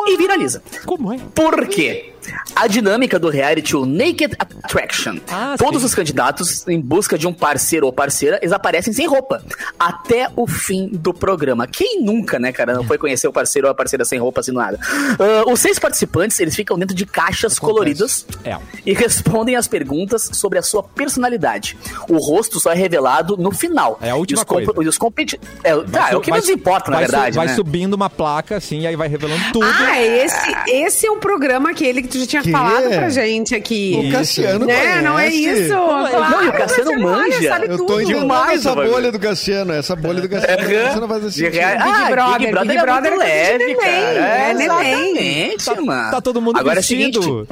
e 0.09 0.17
viraliza. 0.17 0.63
Como 0.87 1.13
é? 1.13 1.19
Por 1.35 1.67
quê? 1.67 2.14
A 2.55 2.67
dinâmica 2.67 3.19
do 3.19 3.29
reality, 3.29 3.77
o 3.77 3.85
Naked 3.85 4.35
Attraction. 4.39 5.19
Ah, 5.31 5.55
Todos 5.59 5.81
sim. 5.81 5.87
os 5.87 5.95
candidatos, 5.95 6.67
em 6.69 6.81
busca 6.81 7.19
de 7.19 7.27
um 7.27 7.33
parceiro 7.33 7.87
ou 7.87 7.93
parceira, 7.93 8.39
eles 8.41 8.53
aparecem 8.53 8.93
sem 8.93 9.07
roupa. 9.07 9.43
Até 9.79 10.29
o 10.37 10.47
fim 10.47 10.89
do 10.89 11.13
programa. 11.13 11.67
Quem 11.67 12.03
nunca, 12.03 12.39
né, 12.39 12.53
cara, 12.53 12.75
não 12.75 12.85
foi 12.85 12.99
conhecer 12.99 13.27
o 13.29 13.33
parceiro 13.33 13.67
ou 13.69 13.73
a 13.73 13.75
parceira 13.75 14.05
sem 14.05 14.19
roupa, 14.19 14.41
assim, 14.41 14.53
nada. 14.53 14.79
Ah, 15.19 15.51
os 15.51 15.61
seis 15.61 15.79
participantes, 15.79 16.39
eles 16.41 16.55
ficam 16.55 16.79
dentro 16.79 16.95
de 16.95 17.05
caixas 17.07 17.59
coloridas 17.59 18.27
É. 18.45 18.57
e 18.87 18.93
respondem 18.93 19.57
as 19.57 19.67
perguntas 19.69 20.31
sobre 20.33 20.59
a 20.59 20.63
sua 20.63 20.83
personalidade. 20.83 21.77
O 22.09 22.17
rosto 22.19 22.61
só 22.61 22.73
é 22.73 22.75
revelado 22.75 23.37
no 23.37 23.51
final. 23.53 23.99
É 24.01 24.11
a 24.11 24.17
última 24.17 24.43
E 24.43 24.45
coisa. 24.45 24.73
E 24.83 24.89
os 24.89 24.99
competi- 24.99 25.41
é, 25.63 25.75
tá, 25.85 26.11
é 26.11 26.17
o 26.17 26.21
que 26.21 26.31
su- 26.43 26.53
importa, 26.53 26.91
na 26.91 26.99
vai 26.99 27.07
su- 27.07 27.13
verdade, 27.13 27.37
Vai 27.37 27.47
né? 27.47 27.55
subindo 27.55 27.95
uma 27.95 28.11
placa, 28.11 28.57
assim, 28.57 28.81
e 28.81 28.87
aí 28.87 28.97
vai 28.97 29.09
revelando 29.09 29.43
tudo. 29.53 29.65
Ah, 29.67 30.01
esse, 30.01 30.55
esse 30.69 31.07
é 31.07 31.11
o 31.11 31.17
programa 31.17 31.73
que 31.75 31.85
tu 32.15 32.21
já 32.21 32.27
tinha 32.27 32.43
Que? 32.43 32.51
falado 32.51 32.89
pra 32.89 33.09
gente 33.11 33.55
aqui. 33.55 33.95
O 33.99 34.11
Cassiano 34.13 34.67
né? 34.67 35.03
Não 35.03 35.19
é 35.19 35.29
isso? 35.29 35.69
Não, 35.75 36.45
e 36.45 36.49
o 36.49 36.53
Cassiano 36.53 36.91
olha, 36.91 36.99
manja. 37.01 37.49
sabe 37.49 37.67
Eu 37.69 37.87
tô 37.87 38.01
Demais, 38.03 38.61
essa 38.61 38.75
bolha 38.75 39.13
do 39.13 39.19
Cassiano, 39.19 39.73
essa 39.73 39.97
bolha 39.97 40.21
do 40.21 40.29
Cassiano. 40.29 40.63
Você 40.93 41.01
não 41.01 41.09
faz 41.09 41.25
assim. 41.25 41.49
reais- 41.49 41.83
Big 41.83 41.95
ah, 41.97 42.11
Brother, 42.11 42.39
Big 42.39 42.51
Brother 42.51 42.69
Big 42.69 42.79
é 42.79 42.83
Brother 42.83 43.13
é 43.13 43.17
leve, 43.17 43.59
neném, 43.59 43.77
cara. 43.77 43.93
é 43.93 44.55
neném. 44.55 45.53
Exatamente, 45.55 45.81
mano. 45.87 46.11
Tá 46.11 46.21
todo 46.21 46.41
mundo 46.41 46.59
Agora 46.59 46.79
é 46.79 46.81
o 46.81 46.83
seguinte, 46.83 47.19
vestido. 47.19 47.49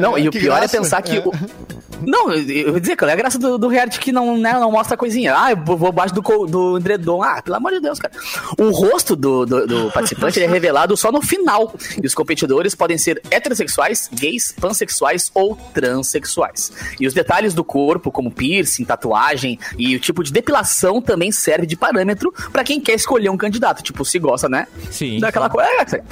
Não, 0.00 0.18
e 0.18 0.28
o 0.28 0.32
pior 0.32 0.58
graça. 0.58 0.76
é 0.76 0.80
pensar 0.80 1.02
que. 1.02 1.16
É. 1.16 1.20
o- 1.20 1.32
Não, 2.06 2.32
eu 2.32 2.72
vou 2.72 2.80
dizer, 2.80 2.96
cara, 2.96 3.12
é 3.12 3.14
a 3.14 3.16
graça 3.16 3.38
do, 3.38 3.58
do 3.58 3.68
reality 3.68 3.98
que 3.98 4.12
não, 4.12 4.36
né, 4.36 4.52
não 4.54 4.70
mostra 4.70 4.96
coisinha. 4.96 5.34
Ah, 5.36 5.52
eu 5.52 5.56
vou 5.56 5.88
abaixo 5.88 6.14
do, 6.14 6.46
do 6.46 6.78
edredom. 6.78 7.22
Ah, 7.22 7.42
pelo 7.42 7.56
amor 7.56 7.72
de 7.72 7.80
Deus, 7.80 7.98
cara. 7.98 8.12
O 8.58 8.70
rosto 8.70 9.16
do, 9.16 9.44
do, 9.44 9.66
do 9.66 9.90
participante 9.92 10.42
é 10.42 10.46
revelado 10.46 10.96
só 10.96 11.10
no 11.10 11.22
final. 11.22 11.74
E 12.02 12.06
os 12.06 12.14
competidores 12.14 12.74
podem 12.74 12.98
ser 12.98 13.20
heterossexuais, 13.30 14.08
gays, 14.12 14.54
pansexuais 14.60 15.30
ou 15.34 15.56
transexuais. 15.74 16.72
E 17.00 17.06
os 17.06 17.14
detalhes 17.14 17.54
do 17.54 17.64
corpo, 17.64 18.10
como 18.10 18.30
piercing, 18.30 18.84
tatuagem 18.84 19.58
e 19.76 19.96
o 19.96 20.00
tipo 20.00 20.22
de 20.22 20.32
depilação 20.32 21.00
também 21.00 21.32
serve 21.32 21.66
de 21.66 21.76
parâmetro 21.76 22.32
pra 22.52 22.64
quem 22.64 22.80
quer 22.80 22.94
escolher 22.94 23.28
um 23.30 23.36
candidato. 23.36 23.82
Tipo, 23.82 24.04
se 24.04 24.18
gosta, 24.18 24.48
né? 24.48 24.66
Sim. 24.90 25.18
Daquela 25.20 25.48
coisa. 25.48 25.68
É, 25.68 26.02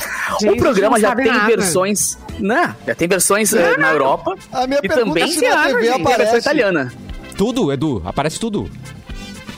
Gente, 0.41 0.55
o 0.55 0.57
programa 0.57 0.99
já 0.99 1.15
tem 1.15 1.27
nada. 1.27 1.47
versões. 1.47 2.19
Né? 2.39 2.75
Já 2.87 2.95
tem 2.95 3.09
versões 3.09 3.53
eh, 3.55 3.77
na 3.79 3.93
Europa. 3.93 4.35
A 4.53 4.67
minha 4.67 4.81
e 4.83 4.89
pergunta 4.89 5.07
também 5.07 5.25
é 5.25 5.27
se 5.29 5.49
na 5.49 5.65
TV 5.65 5.76
tem 5.81 5.91
a 5.91 5.97
versão 5.97 6.13
aparece. 6.15 6.37
italiana. 6.39 6.93
Tudo, 7.37 7.73
Edu, 7.73 8.03
aparece 8.05 8.39
tudo. 8.41 8.71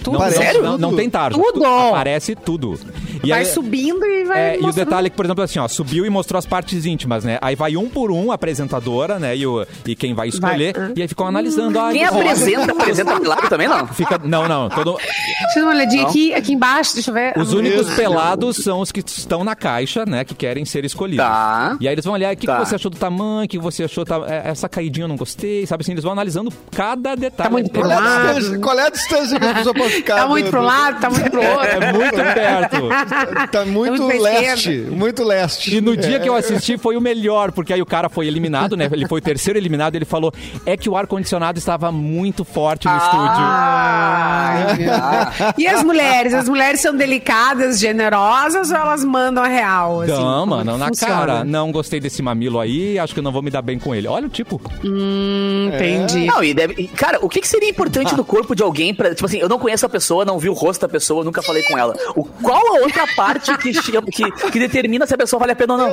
Tudo. 0.02 0.18
Não, 0.18 0.24
Aparece 0.26 0.38
Não, 0.40 0.62
não, 0.62 0.70
tudo? 0.72 0.80
não 0.80 0.96
tem 0.96 1.10
tarja. 1.10 1.38
Tudo. 1.38 1.64
Aparece 1.64 2.34
tudo. 2.34 2.80
E 3.22 3.28
Vai 3.30 3.40
aí- 3.40 3.46
subindo 3.46 4.04
e 4.04 4.24
vai. 4.24 4.38
É, 4.38 4.60
e 4.60 4.64
o 4.64 4.72
detalhe 4.72 5.06
é 5.06 5.10
que, 5.10 5.16
por 5.16 5.24
exemplo, 5.24 5.42
assim, 5.44 5.58
ó, 5.58 5.66
subiu 5.68 6.04
e 6.06 6.10
mostrou 6.10 6.38
as 6.38 6.46
partes 6.46 6.84
íntimas, 6.86 7.24
né? 7.24 7.38
Aí 7.40 7.54
vai 7.56 7.76
um 7.76 7.88
por 7.88 8.10
um 8.10 8.30
a 8.30 8.34
apresentadora, 8.34 9.18
né? 9.18 9.36
E, 9.36 9.46
o, 9.46 9.66
e 9.86 9.94
quem 9.94 10.14
vai 10.14 10.28
escolher. 10.28 10.76
Vai. 10.76 10.92
E 10.96 11.02
aí 11.02 11.08
ficam 11.08 11.26
analisando. 11.26 11.78
Ah, 11.78 11.90
Quem 11.92 12.04
apresenta, 12.04 12.72
apresenta 12.72 13.20
pelado 13.20 13.48
também, 13.48 13.68
não? 13.68 13.86
Fica, 13.88 14.18
não, 14.22 14.46
não. 14.48 14.68
Todo, 14.68 14.96
Deixa 14.98 15.58
eu 15.58 15.62
dar 15.64 15.68
uma 15.70 15.70
olhadinha 15.74 16.06
aqui, 16.06 16.34
aqui 16.34 16.52
embaixo, 16.52 16.94
deixa 16.94 17.10
eu 17.10 17.14
ver. 17.14 17.32
os 17.36 17.52
Ah, 17.52 17.56
únicos 17.56 17.88
não. 17.88 17.96
pelados 17.96 18.56
são 18.58 18.80
os 18.80 18.90
que 18.92 19.00
estão 19.00 19.42
na 19.44 19.54
caixa, 19.56 20.04
né? 20.06 20.24
Que 20.24 20.34
querem 20.34 20.64
ser 20.64 20.84
escolhidos. 20.84 21.24
Tá. 21.24 21.76
E 21.80 21.86
aí 21.88 21.94
eles 21.94 22.04
vão 22.04 22.14
olhar 22.14 22.32
o 22.32 22.36
que, 22.36 22.46
Tá. 22.46 22.58
que 22.60 22.66
você 22.68 22.74
achou 22.74 22.90
do 22.90 22.96
tamanho, 22.96 23.44
o 23.44 23.48
que 23.48 23.58
você 23.58 23.84
achou. 23.84 24.04
ta- 24.04 24.24
é, 24.26 24.48
Essa 24.48 24.68
caidinha 24.68 25.04
eu 25.04 25.08
não 25.08 25.16
gostei, 25.16 25.66
sabe 25.66 25.82
assim? 25.82 25.92
Eles 25.92 26.04
vão 26.04 26.12
analisando 26.12 26.52
cada 26.74 27.14
detalhe. 27.14 27.48
Tá 27.48 27.50
muito 27.50 27.68
é, 27.76 27.80
Qual 27.80 27.90
é, 27.90 27.94
a 27.94 27.98
Ah. 27.98 28.32
distância, 28.34 28.58
qual 28.60 28.78
é 28.78 28.86
a 28.86 28.90
distância 28.90 29.38
que 29.40 29.46
as 29.46 29.52
pessoas 29.58 29.76
podem 29.76 29.90
ficar? 29.92 30.16
Tá 30.16 30.26
muito 30.28 30.50
pro 30.50 30.62
lado, 30.62 31.00
tá 31.00 31.10
muito 31.10 31.30
pro 31.30 31.40
outro. 31.42 31.66
é 31.66 31.92
muito 31.92 32.14
perto. 32.34 32.76
Tá 33.50 33.64
muito 33.64 34.06
leste, 34.06 34.70
muito 34.90 35.24
leste. 35.24 35.74
E 35.76 35.80
no 35.80 35.96
dia 35.96 36.20
que 36.20 36.28
eu 36.28 36.34
assisti 36.34 36.76
foi 36.76 36.96
o 36.96 37.00
melhor, 37.00 37.52
porque 37.52 37.72
aí 37.72 37.80
o 37.80 37.86
cara 37.86 38.08
foi 38.08 38.26
eliminado, 38.26 38.76
né? 38.76 38.88
Ele 38.92 39.06
foi 39.08 39.20
o 39.20 39.22
terceiro 39.22 39.58
eliminado, 39.58 39.94
ele 39.94 40.04
falou: 40.04 40.32
é 40.66 40.76
que 40.76 40.88
o 40.88 40.96
ar-condicionado 40.96 41.58
estava 41.58 41.90
muito 41.92 42.44
forte 42.44 42.86
no 42.86 42.92
Ai, 42.92 44.64
meu 44.64 44.76
Deus. 44.76 45.54
E 45.56 45.66
as 45.66 45.82
mulheres? 45.82 46.34
As 46.34 46.48
mulheres 46.48 46.80
são 46.80 46.94
delicadas, 46.96 47.78
generosas 47.78 48.70
ou 48.70 48.76
elas 48.76 49.04
mandam 49.04 49.42
a 49.42 49.48
real? 49.48 50.04
estúdio. 50.04 50.14
Assim, 50.14 50.24
Não, 50.24 50.42
é 50.42 50.46
mano, 50.46 50.72
que 50.72 50.78
na 50.78 50.86
funciona? 50.88 51.14
cara. 51.14 51.44
Não 51.44 51.72
gostei 51.72 52.00
desse 52.00 52.22
mamilo 52.22 52.58
aí, 52.60 52.98
acho 52.98 53.12
que 53.14 53.20
eu 53.20 53.24
não 53.24 53.32
vou 53.32 53.42
me 53.42 53.50
dar 53.50 53.62
bem 53.62 53.78
com 53.78 53.94
ele. 53.94 54.06
Olha 54.08 54.26
o 54.26 54.30
tipo. 54.30 54.60
Hum, 54.84 55.70
entendi. 55.74 56.26
Não, 56.26 56.42
e 56.42 56.54
deve. 56.54 56.88
cara, 56.88 57.18
o 57.22 57.28
que, 57.28 57.40
que 57.40 57.48
seria 57.48 57.68
importante 57.68 58.14
no 58.16 58.24
corpo 58.24 58.54
de 58.54 58.62
alguém 58.62 58.94
pra. 58.94 59.14
Tipo 59.14 59.26
assim, 59.26 59.38
eu 59.38 59.48
não 59.48 59.58
conheço 59.58 59.86
a 59.86 59.88
pessoa, 59.88 60.24
não 60.24 60.38
vi 60.38 60.48
o 60.48 60.52
rosto 60.52 60.80
da 60.82 60.88
pessoa, 60.88 61.24
nunca 61.24 61.42
falei 61.42 61.62
com 61.64 61.76
ela. 61.78 61.94
O, 62.14 62.24
qual 62.24 62.76
a 62.76 62.80
outra 62.80 62.97
parte 63.16 63.56
que, 63.58 63.72
chama- 63.74 64.02
que, 64.10 64.30
que 64.50 64.58
determina 64.58 65.06
se 65.06 65.14
a 65.14 65.18
pessoa 65.18 65.40
vale 65.40 65.52
a 65.52 65.56
pena 65.56 65.74
ou 65.74 65.78
não? 65.78 65.88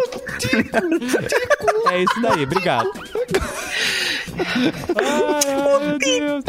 É 1.92 2.02
isso 2.04 2.22
daí, 2.22 2.44
obrigado. 2.44 2.90
Ai, 4.96 5.56
meu 5.56 5.98
Deus. 5.98 6.44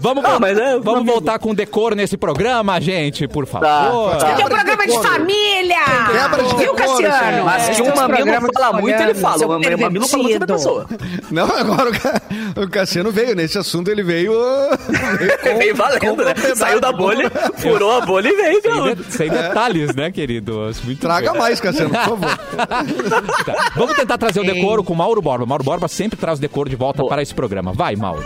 Vamos, 0.00 0.22
vamos, 0.22 0.48
Ah, 0.48 0.50
é, 0.50 0.78
vamos 0.78 1.00
amigo. 1.00 1.12
voltar 1.12 1.38
com 1.38 1.54
decoro 1.54 1.94
nesse 1.94 2.16
programa, 2.16 2.80
gente, 2.80 3.26
por 3.28 3.46
favor. 3.46 3.66
Tá, 3.66 4.18
tá. 4.18 4.32
Esse 4.32 4.42
é 4.42 4.44
um 4.44 4.48
programa 4.48 4.86
de 4.86 5.02
família! 5.02 5.76
Quebra 6.10 6.42
de 6.42 6.48
Viu, 6.56 6.74
decoro, 6.74 6.76
Cassiano? 6.76 7.30
senhor. 7.32 7.44
Mas 7.44 7.68
que 7.76 7.82
um 7.82 7.94
mamilo 7.94 8.52
fala 8.54 8.72
muito, 8.80 9.02
ele 9.02 9.14
fala. 9.14 9.38
seu 9.38 9.48
O 9.48 9.52
mamilo 9.52 10.06
fala 10.08 10.22
muito 10.22 10.38
da 10.38 10.46
pessoa. 10.54 10.86
Não, 11.30 11.44
agora 11.46 11.90
o, 11.90 12.00
Ca- 12.00 12.22
o 12.62 12.70
Cassiano 12.70 13.10
veio. 13.10 13.34
Nesse 13.34 13.58
assunto 13.58 13.90
ele 13.90 14.02
veio. 14.02 14.32
veio 15.18 15.38
com- 15.38 15.58
Veio 15.58 15.74
valendo, 15.76 16.24
né? 16.24 16.34
Saiu 16.54 16.80
da 16.80 16.92
bolha, 16.92 17.30
furou 17.56 17.92
a 17.92 18.00
bolha 18.06 18.28
e 18.28 18.36
veio. 18.36 18.62
Sem, 18.62 18.72
meu. 18.82 18.94
de- 18.94 19.12
sem 19.12 19.28
detalhes, 19.30 19.94
né, 19.94 20.10
queridos? 20.10 20.80
Muito 20.82 21.00
Traga 21.00 21.30
bem. 21.32 21.40
mais, 21.40 21.60
Cassiano, 21.60 21.90
por 21.90 22.00
favor. 22.00 22.38
Tá, 22.64 23.70
Vamos 23.76 23.96
tentar 23.96 24.16
trazer 24.16 24.40
o 24.40 24.44
decoro 24.44 24.82
com 24.84 24.92
o 24.92 24.96
Mauro 24.96 25.20
Borba. 25.20 25.44
Mauro 25.44 25.64
Borba 25.64 25.88
sempre 25.88 26.16
traz 26.18 26.38
o 26.38 26.40
decoro 26.40 26.68
de 26.70 26.76
volta 26.76 26.93
para 26.94 27.22
esse 27.22 27.34
programa. 27.34 27.72
Vai, 27.72 27.96
Mauro. 27.96 28.22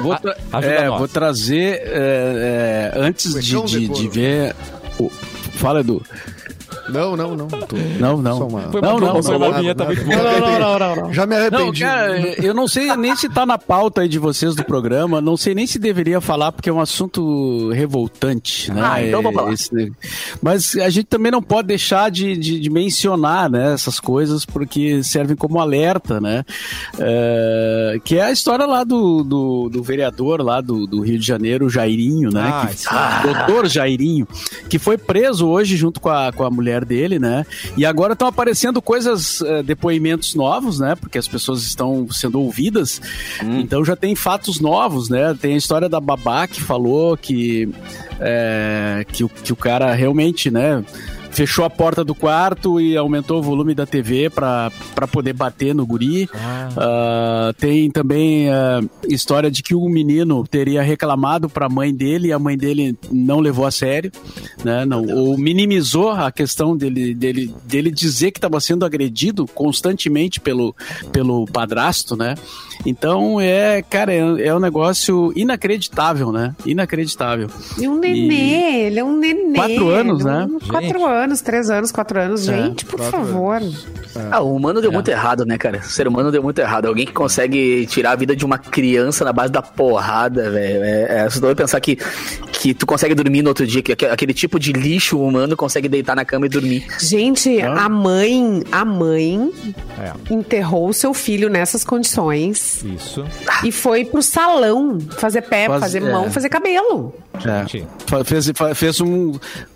Vou, 0.00 0.12
A- 0.12 0.18
tra- 0.18 0.36
ajuda 0.52 0.74
é, 0.74 0.88
vou 0.88 1.08
trazer 1.08 1.82
é, 1.84 2.92
é, 2.94 2.98
antes 2.98 3.34
de, 3.34 3.62
de, 3.62 3.88
de 3.88 4.08
ver. 4.08 4.54
o- 4.98 5.10
Fala, 5.10 5.80
Edu. 5.80 6.02
Não, 6.88 7.16
não, 7.16 7.36
não. 7.36 7.46
Tô... 7.48 7.76
Não, 7.98 8.22
não. 8.22 8.46
Uma- 8.48 8.60
Foi 8.70 8.80
não, 8.80 8.96
uma- 8.96 9.12
não, 9.14 9.22
foi 9.22 9.38
não. 9.38 9.52
vinheta 9.54 9.84
muito 9.84 10.04
boa. 10.04 10.16
Não, 10.16 10.78
não, 10.78 10.96
não, 10.96 11.12
Já 11.12 11.26
me 11.26 11.34
Não, 11.34 11.40
arrependi. 11.42 11.80
cara, 11.82 12.18
eu 12.44 12.54
não 12.54 12.68
sei 12.68 12.94
nem 12.96 13.14
se 13.16 13.28
tá 13.28 13.44
na 13.44 13.58
pauta 13.58 14.02
aí 14.02 14.08
de 14.08 14.18
vocês 14.18 14.54
do 14.54 14.64
programa, 14.64 15.20
não 15.20 15.36
sei 15.36 15.54
nem 15.54 15.66
se 15.66 15.78
deveria 15.78 16.20
falar, 16.20 16.52
porque 16.52 16.68
é 16.68 16.72
um 16.72 16.80
assunto 16.80 17.70
revoltante, 17.70 18.70
né? 18.72 18.80
Ah, 18.84 19.02
então 19.04 19.22
vamos 19.22 19.42
lá. 19.42 19.52
Esse- 19.52 19.92
Mas 20.42 20.76
a 20.76 20.88
gente 20.90 21.06
também 21.06 21.32
não 21.32 21.42
pode 21.42 21.68
deixar 21.68 22.10
de, 22.10 22.36
de, 22.36 22.60
de 22.60 22.70
mencionar, 22.70 23.50
né, 23.50 23.72
essas 23.74 23.98
coisas, 24.00 24.44
porque 24.44 25.02
servem 25.02 25.36
como 25.36 25.58
alerta, 25.60 26.20
né? 26.20 26.44
É, 26.98 27.98
que 28.04 28.16
é 28.16 28.24
a 28.24 28.30
história 28.32 28.66
lá 28.66 28.84
do, 28.84 29.22
do, 29.22 29.68
do 29.68 29.82
vereador 29.82 30.42
lá 30.42 30.60
do, 30.60 30.86
do 30.86 31.00
Rio 31.00 31.18
de 31.18 31.26
Janeiro, 31.26 31.68
Jairinho, 31.68 32.30
né? 32.32 32.42
Ah, 32.52 32.66
que, 32.68 32.76
sim. 32.76 32.88
doutor 33.22 33.66
Jairinho, 33.68 34.26
que 34.68 34.78
foi 34.78 34.96
preso 34.98 35.46
hoje 35.48 35.76
junto 35.76 36.00
com 36.00 36.08
a, 36.08 36.32
com 36.32 36.44
a 36.44 36.50
mulher 36.50 36.75
dele, 36.84 37.18
né? 37.18 37.44
E 37.76 37.84
agora 37.84 38.12
estão 38.12 38.28
aparecendo 38.28 38.80
coisas, 38.82 39.40
eh, 39.42 39.62
depoimentos 39.62 40.34
novos, 40.34 40.78
né? 40.78 40.94
Porque 40.94 41.18
as 41.18 41.28
pessoas 41.28 41.62
estão 41.62 42.06
sendo 42.10 42.40
ouvidas. 42.40 43.00
Então 43.60 43.84
já 43.84 43.96
tem 43.96 44.14
fatos 44.14 44.60
novos, 44.60 45.08
né? 45.08 45.36
Tem 45.40 45.54
a 45.54 45.56
história 45.56 45.88
da 45.88 46.00
babá 46.00 46.46
que 46.46 46.60
falou 46.60 47.16
que, 47.16 47.68
eh, 48.20 49.04
que, 49.12 49.26
que 49.28 49.52
o 49.52 49.56
cara 49.56 49.92
realmente, 49.94 50.50
né? 50.50 50.84
Fechou 51.30 51.64
a 51.64 51.70
porta 51.70 52.02
do 52.02 52.14
quarto 52.14 52.80
e 52.80 52.96
aumentou 52.96 53.38
o 53.38 53.42
volume 53.42 53.74
da 53.74 53.84
TV 53.84 54.30
para 54.30 54.70
poder 55.10 55.32
bater 55.32 55.74
no 55.74 55.86
guri. 55.86 56.28
Ah, 56.76 57.52
tem 57.58 57.90
também 57.90 58.50
a 58.50 58.80
história 59.08 59.50
de 59.50 59.62
que 59.62 59.74
o 59.74 59.88
menino 59.88 60.46
teria 60.46 60.82
reclamado 60.82 61.48
para 61.48 61.66
a 61.66 61.68
mãe 61.68 61.94
dele 61.94 62.28
e 62.28 62.32
a 62.32 62.38
mãe 62.38 62.56
dele 62.56 62.96
não 63.10 63.40
levou 63.40 63.66
a 63.66 63.70
sério, 63.70 64.10
né? 64.64 64.84
Não, 64.84 65.04
ou 65.06 65.36
minimizou 65.36 66.10
a 66.10 66.32
questão 66.32 66.76
dele, 66.76 67.14
dele, 67.14 67.54
dele 67.64 67.90
dizer 67.90 68.30
que 68.30 68.38
estava 68.38 68.60
sendo 68.60 68.84
agredido 68.84 69.46
constantemente 69.46 70.40
pelo, 70.40 70.74
pelo 71.12 71.46
padrasto, 71.46 72.16
né? 72.16 72.34
Então, 72.84 73.40
é, 73.40 73.82
cara, 73.82 74.12
é, 74.12 74.18
é 74.48 74.54
um 74.54 74.58
negócio 74.60 75.32
inacreditável, 75.34 76.30
né? 76.32 76.54
Inacreditável. 76.64 77.48
E 77.78 77.88
um 77.88 77.98
nenê, 77.98 78.86
ele 78.86 78.98
é 79.00 79.04
um 79.04 79.16
nenê. 79.16 79.54
Quatro 79.56 79.88
anos, 79.88 80.20
é 80.24 80.24
né? 80.24 80.46
um- 80.50 80.58
Quatro 80.68 81.04
anos, 81.06 81.40
três 81.40 81.70
anos, 81.70 81.90
quatro 81.92 82.20
anos. 82.20 82.48
É, 82.48 82.56
Gente, 82.56 82.84
por 82.84 83.00
favor. 83.00 83.60
Ah, 84.30 84.40
o 84.40 84.54
humano 84.54 84.80
deu 84.80 84.90
muito 84.92 85.08
errado, 85.08 85.44
né, 85.44 85.58
cara? 85.58 85.78
O 85.78 85.82
ser 85.82 86.06
humano 86.08 86.30
deu 86.30 86.42
muito 86.42 86.58
errado. 86.58 86.86
Alguém 86.86 87.06
que 87.06 87.12
consegue 87.12 87.86
tirar 87.86 88.12
a 88.12 88.16
vida 88.16 88.34
de 88.34 88.44
uma 88.44 88.56
criança 88.58 89.24
na 89.24 89.32
base 89.32 89.52
da 89.52 89.60
porrada, 89.62 90.50
velho. 90.50 90.82
É, 90.84 91.02
é 91.16 91.20
assustador 91.22 91.54
pensar 91.56 91.80
que, 91.80 91.98
que 92.66 92.74
tu 92.74 92.84
consegue 92.84 93.14
dormir 93.14 93.42
no 93.42 93.50
outro 93.50 93.64
dia, 93.64 93.80
que 93.80 93.92
aque- 93.92 94.06
aquele 94.06 94.34
tipo 94.34 94.58
de 94.58 94.72
lixo 94.72 95.20
humano 95.20 95.56
consegue 95.56 95.88
deitar 95.88 96.16
na 96.16 96.24
cama 96.24 96.46
e 96.46 96.48
dormir. 96.48 96.84
Gente, 97.00 97.60
a 97.62 97.88
mãe, 97.88 98.62
a 98.72 98.84
mãe 98.84 99.52
É. 100.00 100.32
enterrou 100.34 100.88
o 100.88 100.92
seu 100.92 101.14
filho 101.14 101.48
nessas 101.48 101.84
condições 101.84 102.82
Isso. 102.84 103.24
e 103.62 103.70
foi 103.70 104.04
pro 104.04 104.20
salão 104.20 104.98
fazer 105.00 105.42
pé, 105.42 105.68
Faz- 105.68 105.80
fazer 105.80 106.02
é. 106.02 106.10
mão, 106.12 106.28
fazer 106.30 106.48
cabelo. 106.48 107.14
É. 107.44 108.24
Fez, 108.24 108.52
fez 108.74 109.00
um, 109.00 109.32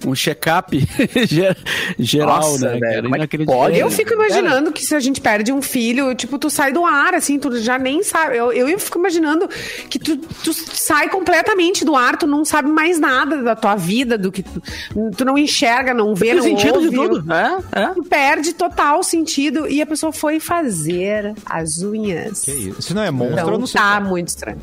um 0.06 0.14
check-up 0.14 0.76
ge- 1.26 1.56
geral, 1.98 2.36
Nossa, 2.40 2.70
né, 2.72 2.80
cara? 2.80 3.02
como 3.02 3.16
é 3.16 3.26
pode? 3.44 3.78
Eu 3.78 3.90
fico 3.90 4.12
imaginando 4.14 4.72
que 4.72 4.82
se 4.84 4.94
a 4.94 5.00
gente 5.00 5.20
perde 5.20 5.52
um 5.52 5.60
filho, 5.60 6.14
tipo, 6.14 6.38
tu 6.38 6.48
sai 6.48 6.72
do 6.72 6.84
ar, 6.84 7.14
assim, 7.14 7.38
tu 7.38 7.58
já 7.60 7.78
nem 7.78 8.02
sabe. 8.02 8.36
Eu, 8.36 8.52
eu 8.52 8.78
fico 8.78 8.98
imaginando 8.98 9.48
que 9.88 9.98
tu, 9.98 10.16
tu 10.16 10.52
sai 10.52 11.08
completamente 11.08 11.84
do 11.84 11.94
ar, 11.96 12.16
tu 12.16 12.26
não 12.26 12.44
sabe 12.44 12.68
mais 12.70 12.98
nada 12.98 13.42
da 13.42 13.54
tua 13.56 13.76
vida, 13.76 14.16
do 14.16 14.30
que 14.32 14.42
tu, 14.42 14.62
tu 15.16 15.24
não 15.24 15.36
enxerga, 15.36 15.92
não 15.92 16.14
vê, 16.14 16.26
Tem 16.26 16.34
não 16.36 16.42
sentido 16.42 16.76
ouve. 16.76 16.90
de 16.90 16.96
tudo. 16.96 17.32
É, 17.32 17.58
é. 17.82 17.86
Tu 17.88 18.02
perde 18.04 18.52
total 18.54 19.02
sentido 19.02 19.68
e 19.68 19.82
a 19.82 19.86
pessoa 19.86 20.12
foi 20.12 20.38
fazer 20.40 21.34
as 21.46 21.78
unhas. 21.82 22.40
Que 22.40 22.52
isso? 22.52 22.82
Se 22.82 22.94
não 22.94 23.02
é 23.02 23.10
monstro, 23.10 23.38
eu 23.38 23.42
Então 23.46 23.58
não 23.58 23.66
sei. 23.66 23.80
tá 23.80 24.00
muito 24.00 24.28
estranho. 24.28 24.58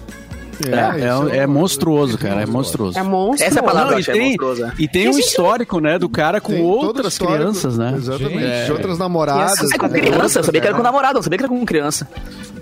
É, 0.66 1.36
é, 1.36 1.38
é 1.40 1.48
monstruoso, 1.48 2.18
cara. 2.18 2.42
É 2.42 2.46
monstruoso. 2.46 2.98
É 2.98 3.04
monstro. 3.04 3.48
Essa 3.48 3.60
é 3.60 3.62
a 3.62 3.64
palavra. 3.64 3.92
Não, 3.92 4.00
e 4.00 4.04
tem, 4.04 4.22
monstruosa. 4.30 4.74
e 4.80 4.88
tem 4.88 5.04
E 5.04 5.08
a 5.08 5.12
um 5.12 5.20
histórico, 5.20 5.80
né, 5.80 6.00
do 6.00 6.10
cara 6.10 6.42
com 6.42 6.54
Tem 6.54 6.64
outras 6.64 7.18
crianças, 7.18 7.78
né? 7.78 7.94
Exatamente. 7.98 8.66
De 8.66 8.72
outras 8.72 8.98
namoradas. 8.98 9.72
É 9.72 9.78
com 9.78 9.88
né? 9.88 10.00
criança, 10.00 10.40
eu 10.40 10.44
sabia 10.44 10.62
que 10.62 10.68
era 10.68 10.76
com 10.76 10.84
namorado, 10.84 11.16
não 11.16 11.22
sabia 11.24 11.38
que 11.38 11.44
era 11.44 11.50
com 11.54 11.66
criança. 11.66 12.08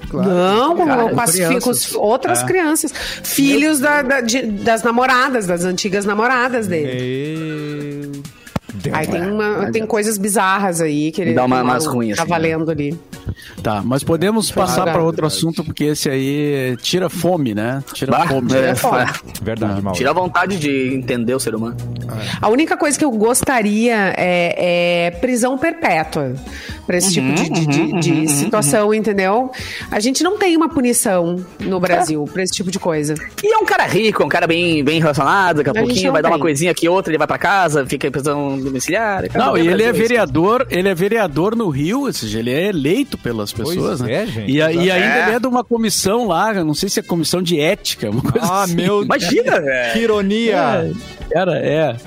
Claro. 0.10 0.30
Não, 0.30 0.76
com, 0.76 0.86
Cara, 0.86 1.10
com 1.10 1.20
as, 1.22 1.64
com 1.64 1.70
as 1.70 1.96
outras 1.96 2.44
crianças. 2.44 2.94
Filhos 3.24 3.80
da- 3.80 4.02
da- 4.02 4.22
de- 4.22 4.44
das 4.46 4.84
namoradas, 4.84 5.48
das 5.48 5.64
antigas 5.64 6.06
namoradas 6.06 6.68
dele. 6.68 6.92
E... 6.92 8.12
Deu 8.76 8.96
Aí 8.96 9.08
tem, 9.08 9.22
uma- 9.32 9.72
tem 9.72 9.86
coisas 9.86 10.18
bizarras 10.18 10.82
aí 10.82 11.12
que 11.12 11.22
ele 11.22 11.34
Dá 11.34 11.46
uma- 11.46 11.58
tá 11.58 11.64
umas 11.64 11.86
ruins, 11.86 12.16
Tá 12.18 12.24
assim, 12.24 12.30
valendo 12.30 12.70
ali. 12.72 12.98
Tá, 13.64 13.82
mas 13.84 14.04
podemos 14.04 14.52
passar 14.52 14.84
para 14.84 15.02
outro 15.02 15.26
assunto, 15.26 15.64
porque 15.64 15.86
esse 15.86 16.10
aí 16.10 16.78
tira 16.82 17.10
fome, 17.10 17.54
né? 17.56 17.84
Tira 17.94 18.12
Bah, 18.12 18.28
fome. 18.28 18.54
é, 18.54 18.76
foda. 18.76 19.02
é. 19.04 19.44
Verdade, 19.44 19.82
Mauro. 19.82 19.98
Tira 19.98 20.12
a 20.12 20.14
vontade 20.14 20.58
de 20.60 20.94
entender 20.94 21.34
o 21.34 21.40
ser 21.40 21.56
humano. 21.56 21.76
A 22.42 22.50
única 22.50 22.78
coisa 22.78 22.98
que 22.98 23.04
eu 23.06 23.12
gostaria 23.12 24.14
é, 24.18 25.08
é 25.08 25.12
prisão 25.12 25.58
perpétua 25.58 26.34
pra 26.86 26.98
esse 26.98 27.14
tipo 27.14 27.32
de, 27.34 27.50
de- 27.50 27.66
de- 27.66 28.00
de 28.00 28.28
situação, 28.32 28.94
entendeu? 28.94 29.52
A 29.92 30.00
gente 30.00 30.24
não 30.24 30.38
tem 30.38 30.56
uma 30.56 30.70
punição 30.70 31.44
no 31.60 31.80
Brasil 31.80 32.26
pra 32.32 32.44
esse 32.44 32.54
tipo 32.54 32.70
de 32.72 32.78
coisa. 32.80 33.16
E 33.44 33.54
é 33.54 33.58
um 33.58 33.66
cara 33.66 33.86
rico, 33.86 34.22
é 34.22 34.26
um 34.26 34.30
cara 34.30 34.46
bem, 34.48 34.84
bem 34.84 35.00
relacionado, 35.00 35.58
daqui 35.58 35.70
a, 35.70 35.82
A 35.82 35.86
pouquinho 35.86 36.12
vai 36.12 36.22
dar 36.22 36.30
uma 36.30 36.36
tem. 36.36 36.42
coisinha 36.42 36.72
aqui, 36.72 36.88
outra, 36.88 37.12
ele 37.12 37.18
vai 37.18 37.28
pra 37.28 37.38
casa, 37.38 37.86
fica 37.86 38.08
em 38.08 38.12
prisão 38.12 38.60
domiciliar. 38.60 39.24
Não, 39.34 39.58
e 39.58 39.62
ele 39.62 39.70
é 39.72 39.76
Brasil 39.76 39.92
isso. 39.92 40.02
vereador, 40.02 40.68
ele 40.70 40.90
é 40.90 40.96
vereador 40.96 41.56
no 41.56 41.70
Rio, 41.70 42.02
ou 42.06 42.14
seja, 42.14 42.40
ele 42.40 42.52
é 42.52 42.68
eleito 42.70 43.18
pelas 43.18 43.52
pessoas, 43.52 44.00
Pois 44.00 44.02
né? 44.02 44.24
é, 44.24 44.26
gente, 44.28 44.52
e, 44.52 44.62
a- 44.62 44.72
e 44.72 44.92
ainda 44.92 45.06
É. 45.16 45.24
ele 45.28 45.36
é 45.38 45.40
de 45.40 45.48
uma 45.48 45.64
comissão 45.64 46.28
lá, 46.28 46.54
não 46.64 46.74
sei 46.74 46.90
se 46.90 47.00
é 47.00 47.04
comissão 47.04 47.42
de 47.42 47.60
ética, 47.60 48.10
uma 48.12 48.22
coisa 48.22 48.48
Ah, 48.48 48.64
assim. 48.64 48.76
meu 48.76 49.04
Imagina, 49.04 49.60
velho. 49.62 49.94
Que 49.94 50.00
ironia! 50.00 50.92
Cara, 51.30 51.58
é. 51.58 51.98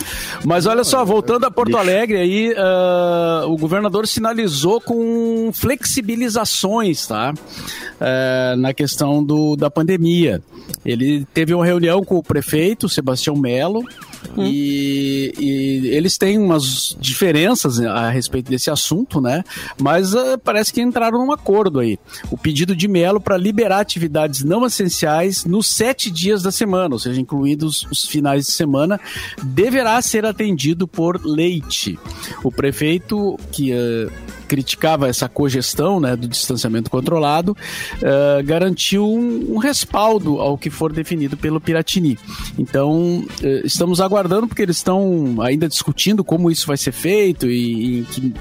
Mas 0.44 0.66
olha 0.66 0.84
só, 0.84 1.04
voltando 1.04 1.44
a 1.44 1.50
Porto 1.50 1.76
Alegre, 1.76 2.16
aí 2.16 2.54
ah, 2.56 3.44
o 3.46 3.56
governador 3.56 4.06
sinalizou 4.06 4.80
com 4.80 5.50
flexibilizações, 5.52 7.06
tá? 7.06 7.34
Ah, 8.00 8.54
na 8.56 8.72
questão 8.72 9.22
do, 9.22 9.56
da 9.56 9.70
pandemia. 9.70 10.42
Ele 10.84 11.26
teve 11.34 11.52
uma 11.52 11.64
reunião 11.64 12.04
com 12.04 12.16
o 12.16 12.22
prefeito, 12.22 12.88
Sebastião 12.88 13.36
Melo, 13.36 13.84
e, 14.36 15.32
e 15.38 15.88
eles 15.88 16.16
têm 16.16 16.38
umas 16.38 16.96
diferenças 17.00 17.80
a 17.80 18.10
respeito 18.10 18.50
desse 18.50 18.70
assunto, 18.70 19.20
né? 19.20 19.42
Mas 19.80 20.14
ah, 20.14 20.38
parece 20.42 20.72
que 20.72 20.80
entraram 20.80 21.18
num 21.18 21.32
acordo 21.32 21.80
aí. 21.80 21.98
O 22.30 22.36
pedido 22.36 22.74
de 22.74 22.88
Melo 22.88 23.20
para 23.20 23.36
liberar 23.36 23.80
atividades 23.80 24.44
não 24.44 24.66
essenciais 24.66 25.44
nos 25.44 25.66
sete 25.68 26.10
dias 26.10 26.42
da 26.42 26.52
semana, 26.52 26.94
ou 26.94 26.98
seja, 26.98 27.20
incluídos 27.20 27.86
os 27.90 28.04
finais 28.04 28.46
de 28.46 28.52
semana, 28.52 29.00
deverá 29.42 30.00
ser 30.02 30.24
atendido 30.24 30.86
por 30.86 31.20
leite. 31.24 31.98
O 32.42 32.50
prefeito 32.50 33.38
que 33.52 33.72
ah, 33.72 34.10
criticava 34.48 35.08
essa 35.08 35.28
cogestão 35.28 36.00
né, 36.00 36.16
do 36.16 36.26
distanciamento 36.26 36.90
controlado, 36.90 37.56
eh, 38.02 38.42
garantiu 38.42 39.06
um, 39.06 39.54
um 39.54 39.58
respaldo 39.58 40.40
ao 40.40 40.56
que 40.56 40.70
for 40.70 40.92
definido 40.92 41.36
pelo 41.36 41.60
Piratini. 41.60 42.18
Então, 42.58 43.24
eh, 43.42 43.62
estamos 43.64 44.00
aguardando, 44.00 44.48
porque 44.48 44.62
eles 44.62 44.78
estão 44.78 45.36
ainda 45.40 45.68
discutindo 45.68 46.24
como 46.24 46.50
isso 46.50 46.66
vai 46.66 46.76
ser 46.76 46.92
feito 46.92 47.46
e 47.46 47.98
em 47.98 48.04
que, 48.04 48.34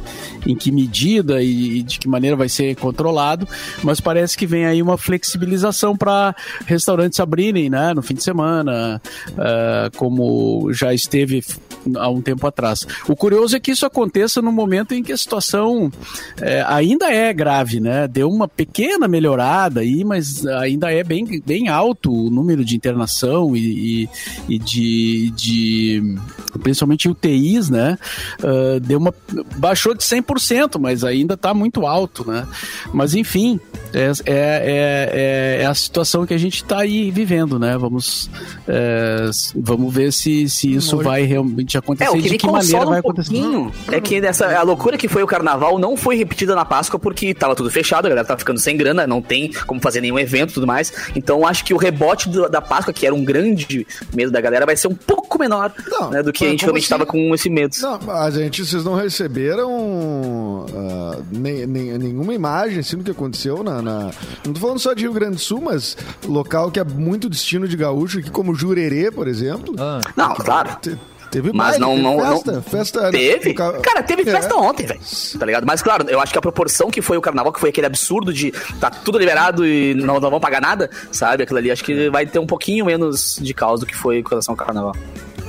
em 0.47 0.55
que 0.55 0.71
medida 0.71 1.43
e, 1.43 1.79
e 1.79 1.83
de 1.83 1.99
que 1.99 2.07
maneira 2.07 2.35
vai 2.35 2.49
ser 2.49 2.75
controlado, 2.77 3.47
mas 3.83 3.99
parece 3.99 4.37
que 4.37 4.47
vem 4.47 4.65
aí 4.65 4.81
uma 4.81 4.97
flexibilização 4.97 5.95
para 5.95 6.35
restaurantes 6.65 7.19
abrirem 7.19 7.69
né, 7.69 7.93
no 7.93 8.01
fim 8.01 8.13
de 8.13 8.23
semana, 8.23 9.01
eh, 9.37 9.89
como 9.97 10.71
já 10.71 10.93
esteve 10.93 11.43
há 11.95 12.09
um 12.09 12.21
tempo 12.21 12.45
atrás. 12.45 12.85
O 13.07 13.15
curioso 13.15 13.55
é 13.55 13.59
que 13.59 13.71
isso 13.71 13.85
aconteça 13.85 14.41
no 14.41 14.51
momento 14.51 14.93
em 14.93 15.03
que 15.03 15.11
a 15.11 15.17
situação 15.17 15.91
é, 16.41 16.63
ainda 16.67 17.11
é 17.11 17.33
grave, 17.33 17.79
né? 17.79 18.07
Deu 18.07 18.29
uma 18.29 18.47
pequena 18.47 19.07
melhorada 19.07 19.81
aí, 19.81 20.03
mas 20.03 20.45
ainda 20.45 20.91
é 20.91 21.03
bem, 21.03 21.41
bem 21.45 21.67
alto 21.67 22.11
o 22.11 22.29
número 22.29 22.63
de 22.63 22.75
internação 22.75 23.55
e, 23.55 24.03
e, 24.03 24.09
e 24.55 24.59
de, 24.59 25.31
de 25.35 26.15
principalmente 26.61 27.09
UTIs, 27.09 27.69
né? 27.69 27.97
Ah, 28.43 28.79
deu 28.81 28.99
uma 28.99 29.13
baixou 29.57 29.93
de 29.93 30.03
100%, 30.03 30.79
mas 30.79 31.03
ainda 31.03 31.33
está 31.33 31.53
muito 31.53 31.85
alto, 31.85 32.29
né? 32.29 32.45
Mas 32.93 33.15
enfim, 33.15 33.59
é, 33.93 34.11
é, 34.25 35.57
é, 35.59 35.63
é 35.63 35.65
a 35.65 35.73
situação 35.73 36.25
que 36.25 36.33
a 36.33 36.37
gente 36.37 36.57
está 36.63 36.79
aí 36.79 37.11
vivendo, 37.11 37.57
né? 37.59 37.77
Vamos, 37.77 38.29
é, 38.67 39.29
vamos 39.55 39.93
ver 39.93 40.11
se, 40.13 40.49
se 40.49 40.73
isso 40.73 40.97
vai 40.97 41.23
realmente 41.23 41.77
acontecer 41.77 42.09
É, 42.09 42.11
o 42.11 42.17
e 42.17 42.21
que 42.21 42.27
de 42.27 42.31
me 42.33 42.37
que 42.37 42.47
maneira 42.47 42.85
vai 42.85 42.95
um 42.97 42.99
acontecer. 42.99 43.31
pouquinho 43.31 43.71
é 43.91 44.01
que 44.01 44.21
nessa, 44.21 44.57
a 44.57 44.61
loucura 44.63 44.97
que 44.97 45.07
foi 45.07 45.23
o 45.23 45.27
carnaval 45.27 45.77
não 45.79 45.86
foi 45.95 46.15
repetida 46.17 46.55
na 46.55 46.65
Páscoa 46.65 46.99
porque 46.99 47.33
tava 47.33 47.55
tudo 47.55 47.69
fechado, 47.69 48.05
a 48.07 48.09
galera 48.09 48.27
tava 48.27 48.39
ficando 48.39 48.59
sem 48.59 48.75
grana, 48.75 49.05
não 49.07 49.21
tem 49.21 49.51
como 49.65 49.79
fazer 49.79 50.01
nenhum 50.01 50.17
evento 50.19 50.49
e 50.51 50.53
tudo 50.55 50.67
mais. 50.67 50.91
Então 51.15 51.45
acho 51.47 51.63
que 51.63 51.73
o 51.73 51.77
rebote 51.77 52.27
do- 52.29 52.49
da 52.49 52.61
Páscoa, 52.61 52.91
que 52.93 53.05
era 53.05 53.13
um 53.15 53.23
grande 53.23 53.85
medo 54.13 54.31
da 54.31 54.41
galera, 54.41 54.65
vai 54.65 54.75
ser 54.75 54.87
um 54.87 54.95
pouco 54.95 55.37
menor 55.39 55.71
Não, 55.87 56.09
né, 56.09 56.23
do 56.23 56.33
que 56.33 56.45
a 56.45 56.49
gente 56.49 56.61
realmente 56.61 56.83
assim? 56.83 56.89
tava 56.89 57.05
com 57.05 57.33
esse 57.35 57.49
medo. 57.49 57.75
Não, 57.81 58.11
a 58.11 58.29
gente, 58.31 58.65
vocês 58.65 58.83
não 58.83 58.95
receberam 58.95 60.65
ah, 60.75 61.17
nem- 61.31 61.65
nem- 61.67 61.97
nenhuma 61.97 62.33
imagem 62.33 62.79
assim 62.79 62.97
do 62.97 63.03
que 63.03 63.11
aconteceu 63.11 63.63
na, 63.63 63.81
na- 63.81 64.11
Não 64.45 64.53
tô 64.53 64.59
falando 64.59 64.79
só 64.79 64.93
de 64.93 65.03
Rio 65.03 65.13
Grande 65.13 65.35
do 65.35 65.41
Sul, 65.41 65.61
mas 65.61 65.95
local 66.25 66.71
que 66.71 66.79
é 66.79 66.83
muito 66.83 67.29
destino 67.29 67.67
de 67.67 67.77
gaúcho, 67.77 68.19
aqui 68.19 68.29
como 68.31 68.55
Jurerê, 68.55 69.11
por 69.11 69.27
exemplo. 69.27 69.75
Ah, 69.77 69.99
Não, 70.15 70.33
claro. 70.35 70.77
Teve 71.29 71.51
Mas 71.53 71.77
baile, 71.77 71.81
não, 71.81 71.91
teve 71.91 72.01
não, 72.03 72.33
festa, 72.35 72.51
não. 72.51 72.61
festa 72.61 73.11
Teve? 73.11 73.49
no 73.49 73.81
Cara, 73.81 74.03
teve 74.03 74.21
É. 74.21 74.25
festa 74.25 74.55
ontem, 74.55 74.85
velho. 74.85 74.99
Tá 75.39 75.45
ligado? 75.45 75.65
Mas 75.65 75.81
claro, 75.81 76.05
eu 76.09 76.19
acho 76.19 76.31
que 76.31 76.37
a 76.37 76.41
proporção 76.41 76.89
que 76.89 77.01
foi 77.01 77.17
o 77.17 77.21
carnaval, 77.21 77.51
que 77.51 77.59
foi 77.59 77.69
aquele 77.69 77.87
absurdo 77.87 78.33
de 78.33 78.51
tá 78.79 78.89
tudo 78.89 79.17
liberado 79.17 79.65
e 79.65 79.93
não, 79.93 80.19
não 80.19 80.29
vão 80.29 80.39
pagar 80.39 80.61
nada, 80.61 80.89
sabe? 81.11 81.43
Aquilo 81.43 81.59
ali, 81.59 81.71
acho 81.71 81.83
que 81.83 82.09
vai 82.09 82.25
ter 82.25 82.39
um 82.39 82.47
pouquinho 82.47 82.85
menos 82.85 83.37
de 83.41 83.53
caos 83.53 83.79
do 83.79 83.85
que 83.85 83.95
foi 83.95 84.23
com 84.23 84.29
relação 84.29 84.53
ao 84.53 84.57
carnaval. 84.57 84.95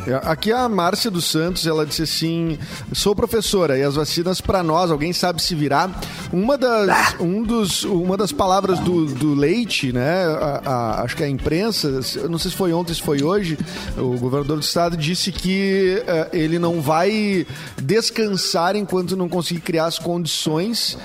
É, 0.06 0.14
Aqui 0.30 0.52
a 0.52 0.68
Márcia 0.68 1.10
dos 1.10 1.24
Santos, 1.26 1.66
ela 1.66 1.84
disse 1.84 2.02
assim: 2.02 2.58
sou 2.92 3.14
professora 3.14 3.78
e 3.78 3.82
as 3.82 3.94
vacinas 3.94 4.40
pra 4.40 4.62
nós, 4.62 4.90
alguém 4.90 5.12
sabe 5.12 5.42
se 5.42 5.54
virar? 5.54 5.90
Uma 6.32 6.56
das, 6.56 7.16
um 7.20 7.42
dos, 7.42 7.84
uma 7.84 8.16
das 8.16 8.32
palavras 8.32 8.78
do, 8.80 9.06
do 9.06 9.34
Leite, 9.34 9.92
né? 9.92 10.24
a- 10.26 10.62
a- 10.64 11.02
acho 11.02 11.16
que 11.16 11.22
a 11.24 11.28
imprensa, 11.28 12.00
não 12.28 12.38
sei 12.38 12.50
se 12.50 12.56
foi 12.56 12.72
ontem, 12.72 12.94
se 12.94 13.02
foi 13.02 13.22
hoje, 13.22 13.58
o 13.96 14.16
governador 14.18 14.56
do 14.58 14.62
estado 14.62 14.96
disse 14.96 15.30
que 15.32 16.02
eh, 16.06 16.28
ele 16.32 16.58
não 16.58 16.80
vai 16.80 17.46
descansar 17.82 18.76
enquanto 18.76 19.16
não 19.16 19.28
conseguir 19.28 19.60
criar 19.60 19.86
as 19.86 19.98
condições 19.98 20.96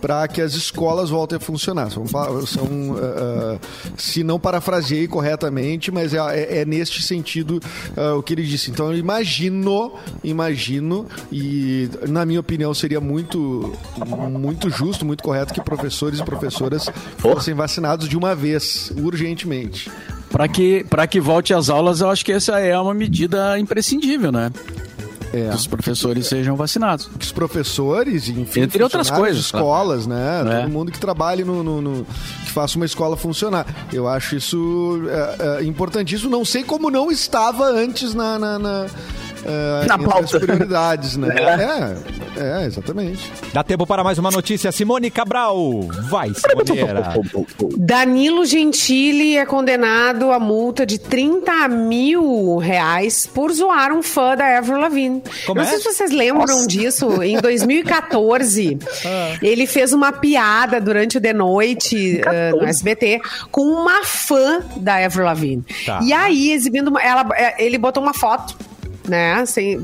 para 0.00 0.26
que 0.28 0.40
as 0.40 0.54
escolas 0.54 1.10
voltem 1.10 1.36
a 1.36 1.40
funcionar. 1.40 1.90
São, 1.90 2.06
são 2.06 2.64
uh, 2.64 2.94
uh, 2.94 3.60
se 3.96 4.22
não 4.24 4.38
parafraseei 4.40 5.06
corretamente, 5.06 5.90
mas 5.90 6.14
é, 6.14 6.18
é, 6.18 6.58
é 6.60 6.64
neste 6.64 7.02
sentido 7.02 7.60
uh, 7.96 8.16
o 8.18 8.22
que 8.22 8.32
ele 8.32 8.39
disse. 8.42 8.70
Então 8.70 8.92
eu 8.92 8.98
imagino, 8.98 9.92
imagino, 10.22 11.06
e 11.30 11.88
na 12.08 12.24
minha 12.24 12.40
opinião 12.40 12.72
seria 12.74 13.00
muito, 13.00 13.72
muito 14.30 14.70
justo, 14.70 15.04
muito 15.04 15.22
correto 15.22 15.54
que 15.54 15.60
professores 15.60 16.20
e 16.20 16.24
professoras 16.24 16.88
fossem 17.18 17.54
vacinados 17.54 18.08
de 18.08 18.16
uma 18.16 18.34
vez, 18.34 18.92
urgentemente. 18.96 19.90
Para 20.30 20.46
que, 20.46 20.86
que 21.10 21.20
volte 21.20 21.52
às 21.52 21.68
aulas, 21.68 22.00
eu 22.00 22.08
acho 22.08 22.24
que 22.24 22.32
essa 22.32 22.58
é 22.60 22.78
uma 22.78 22.94
medida 22.94 23.58
imprescindível, 23.58 24.30
né? 24.30 24.50
É. 25.32 25.48
Que 25.50 25.56
os 25.56 25.66
professores 25.66 26.26
sejam 26.26 26.56
vacinados. 26.56 27.08
Que 27.18 27.24
os 27.24 27.32
professores, 27.32 28.28
enfim, 28.28 28.62
entre 28.62 28.82
outras 28.82 29.10
coisas, 29.10 29.44
escolas, 29.44 30.06
né? 30.06 30.40
É. 30.40 30.60
Todo 30.60 30.70
mundo 30.70 30.90
que 30.92 30.98
trabalhe 30.98 31.44
no, 31.44 31.62
no, 31.62 31.80
no, 31.80 32.06
que 32.50 32.54
faça 32.54 32.76
uma 32.76 32.84
escola 32.86 33.16
funcionar. 33.16 33.66
Eu 33.92 34.06
acho 34.06 34.36
isso 34.36 35.00
é, 35.08 35.60
é, 35.60 35.64
importantíssimo. 35.64 36.30
Não 36.30 36.44
sei 36.44 36.62
como 36.62 36.90
não 36.90 37.10
estava 37.10 37.64
antes 37.64 38.14
na, 38.14 38.38
na, 38.38 38.58
na 38.58 38.86
Uh, 39.40 39.88
Na 39.88 39.98
pauta. 39.98 40.38
prioridades, 40.38 41.16
né? 41.16 41.28
É. 41.40 41.64
é. 41.64 42.19
É, 42.36 42.66
exatamente. 42.66 43.30
Dá 43.52 43.62
tempo 43.62 43.86
para 43.86 44.04
mais 44.04 44.18
uma 44.18 44.30
notícia. 44.30 44.70
Simone 44.72 45.10
Cabral. 45.10 45.82
Vai, 46.08 46.32
Simoneira. 46.34 47.14
Danilo 47.76 48.44
Gentili 48.44 49.36
é 49.36 49.46
condenado 49.46 50.30
a 50.30 50.38
multa 50.38 50.86
de 50.86 50.98
30 50.98 51.68
mil 51.68 52.56
reais 52.58 53.26
por 53.26 53.52
zoar 53.52 53.92
um 53.92 54.02
fã 54.02 54.36
da 54.36 54.58
Avril 54.58 54.78
Lavigne. 54.78 55.22
Como 55.46 55.60
Não 55.60 55.66
é? 55.66 55.70
sei 55.70 55.78
se 55.78 55.84
vocês 55.84 56.10
lembram 56.10 56.46
Nossa. 56.46 56.66
disso. 56.66 57.22
Em 57.22 57.40
2014, 57.40 58.78
ah. 59.04 59.38
ele 59.42 59.66
fez 59.66 59.92
uma 59.92 60.12
piada 60.12 60.80
durante 60.80 61.18
o 61.18 61.20
The 61.20 61.32
Noite 61.32 62.20
uh, 62.20 62.56
no 62.60 62.66
SBT 62.66 63.20
com 63.50 63.62
uma 63.62 64.04
fã 64.04 64.60
da 64.76 65.04
Avril 65.04 65.24
Lavigne. 65.24 65.64
Tá. 65.84 66.00
E 66.02 66.12
aí, 66.12 66.52
exibindo 66.52 66.88
uma, 66.88 67.02
ela, 67.02 67.26
é, 67.34 67.64
ele 67.64 67.78
botou 67.78 68.02
uma 68.02 68.14
foto 68.14 68.56
né? 69.10 69.34
Assim, 69.34 69.76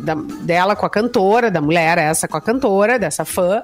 da, 0.00 0.14
dela 0.40 0.74
com 0.74 0.86
a 0.86 0.90
cantora, 0.90 1.50
da 1.50 1.60
mulher 1.60 1.98
essa 1.98 2.26
com 2.26 2.36
a 2.36 2.40
cantora, 2.40 2.98
dessa 2.98 3.24
fã. 3.24 3.60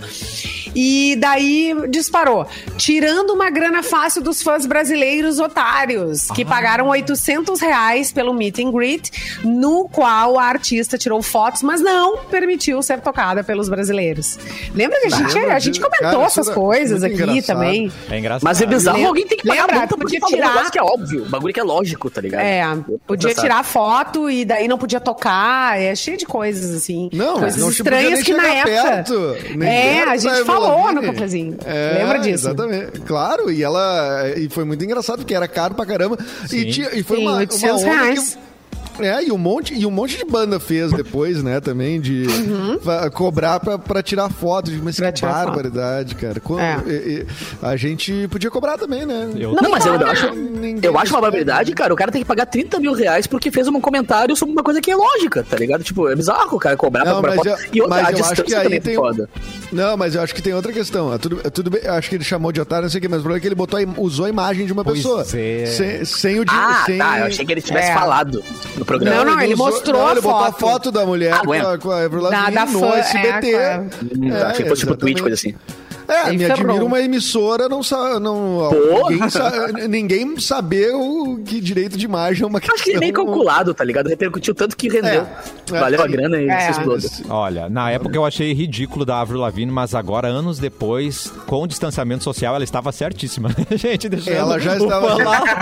E 0.74 1.16
daí 1.16 1.74
disparou. 1.88 2.46
Tirando 2.76 3.30
uma 3.30 3.50
grana 3.50 3.82
fácil 3.82 4.22
dos 4.22 4.42
fãs 4.42 4.66
brasileiros 4.66 5.38
otários, 5.38 6.28
que 6.28 6.42
ah. 6.42 6.46
pagaram 6.46 6.88
800 6.88 7.60
reais 7.60 8.12
pelo 8.12 8.32
meet 8.32 8.58
and 8.58 8.70
greet, 8.70 9.10
no 9.42 9.88
qual 9.88 10.38
a 10.38 10.44
artista 10.44 10.96
tirou 10.96 11.22
fotos, 11.22 11.62
mas 11.62 11.80
não 11.80 12.18
permitiu 12.24 12.82
ser 12.82 13.00
tocada 13.00 13.42
pelos 13.42 13.68
brasileiros. 13.68 14.38
Lembra 14.74 15.00
que 15.00 15.06
a 15.06 15.10
gente, 15.10 15.38
a 15.38 15.58
gente 15.58 15.80
comentou 15.80 16.10
Cara, 16.10 16.24
essas 16.24 16.48
coisas 16.48 17.02
aqui 17.02 17.14
engraçado. 17.14 17.46
também. 17.46 17.92
É 18.10 18.18
engraçado. 18.18 18.44
Mas 18.44 18.60
é 18.60 18.66
bizarro, 18.66 18.96
Lembra, 18.96 19.08
alguém 19.08 19.26
tem 19.26 19.38
que 19.38 19.46
pagar 19.46 19.66
Lembra, 19.66 19.88
podia 19.88 20.20
tirar... 20.20 20.66
Um 20.66 20.70
que 20.70 20.78
é 20.78 20.82
óbvio, 20.82 21.22
o 21.24 21.28
bagulho 21.28 21.52
que 21.52 21.60
é 21.60 21.62
lógico, 21.62 22.10
tá 22.10 22.20
ligado? 22.20 22.42
É, 22.42 22.62
podia 23.06 23.34
tirar 23.34 23.64
foto 23.64 24.30
e 24.30 24.44
daí 24.44 24.68
não 24.68 24.78
podia 24.82 24.98
tocar, 24.98 25.80
é 25.80 25.94
cheio 25.94 26.16
de 26.16 26.26
coisas 26.26 26.74
assim. 26.74 27.08
Não, 27.12 27.38
coisas 27.38 27.60
não 27.60 27.70
estranhas 27.70 28.20
que 28.24 28.34
na 28.34 28.48
época. 28.48 29.04
é, 29.64 30.02
a 30.02 30.16
gente 30.16 30.44
falou 30.44 30.92
no 30.92 31.00
cafezinho. 31.02 31.56
É, 31.64 31.98
Lembra 32.00 32.18
disso? 32.18 32.48
Exatamente. 32.48 33.00
Claro, 33.02 33.48
e 33.48 33.62
ela. 33.62 34.28
E 34.36 34.48
foi 34.48 34.64
muito 34.64 34.84
engraçado, 34.84 35.18
porque 35.18 35.34
era 35.34 35.46
caro 35.46 35.76
pra 35.76 35.86
caramba. 35.86 36.18
E, 36.50 36.72
tinha, 36.72 36.90
e 36.92 37.04
foi 37.04 37.18
Sim, 37.18 37.28
uma, 37.28 37.36
800 37.36 37.82
uma 37.82 37.94
reais. 37.94 38.34
Que, 38.34 38.51
é, 39.00 39.24
e 39.24 39.32
um 39.32 39.38
monte, 39.38 39.74
e 39.74 39.86
um 39.86 39.90
monte 39.90 40.16
de 40.16 40.24
banda 40.24 40.60
fez 40.60 40.92
depois, 40.92 41.42
né, 41.42 41.60
também, 41.60 42.00
de 42.00 42.26
uhum. 42.26 42.78
cobrar 43.12 43.60
pra, 43.60 43.78
pra 43.78 44.02
tirar 44.02 44.28
foto. 44.30 44.70
Mas 44.82 44.96
pra 44.96 45.12
que 45.12 45.22
barbaridade, 45.22 46.14
cara. 46.14 46.40
Quando, 46.40 46.60
é. 46.60 46.82
e, 46.86 46.92
e, 46.92 47.26
a 47.62 47.76
gente 47.76 48.28
podia 48.28 48.50
cobrar 48.50 48.76
também, 48.76 49.06
né? 49.06 49.30
Eu 49.36 49.54
não, 49.54 49.70
mas 49.70 49.84
eu 49.86 49.94
acho, 49.94 50.26
eu 50.82 50.98
acho 50.98 51.14
uma 51.14 51.20
barbaridade, 51.20 51.72
cara. 51.72 51.92
O 51.92 51.96
cara 51.96 52.10
tem 52.10 52.22
que 52.22 52.28
pagar 52.28 52.46
30 52.46 52.80
mil 52.80 52.92
reais 52.92 53.26
porque 53.26 53.50
fez 53.50 53.68
um 53.68 53.80
comentário 53.80 54.36
sobre 54.36 54.52
uma 54.52 54.62
coisa 54.62 54.80
que 54.80 54.90
é 54.90 54.96
lógica, 54.96 55.44
tá 55.48 55.56
ligado? 55.56 55.82
Tipo, 55.82 56.08
é 56.08 56.16
bizarro 56.16 56.56
o 56.56 56.58
cara 56.58 56.76
cobrar 56.76 57.04
não, 57.04 57.20
pra 57.20 57.36
cobrar 57.36 57.56
foto. 57.56 57.64
Eu, 57.66 57.74
e 57.74 57.82
outra, 57.82 58.02
mas 58.02 58.18
eu 58.18 58.24
acho 58.26 58.44
que 58.44 58.54
aí 58.54 58.74
é 58.74 58.80
tem... 58.80 58.94
Foda. 58.94 59.28
Não, 59.72 59.96
mas 59.96 60.14
eu 60.14 60.22
acho 60.22 60.34
que 60.34 60.42
tem 60.42 60.52
outra 60.52 60.72
questão. 60.72 61.12
É 61.12 61.18
tudo, 61.18 61.40
é 61.42 61.50
tudo 61.50 61.70
bem, 61.70 61.86
acho 61.86 62.08
que 62.08 62.16
ele 62.16 62.24
chamou 62.24 62.52
de 62.52 62.60
otário, 62.60 62.84
não 62.84 62.90
sei 62.90 62.98
o 62.98 63.02
que, 63.02 63.08
mas 63.08 63.20
o 63.20 63.22
problema 63.22 63.38
é 63.38 63.40
que 63.40 63.48
ele 63.48 63.54
botou, 63.54 63.78
usou 63.96 64.26
a 64.26 64.28
imagem 64.28 64.66
de 64.66 64.72
uma 64.72 64.84
pois 64.84 64.98
pessoa. 64.98 65.22
É. 65.22 65.66
Sem, 65.66 66.04
sem 66.04 66.40
o... 66.40 66.44
Ah, 66.48 66.82
sem... 66.86 66.98
tá. 66.98 67.20
Eu 67.20 67.26
achei 67.26 67.44
que 67.44 67.52
ele 67.52 67.62
tivesse 67.62 67.90
é. 67.90 67.94
falado 67.94 68.42
no 68.82 68.84
programa. 68.84 69.16
Não, 69.16 69.24
não, 69.24 69.40
ele, 69.40 69.52
ele 69.52 69.56
mostrou 69.56 70.00
não, 70.00 70.08
a 70.08 70.12
ele 70.12 70.20
foto. 70.20 70.34
botou 70.34 70.68
a 70.68 70.72
foto 70.72 70.92
da 70.92 71.06
mulher 71.06 71.32
ah, 71.32 71.40
com, 71.40 71.52
a, 71.52 71.78
com 71.78 71.90
a 71.90 72.04
Avril 72.04 72.22
Lavigne 72.22 72.72
no 72.72 72.94
SBT. 72.94 73.54
É, 73.54 73.58
é, 73.58 74.42
achei 74.42 74.64
que 74.64 74.68
fosse 74.68 74.84
pro 74.84 74.96
Twitch, 74.96 75.20
coisa 75.20 75.34
assim. 75.34 75.54
É, 76.12 76.32
me 76.32 76.44
admira 76.44 76.84
uma 76.84 77.00
emissora 77.00 77.68
não 77.68 77.82
sabe. 77.82 78.20
Não, 78.20 78.70
ninguém, 79.08 79.30
sa 79.30 79.68
ninguém 79.88 80.38
saber 80.38 80.94
o 80.94 81.38
que 81.44 81.60
direito 81.60 81.96
de 81.96 82.04
imagem 82.04 82.44
é 82.44 82.46
uma 82.46 82.60
questão. 82.60 82.74
Acho 82.74 82.84
que 82.84 82.92
é 82.92 82.98
meio 82.98 83.12
calculado, 83.12 83.72
tá 83.72 83.84
ligado? 83.84 84.08
Repercutiu 84.08 84.54
tanto 84.54 84.76
que 84.76 84.88
rendeu. 84.88 85.26
É, 85.72 85.80
Valeu 85.80 86.00
é, 86.00 86.04
a 86.04 86.06
grana 86.06 86.40
e 86.40 86.48
é. 86.48 86.60
se 86.60 86.70
explodiu. 86.72 87.10
Olha, 87.28 87.68
na 87.68 87.90
época 87.90 88.16
eu 88.16 88.24
achei 88.24 88.52
ridículo 88.52 89.04
da 89.04 89.20
Avril 89.20 89.40
Lavigne, 89.40 89.72
mas 89.72 89.94
agora, 89.94 90.28
anos 90.28 90.58
depois, 90.58 91.32
com 91.46 91.62
o 91.62 91.66
distanciamento 91.66 92.24
social, 92.24 92.54
ela 92.54 92.64
estava 92.64 92.92
certíssima. 92.92 93.50
Gente, 93.72 94.08
deixa 94.08 94.30
Ela 94.30 94.58
já 94.58 94.76
estava. 94.78 95.14
Lá, 95.14 95.58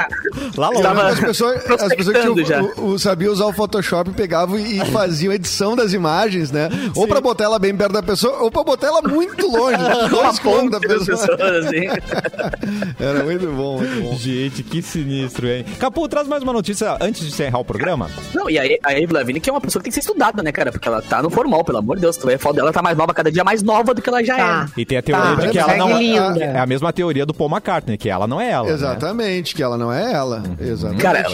lá 0.57 0.69
longe. 0.71 0.87
As 0.87 1.21
pessoas, 1.21 1.71
as 1.71 1.95
pessoas 1.95 2.17
que 2.19 2.81
o, 2.81 2.87
o, 2.87 2.99
sabiam 2.99 3.33
usar 3.33 3.47
o 3.47 3.53
Photoshop 3.53 4.11
pegavam 4.11 4.59
e 4.59 4.85
faziam 4.87 5.33
edição 5.33 5.77
das 5.77 5.93
imagens, 5.93 6.51
né? 6.51 6.69
Sim. 6.71 6.93
Ou 6.97 7.07
pra 7.07 7.21
botar 7.21 7.45
ela 7.45 7.59
bem 7.59 7.77
perto 7.77 7.93
da 7.93 8.03
pessoa, 8.03 8.39
ou 8.43 8.51
pra 8.51 8.65
botar 8.65 8.89
ela 8.89 9.03
muito 9.03 9.47
longe. 9.47 9.79
Dois 10.11 10.39
pontos 10.43 10.71
da 10.71 10.81
pessoa. 10.81 11.37
assim. 11.59 11.87
Era 12.99 13.25
muito 13.25 13.47
bom, 13.47 13.79
muito 13.79 14.03
bom. 14.03 14.17
Gente, 14.17 14.63
que 14.63 14.83
sinistro, 14.83 15.49
hein? 15.49 15.65
Capu, 15.79 16.09
traz 16.09 16.27
mais 16.29 16.43
uma 16.43 16.53
notícia 16.53 16.97
antes 17.01 17.23
de 17.23 17.29
encerrar 17.29 17.59
o 17.59 17.65
programa. 17.65 18.11
Não, 18.35 18.49
e 18.49 18.59
a, 18.59 18.63
a 18.85 18.93
Eve 18.99 19.13
Lavigne, 19.13 19.41
que 19.41 19.49
é 19.49 19.53
uma 19.53 19.61
pessoa 19.61 19.81
que 19.81 19.85
tem 19.85 19.91
que 19.91 19.95
ser 19.95 20.01
estudada, 20.01 20.43
né, 20.43 20.53
cara? 20.53 20.71
Porque 20.71 20.87
ela 20.87 21.03
tá 21.03 21.23
no 21.23 21.31
formal, 21.31 21.65
pelo 21.65 21.79
amor 21.79 21.97
de 21.97 22.03
Deus. 22.03 22.17
Tu 22.17 22.27
vê 22.27 22.35
a 22.35 22.39
foto 22.39 22.57
dela 22.57 22.73
tá 22.73 22.83
mais 22.83 22.97
nova, 22.97 23.15
cada 23.15 23.31
dia 23.31 23.45
mais 23.45 23.63
nova 23.63 23.95
do 23.95 24.03
que 24.03 24.09
ela 24.09 24.23
já 24.23 24.37
tá. 24.37 24.69
é. 24.77 24.81
E 24.81 24.85
tem 24.85 24.99
a 24.99 25.03
teoria 25.03 25.37
tá, 25.37 25.43
de 25.43 25.49
que 25.51 25.59
ela 25.59 25.77
não 25.77 25.97
é. 25.97 26.39
É 26.41 26.59
a 26.59 26.67
mesma 26.67 26.93
teoria 26.93 27.25
do 27.25 27.35
Paul 27.35 27.51
McCartney, 27.51 27.97
que 27.97 28.09
ela 28.09 28.27
não 28.27 28.41
é 28.41 28.51
ela. 28.51 28.69
Né? 28.69 28.75
Exatamente, 28.75 29.55
né? 29.55 29.57
que 29.57 29.63
ela 29.63 29.77
não 29.77 29.93
é 29.93 30.13
ela. 30.13 30.43
Exatamente. 30.61 31.03
Cara, 31.03 31.25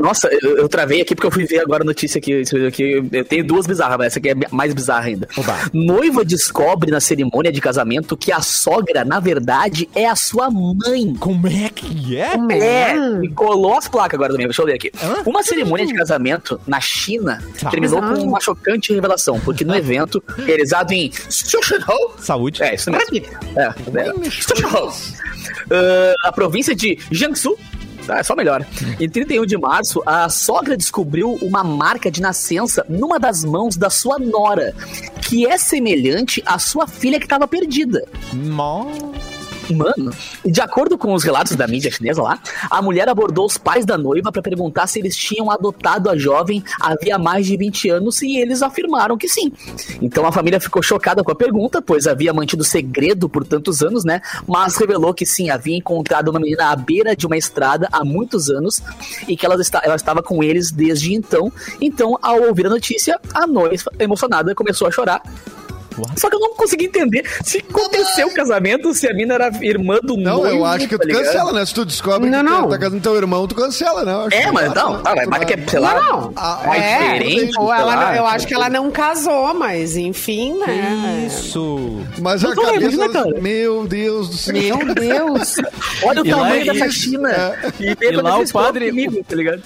nossa, 0.00 0.28
eu, 0.28 0.58
eu, 0.58 0.68
travei 0.68 1.00
aqui 1.00 1.14
porque 1.14 1.26
eu 1.26 1.30
fui 1.30 1.44
ver 1.44 1.60
agora 1.60 1.82
a 1.82 1.86
notícia 1.86 2.18
aqui. 2.18 2.42
aqui 2.66 3.02
eu 3.12 3.24
tenho 3.24 3.44
duas 3.44 3.66
bizarras, 3.66 3.96
mas 3.98 4.06
essa 4.08 4.18
aqui 4.18 4.30
é 4.30 4.34
mais 4.50 4.72
bizarra 4.74 5.06
ainda. 5.06 5.28
Oba. 5.36 5.56
Noiva 5.72 6.24
descobre 6.24 6.90
na 6.90 7.00
cerimônia 7.00 7.52
de 7.52 7.60
casamento 7.60 8.16
que 8.24 8.32
a 8.32 8.40
sogra, 8.40 9.04
na 9.04 9.20
verdade, 9.20 9.86
é 9.94 10.06
a 10.06 10.16
sua 10.16 10.50
mãe. 10.50 11.14
Como 11.20 11.46
é 11.46 11.68
que 11.68 12.16
é? 12.16 12.32
É, 12.54 12.94
e 13.22 13.28
colou 13.28 13.76
as 13.76 13.86
placas 13.86 14.14
agora 14.14 14.32
também, 14.32 14.46
deixa 14.46 14.62
eu 14.62 14.66
ver 14.66 14.72
aqui. 14.72 14.90
Hã? 15.02 15.22
Uma 15.26 15.42
cerimônia 15.42 15.84
de 15.84 15.92
casamento 15.92 16.58
na 16.66 16.80
China 16.80 17.42
tá. 17.60 17.68
terminou 17.68 18.00
com 18.00 18.14
uma 18.22 18.40
chocante 18.40 18.94
revelação, 18.94 19.38
porque 19.40 19.62
no 19.62 19.76
evento, 19.76 20.24
realizado 20.38 20.92
em 20.92 21.12
Saúde. 22.18 22.62
É, 22.62 22.74
isso 22.74 22.90
mesmo. 22.90 23.26
É, 23.56 23.62
é. 23.62 24.10
Uh, 25.64 26.14
a 26.24 26.32
província 26.32 26.74
de 26.74 26.98
Jiangsu, 27.10 27.58
É 28.08 28.22
só 28.22 28.34
melhor. 28.34 28.64
Em 29.00 29.08
31 29.08 29.46
de 29.46 29.56
março, 29.56 30.02
a 30.06 30.28
sogra 30.28 30.76
descobriu 30.76 31.38
uma 31.42 31.64
marca 31.64 32.10
de 32.10 32.20
nascença 32.20 32.84
numa 32.88 33.18
das 33.18 33.44
mãos 33.44 33.76
da 33.76 33.90
sua 33.90 34.18
nora, 34.18 34.74
que 35.22 35.46
é 35.46 35.56
semelhante 35.56 36.42
à 36.46 36.58
sua 36.58 36.86
filha 36.86 37.18
que 37.18 37.26
estava 37.26 37.46
perdida. 37.48 38.04
Nossa. 38.32 39.33
Mano, 39.70 40.12
de 40.44 40.60
acordo 40.60 40.98
com 40.98 41.14
os 41.14 41.22
relatos 41.22 41.56
da 41.56 41.66
mídia 41.66 41.90
chinesa 41.90 42.22
lá, 42.22 42.38
a 42.70 42.82
mulher 42.82 43.08
abordou 43.08 43.46
os 43.46 43.56
pais 43.56 43.84
da 43.84 43.96
noiva 43.96 44.30
para 44.30 44.42
perguntar 44.42 44.86
se 44.86 44.98
eles 44.98 45.16
tinham 45.16 45.50
adotado 45.50 46.10
a 46.10 46.16
jovem 46.16 46.62
havia 46.80 47.18
mais 47.18 47.46
de 47.46 47.56
20 47.56 47.90
anos 47.90 48.22
e 48.22 48.36
eles 48.36 48.62
afirmaram 48.62 49.16
que 49.16 49.28
sim. 49.28 49.52
Então 50.00 50.26
a 50.26 50.32
família 50.32 50.60
ficou 50.60 50.82
chocada 50.82 51.22
com 51.22 51.32
a 51.32 51.34
pergunta, 51.34 51.80
pois 51.80 52.06
havia 52.06 52.32
mantido 52.32 52.64
segredo 52.64 53.28
por 53.28 53.44
tantos 53.46 53.82
anos, 53.82 54.04
né? 54.04 54.20
Mas 54.46 54.76
revelou 54.76 55.14
que 55.14 55.26
sim, 55.26 55.50
havia 55.50 55.76
encontrado 55.76 56.28
uma 56.28 56.40
menina 56.40 56.70
à 56.70 56.76
beira 56.76 57.16
de 57.16 57.26
uma 57.26 57.36
estrada 57.36 57.88
há 57.92 58.04
muitos 58.04 58.50
anos 58.50 58.82
e 59.28 59.36
que 59.36 59.46
ela, 59.46 59.60
está, 59.60 59.80
ela 59.84 59.96
estava 59.96 60.22
com 60.22 60.42
eles 60.42 60.70
desde 60.70 61.14
então. 61.14 61.52
Então, 61.80 62.18
ao 62.20 62.42
ouvir 62.42 62.66
a 62.66 62.70
notícia, 62.70 63.18
a 63.32 63.46
noiva, 63.46 63.90
emocionada, 63.98 64.54
começou 64.54 64.86
a 64.86 64.90
chorar 64.90 65.22
What? 65.98 66.20
Só 66.20 66.28
que 66.28 66.36
eu 66.36 66.40
não 66.40 66.54
consegui 66.54 66.86
entender 66.86 67.24
se 67.42 67.58
aconteceu 67.58 68.28
o 68.28 68.34
casamento, 68.34 68.92
se 68.94 69.08
a 69.08 69.14
mina 69.14 69.34
era 69.34 69.50
irmã 69.62 69.98
do 70.02 70.16
Não, 70.16 70.38
noivo, 70.38 70.56
eu 70.56 70.64
acho 70.64 70.88
que 70.88 70.98
tá 70.98 71.04
tu 71.04 71.08
cancela, 71.08 71.52
né? 71.52 71.64
Se 71.66 71.74
tu 71.74 71.84
descobre 71.84 72.28
não, 72.28 72.38
que 72.38 72.44
não. 72.44 72.62
tu 72.62 72.68
tá 72.70 72.78
casando 72.78 73.00
teu 73.00 73.16
irmão, 73.16 73.46
tu 73.46 73.54
cancela, 73.54 74.04
né? 74.04 74.28
É, 74.30 74.50
mas 74.50 74.72
não, 74.74 75.02
tá, 75.02 75.14
mas 75.28 75.44
que 75.44 75.54
é, 75.54 75.66
sei 75.66 75.80
lá, 75.80 75.94
não, 75.94 76.30
não. 76.32 76.74
é, 76.74 77.18
diferente. 77.18 77.58
Ou 77.58 77.72
ela, 77.72 77.94
lá, 77.94 78.16
eu 78.16 78.26
acho 78.26 78.46
que 78.46 78.54
ela 78.54 78.68
não 78.68 78.90
casou, 78.90 79.54
mas 79.54 79.96
enfim, 79.96 80.58
né? 80.58 81.26
Isso. 81.26 82.00
Mas 82.20 82.44
a 82.44 82.54
cabeça... 82.54 83.08
Né, 83.08 83.40
meu 83.40 83.86
Deus 83.86 84.28
do 84.28 84.36
céu. 84.36 84.54
Meu 84.54 84.94
Deus. 84.94 85.56
Olha 86.02 86.22
o 86.22 86.24
tamanho 86.24 86.64
dessa 86.64 86.90
China. 86.90 87.30
É. 87.30 87.72
E, 87.80 87.96
e 88.00 88.10
lá 88.16 88.38
o 88.38 88.48
padre... 88.50 88.88
Comigo, 88.90 89.24
tá 89.24 89.36
ligado? 89.36 89.62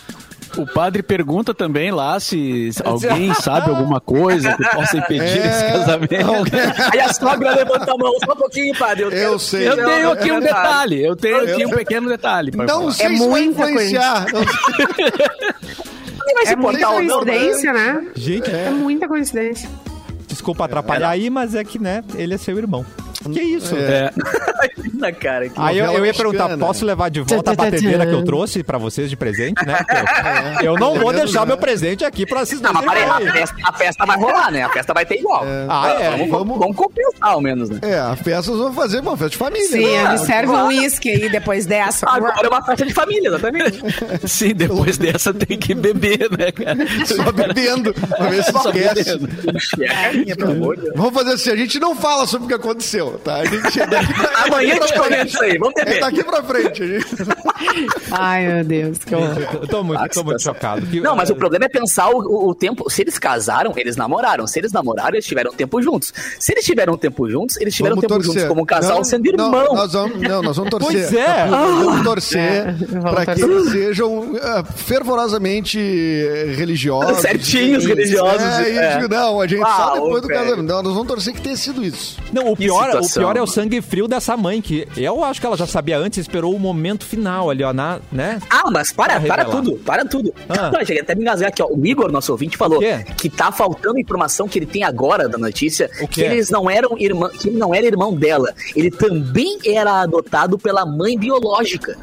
O 0.59 0.67
padre 0.67 1.03
pergunta 1.03 1.55
também 1.55 1.91
lá 1.91 2.19
se 2.21 2.71
alguém 2.85 3.33
sabe 3.35 3.71
alguma 3.71 4.01
coisa 4.01 4.55
que 4.57 4.65
possa 4.71 4.99
impedir 4.99 5.41
É, 5.41 5.47
esse 5.47 5.65
casamento. 5.73 6.57
Aí 6.93 7.01
a 7.01 7.13
sogra 7.13 7.55
levanta 7.55 7.93
a 7.93 7.97
mão, 7.97 8.13
só 8.25 8.33
um 8.33 8.37
pouquinho, 8.37 8.77
padre. 8.77 9.05
Eu 9.05 9.11
quero- 9.11 9.39
sei. 9.39 9.69
Eu 9.69 9.77
tenho 9.77 10.11
aqui 10.13 10.33
um 10.33 10.41
detalhe, 10.41 11.03
eu 11.05 11.15
tenho 11.17 11.37
Eu 11.39 11.55
aqui 11.55 11.67
um 11.67 11.71
pequeno 11.71 12.09
detalhe. 12.09 12.51
Não 12.55 12.67
falar. 12.67 12.93
sei 12.93 13.07
É 13.07 13.17
se 13.17 13.29
vai 13.29 13.43
influenciar. 13.45 14.27
Não 14.33 14.45
Quem 16.25 16.35
vai 16.35 16.47
se 16.47 16.53
É 16.53 16.57
muita 16.57 16.79
né? 16.79 16.85
coincidência, 17.09 17.73
né? 17.73 18.07
Gente, 18.15 18.51
É 18.51 18.71
muita 18.71 19.09
coincidência. 19.09 19.69
desculpa 20.27 20.65
atrapalhar 20.67 21.09
aí, 21.11 21.31
mas 21.31 21.55
é 21.55 21.65
que, 21.65 21.79
né, 21.79 22.03
ele 22.17 22.35
é 22.35 22.39
seu 22.39 22.59
irmão. 22.59 22.85
Que 23.33 23.41
isso? 23.41 23.75
É, 23.77 24.11
Na 24.99 25.13
cara. 25.13 25.49
Que... 25.49 25.55
Aí 25.61 25.79
eu, 25.79 25.87
eu 25.87 26.05
ia 26.05 26.13
perguntar, 26.13 26.57
posso 26.59 26.85
levar 26.85 27.09
de 27.09 27.21
volta 27.21 27.53
a 27.53 27.55
batedeira 27.55 28.05
que 28.05 28.13
eu 28.13 28.25
trouxe 28.25 28.63
pra 28.63 28.79
vocês 28.79 29.09
de 29.09 29.17
presente, 29.17 29.65
né? 29.65 29.79
Eu, 30.61 30.73
eu 30.75 30.75
não 30.75 30.99
vou 30.99 31.13
deixar 31.13 31.47
meu 31.47 31.57
presente 31.57 32.05
aqui 32.05 32.27
pra 32.27 32.45
vocês 32.45 32.61
Não, 32.61 32.73
mas 32.73 32.85
peraí, 32.85 33.05
a 33.05 33.33
festa, 33.33 33.57
a 33.65 33.73
festa 33.73 34.07
vai 34.07 34.19
rolar, 34.19 34.51
né? 34.51 34.63
A 34.63 34.69
festa 34.71 34.93
vai 34.93 35.07
ter 35.07 35.19
igual. 35.19 35.45
Ah, 35.69 35.97
é? 36.01 36.11
Vamos, 36.11 36.29
Vamos- 36.29 36.59
vamos 36.59 36.77
compensar, 36.77 37.31
ao 37.31 37.41
menos, 37.41 37.71
né? 37.71 37.79
É, 37.83 37.99
a 37.99 38.17
festa 38.17 38.51
nós 38.51 38.61
vamos 38.61 38.77
fazer 38.77 39.01
uma 39.01 39.13
festa 39.13 39.31
de 39.31 39.37
família. 39.37 39.69
Sim, 39.69 39.97
né? 39.97 40.13
me 40.13 40.19
serve 40.19 40.53
um 40.53 40.67
uísque 40.67 41.11
aí 41.11 41.29
depois 41.29 41.67
dessa. 41.67 42.09
Agora 42.09 42.35
é 42.43 42.49
uma 42.49 42.65
festa 42.65 42.85
de 42.85 42.95
família, 42.95 43.29
exatamente. 43.29 43.81
sim, 44.27 44.55
depois 44.55 44.99
dessa 44.99 45.33
tem 45.33 45.57
que 45.59 45.75
beber, 45.75 46.29
né, 46.37 46.51
cara? 46.53 46.79
Só 47.07 47.31
bebendo, 47.31 47.95
pra 47.95 48.29
ver 48.29 48.43
se 48.43 48.53
Só 48.53 48.71
esquece. 48.71 49.19
Vamos 50.95 51.15
fazer 51.15 51.33
assim, 51.33 51.51
a 51.51 51.57
gente 51.57 51.79
não 51.79 51.95
fala 51.95 52.27
sobre 52.27 52.47
o 52.47 52.49
que 52.49 52.55
aconteceu, 52.55 53.18
tá? 53.19 53.37
A 53.37 53.45
gente 53.45 53.81
é 53.81 53.87
daqui 53.87 54.15
pra, 54.15 54.29
Amanhã 54.47 54.75
a 54.75 54.77
gente 54.79 54.93
pra 54.93 55.03
comenta 55.03 55.27
isso 55.27 55.43
aí, 55.43 55.59
vamos 55.59 55.75
É 55.79 55.85
beber. 55.85 56.01
daqui 56.01 56.25
pra 56.25 56.43
frente. 56.43 56.83
Ai, 58.11 58.47
meu 58.47 58.65
Deus, 58.65 58.99
que 58.99 59.15
horror. 59.15 59.39
Eu 59.63 59.67
tô 59.69 59.83
muito, 59.85 60.09
tô 60.15 60.25
muito 60.25 60.43
chocado. 60.43 60.87
Que- 60.87 61.01
Não, 61.01 61.15
mas 61.17 61.31
o 61.31 61.37
problema 61.37 61.65
é 61.67 61.69
pensar 61.69 62.09
o, 62.11 62.19
o- 62.19 62.49
o 62.51 62.55
tempo. 62.55 62.89
Se 62.91 63.03
eles 63.03 63.19
casaram, 63.19 63.73
eles 63.77 63.97
namoraram. 63.97 64.47
Se 64.47 64.59
eles 64.59 64.73
namoraram, 64.73 65.15
eles 65.15 65.27
tiveram 65.27 65.53
tempo 65.53 65.81
juntos. 65.83 66.13
Se 66.39 66.53
eles 66.53 66.65
tiveram 66.65 66.97
tempo 66.97 67.29
juntos, 67.29 67.57
eles 67.59 67.75
tiveram 67.75 67.97
Vamos 67.97 68.09
tempo 68.09 68.23
juntos 68.23 68.45
como 68.45 68.63
um 68.63 68.67
casal 68.67 68.99
Não, 68.99 69.05
sendo 69.05 69.31
não, 69.33 69.47
irmão. 69.47 69.75
nós 69.75 69.93
vamos, 69.93 70.21
não, 70.21 70.43
nós 70.43 70.57
vamos 70.57 70.71
torcer. 70.71 70.91
Pois 70.93 71.13
é. 71.15 71.47
Nós 71.47 71.85
vamos 71.85 72.03
torcer 72.05 72.39
É, 72.41 72.73
vamos 72.89 73.11
pra 73.11 73.35
que 73.35 73.41
torcer. 73.41 73.51
eles 73.51 73.71
sejam 73.73 74.37
ah, 74.43 74.65
fervorosamente 74.65 75.79
eh, 75.79 76.55
religiosos. 76.57 77.19
Certinhos, 77.19 77.85
religiosos, 77.85 78.43
É, 78.43 79.01
é. 79.05 79.09
não, 79.09 79.41
a 79.41 79.47
gente 79.47 79.61
só 79.61 79.67
Ah, 79.67 79.91
depois 79.95 80.15
ô, 80.15 80.21
do 80.21 80.29
casamento. 80.29 80.63
Não, 80.63 80.83
nós 80.83 80.93
vamos 80.93 81.09
torcer 81.09 81.35
que 81.35 81.41
tenha 81.41 81.57
sido 81.57 81.85
isso. 81.85 82.17
Não, 82.33 82.53
o 82.53 82.57
pior, 82.57 82.97
o 82.97 83.05
situação, 83.09 83.23
pior 83.23 83.37
é 83.37 83.43
o 83.43 83.47
sangue 83.47 83.81
frio 83.81 84.07
dessa 84.07 84.37
mãe, 84.37 84.61
que 84.61 84.87
eu 84.97 85.25
acho 85.25 85.41
que 85.41 85.47
ela 85.47 85.57
já 85.57 85.67
sabia 85.67 85.99
antes, 85.99 86.19
esperou 86.19 86.55
o 86.55 86.59
momento 86.59 87.05
final 87.05 87.51
ali, 87.51 87.63
ó, 87.65 87.73
na, 87.73 88.01
né? 88.13 88.39
Ah, 88.51 88.71
mas 88.71 88.93
para, 88.93 89.21
para 89.21 89.43
revelar. 89.43 89.45
tudo, 89.47 89.77
para 89.79 90.05
tudo. 90.05 90.35
Ah. 90.49 90.71
Não, 90.79 90.85
cheguei 90.85 91.03
até 91.03 91.13
a 91.13 91.17
me 91.17 91.23
engasgar 91.23 91.49
aqui, 91.49 91.63
ó. 91.63 91.69
O 91.71 91.87
Igor, 91.87 92.11
nosso 92.13 92.33
ouvinte, 92.33 92.57
falou 92.57 92.79
O 92.79 93.15
que 93.15 93.29
tá 93.29 93.51
faltando 93.51 93.99
informação 93.99 94.49
que 94.49 94.59
ele 94.59 94.67
tem 94.67 94.85
agora 94.85 95.29
da 95.29 95.39
notícia, 95.39 95.91
O 96.01 96.09
que 96.09 96.21
eles 96.23 96.51
não 96.51 96.71
eram 96.71 96.97
irmã, 96.99 97.31
que 97.31 97.49
ele 97.49 97.59
não 97.59 97.75
era 97.75 97.87
irmão 97.87 98.15
dela. 98.15 98.53
Ele 98.77 98.91
também 98.91 99.59
era 99.65 100.03
adotado 100.03 100.59
pela 100.59 100.85
mãe 100.85 101.19
biológica. 101.19 101.97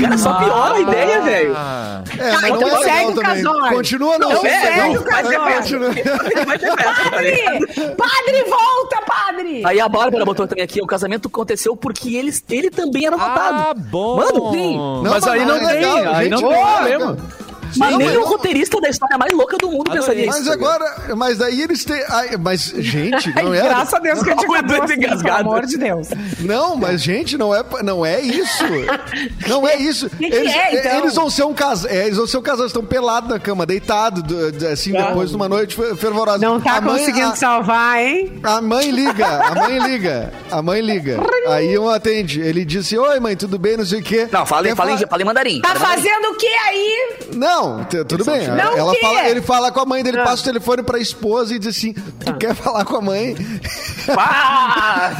Cara, 0.00 0.18
só 0.18 0.34
piora 0.34 0.74
a 0.74 0.80
ideia, 0.80 1.20
velho. 1.22 1.54
Ah, 1.56 2.02
É, 2.18 2.34
Tá, 2.34 2.40
mas 2.40 2.50
então 2.50 2.68
não 2.68 2.78
é 2.78 2.82
segue 2.82 3.10
o 3.10 3.14
casório. 3.14 3.76
Continua 3.76 4.18
não. 4.18 4.32
Então 4.32 4.46
é, 4.46 4.60
segue 4.60 4.78
não, 4.80 4.92
o 4.92 5.04
festa, 5.04 5.22
tá 5.22 5.22
ligado? 5.22 6.74
Padre! 6.76 7.96
Padre, 7.96 8.44
volta, 8.44 9.02
padre! 9.06 9.62
Aí 9.64 9.80
a 9.80 9.88
Bárbara 9.88 10.24
botou 10.34 10.48
também 10.48 10.64
aqui, 10.64 10.82
o 10.82 10.86
casamento 10.86 11.28
aconteceu 11.28 11.76
porque 11.76 12.14
eles, 12.16 12.44
ele 12.50 12.70
também 12.70 13.06
era 13.06 13.16
adotado. 13.16 13.56
Ah, 13.70 13.74
bom. 13.74 14.16
Mano, 14.16 14.52
sim. 14.52 14.78
Mas 15.02 15.26
aí 15.26 15.44
não 15.44 15.56
é 15.56 15.58
tem, 15.58 15.74
legal, 15.74 16.14
aí 16.14 16.28
não 16.28 16.38
gente, 16.38 16.48
tem 16.48 16.58
é 16.58 16.74
problema. 16.76 17.16
Mas 17.78 17.96
nem 17.96 18.06
mas 18.08 18.16
o 18.16 18.24
roteirista 18.24 18.80
da 18.80 18.88
história 18.88 19.16
mais 19.18 19.32
louca 19.32 19.56
do 19.58 19.70
mundo 19.70 19.90
pensaria 19.90 20.26
isso. 20.26 20.38
Mas 20.38 20.46
tá 20.46 20.52
agora, 20.52 21.14
mas 21.16 21.38
daí 21.38 21.62
eles 21.62 21.84
têm. 21.84 22.02
ai, 22.08 22.36
mas, 22.36 22.72
gente, 22.76 23.34
não 23.34 23.52
é. 23.54 23.62
Graças 23.62 23.94
a 23.94 23.98
Deus 23.98 24.22
que 24.22 24.30
a 24.30 24.32
gente 24.34 24.46
tô 24.46 24.54
assim, 24.82 24.98
pelo 24.98 25.36
amor 25.36 25.66
de 25.66 25.76
Deus. 25.76 26.08
Não, 26.40 26.76
mas 26.76 27.02
gente, 27.02 27.36
não 27.36 27.54
é, 27.54 27.64
não 27.82 28.04
é 28.04 28.20
isso. 28.20 28.64
Não 29.48 29.66
é 29.66 29.76
isso. 29.76 30.08
que 30.16 30.28
que 30.28 30.34
eles, 30.34 30.52
é, 30.54 30.80
então? 30.80 30.98
eles 30.98 31.14
vão 31.14 31.30
ser 31.30 31.44
um 31.44 31.54
casal, 31.54 31.90
é, 31.90 32.06
eles 32.06 32.16
vão 32.16 32.26
ser 32.26 32.38
um 32.38 32.42
casal, 32.42 32.66
estão 32.66 32.84
pelados 32.84 33.28
na 33.30 33.38
cama, 33.38 33.64
deitados, 33.66 34.22
do- 34.22 34.52
do- 34.52 34.66
assim, 34.68 34.92
depois 34.92 35.30
de 35.30 35.36
uma 35.36 35.48
noite 35.48 35.74
fer- 35.76 35.96
fervorosa. 35.96 36.38
Não 36.38 36.60
tá 36.60 36.76
A 36.76 36.80
mãe- 36.80 36.98
conseguindo 36.98 37.28
a- 37.32 37.36
salvar, 37.36 38.00
hein? 38.02 38.40
A 38.42 38.60
mãe 38.60 38.90
liga, 38.90 39.26
a 39.26 39.54
mãe 39.54 39.78
liga, 39.78 40.32
a 40.50 40.62
mãe 40.62 40.80
liga. 40.80 41.18
Aí 41.48 41.78
um 41.78 41.88
atende. 41.88 42.40
Ele 42.40 42.64
disse: 42.64 42.96
Oi, 42.98 43.20
mãe, 43.20 43.36
tudo 43.36 43.58
bem? 43.58 43.76
Não 43.76 43.84
sei 43.84 44.00
o 44.00 44.02
quê. 44.02 44.28
Não, 44.30 44.44
falar- 44.46 44.74
fala 44.76 45.22
em 45.22 45.24
mandarim. 45.24 45.60
Tá 45.60 45.74
fazendo 45.74 46.30
o 46.30 46.36
que 46.36 46.46
aí? 46.46 47.14
Não, 47.34 47.63
t- 47.84 48.04
tudo 48.04 48.24
bem. 48.24 48.46
Não 48.48 48.76
Ela 48.76 48.94
fala, 49.00 49.28
ele 49.28 49.40
fala 49.42 49.72
com 49.72 49.80
a 49.80 49.84
mãe 49.86 50.02
dele, 50.02 50.18
Ah. 50.20 50.24
passa 50.24 50.42
o 50.42 50.44
telefone 50.44 50.82
pra 50.82 50.98
esposa 50.98 51.54
e 51.54 51.58
diz 51.58 51.68
assim: 51.76 51.92
Tu 51.92 52.34
quer 52.34 52.54
falar 52.54 52.84
com 52.84 52.96
a 52.96 53.00
mãe? 53.00 53.34
Pá! 54.14 55.12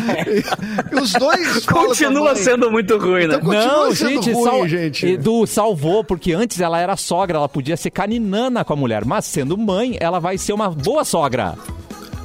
E 0.93 0.95
os 0.97 1.13
dois 1.13 1.65
Continua 1.67 2.13
com 2.23 2.29
a 2.29 2.35
mãe. 2.35 2.43
sendo 2.43 2.71
muito 2.71 2.99
ruim, 2.99 3.27
né? 3.27 3.37
Então, 3.37 3.41
Continua 3.41 3.87
Não, 3.87 3.95
sendo 3.95 4.09
gente, 4.23 4.33
ruim, 4.33 4.45
sal... 4.45 4.69
gente. 4.69 5.07
Edu 5.07 5.47
salvou, 5.47 6.05
porque 6.05 6.33
antes 6.33 6.61
ela 6.61 6.79
era 6.79 6.97
sogra, 6.97 7.39
ela 7.39 7.49
podia 7.49 7.77
ser 7.77 7.91
caninana 7.91 8.65
com 8.65 8.73
a 8.73 8.77
mulher, 8.77 9.05
mas 9.05 9.25
sendo 9.25 9.57
mãe, 9.57 9.97
ela 10.01 10.19
vai 10.21 10.37
ser 10.39 10.53
uma 10.53 10.69
boa 10.71 11.05
sogra. 11.05 11.55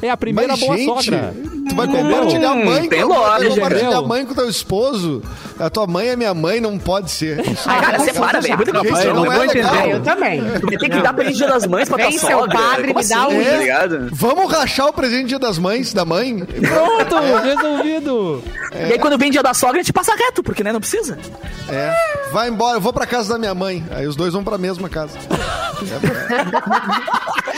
É 0.02 0.10
a 0.10 0.16
primeira 0.18 0.54
Mas, 0.54 0.60
boa 0.62 0.78
gente, 0.78 1.06
sogra. 1.06 1.34
Tu 1.70 1.76
vai 1.76 1.88
compartilhar 1.88 2.52
a 2.52 2.56
mãe 2.56 2.86
Hum, 2.86 2.90
tem 2.90 3.02
com 3.02 3.08
lógica. 3.10 3.50
compartilhar 3.56 4.02
mãe 4.02 4.26
com 4.26 4.34
teu 4.34 4.50
esposo. 4.50 5.22
A 5.60 5.70
tua 5.70 5.86
mãe 5.86 6.08
é 6.08 6.16
minha 6.16 6.34
mãe, 6.34 6.60
não 6.62 6.80
pode 6.80 7.12
ser. 7.12 7.38
Ai, 7.66 7.82
cara, 7.82 8.00
separa, 8.00 8.40
velho. 8.42 8.56
Muita 8.56 8.72
Gente, 8.72 8.88
confusão. 8.90 9.14
não 9.14 9.26
é 9.26 9.30
vou 9.38 9.46
legal. 9.46 9.76
entender. 9.76 9.84
Ah, 9.84 9.88
eu 9.88 10.02
também. 10.02 10.42
Ter 10.80 10.90
que 10.90 11.02
dar 11.02 11.14
presente 11.14 11.38
dia 11.38 11.48
das 11.48 11.68
mães 11.68 11.88
pra 11.90 11.98
Vem, 11.98 12.10
tua 12.12 12.20
seu 12.20 12.40
sogra. 12.40 12.58
padre, 12.58 12.88
Como 12.88 13.00
me 13.00 13.06
dá 13.08 13.26
assim, 13.26 13.36
um- 13.36 13.68
tá? 13.68 13.88
Vamos 14.14 14.52
rachar 14.52 14.88
o 14.88 14.94
presente 14.94 15.28
dia 15.28 15.40
das 15.40 15.60
mães, 15.60 15.94
da 15.94 16.06
mãe? 16.06 16.40
Pronto, 16.46 17.16
resolvido. 17.44 18.44
E 18.74 18.94
aí 18.94 19.00
quando 19.00 19.18
vem 19.18 19.30
dia 19.30 19.44
da 19.44 19.54
sogra, 19.54 19.76
a 19.78 19.82
gente 19.84 19.94
passa 19.94 20.16
reto, 20.16 20.42
porque 20.42 20.64
né, 20.64 20.72
não 20.72 20.80
precisa. 20.80 21.18
É. 21.70 21.94
Vai 22.32 22.48
embora, 22.50 22.78
eu 22.78 22.82
vou 22.82 22.94
pra 22.94 23.06
casa 23.06 23.34
da 23.34 23.40
minha 23.40 23.54
mãe. 23.54 23.84
Aí 23.92 24.08
os 24.08 24.16
dois 24.16 24.34
vão 24.34 24.44
pra 24.44 24.58
mesma 24.58 24.88
casa. 24.90 25.18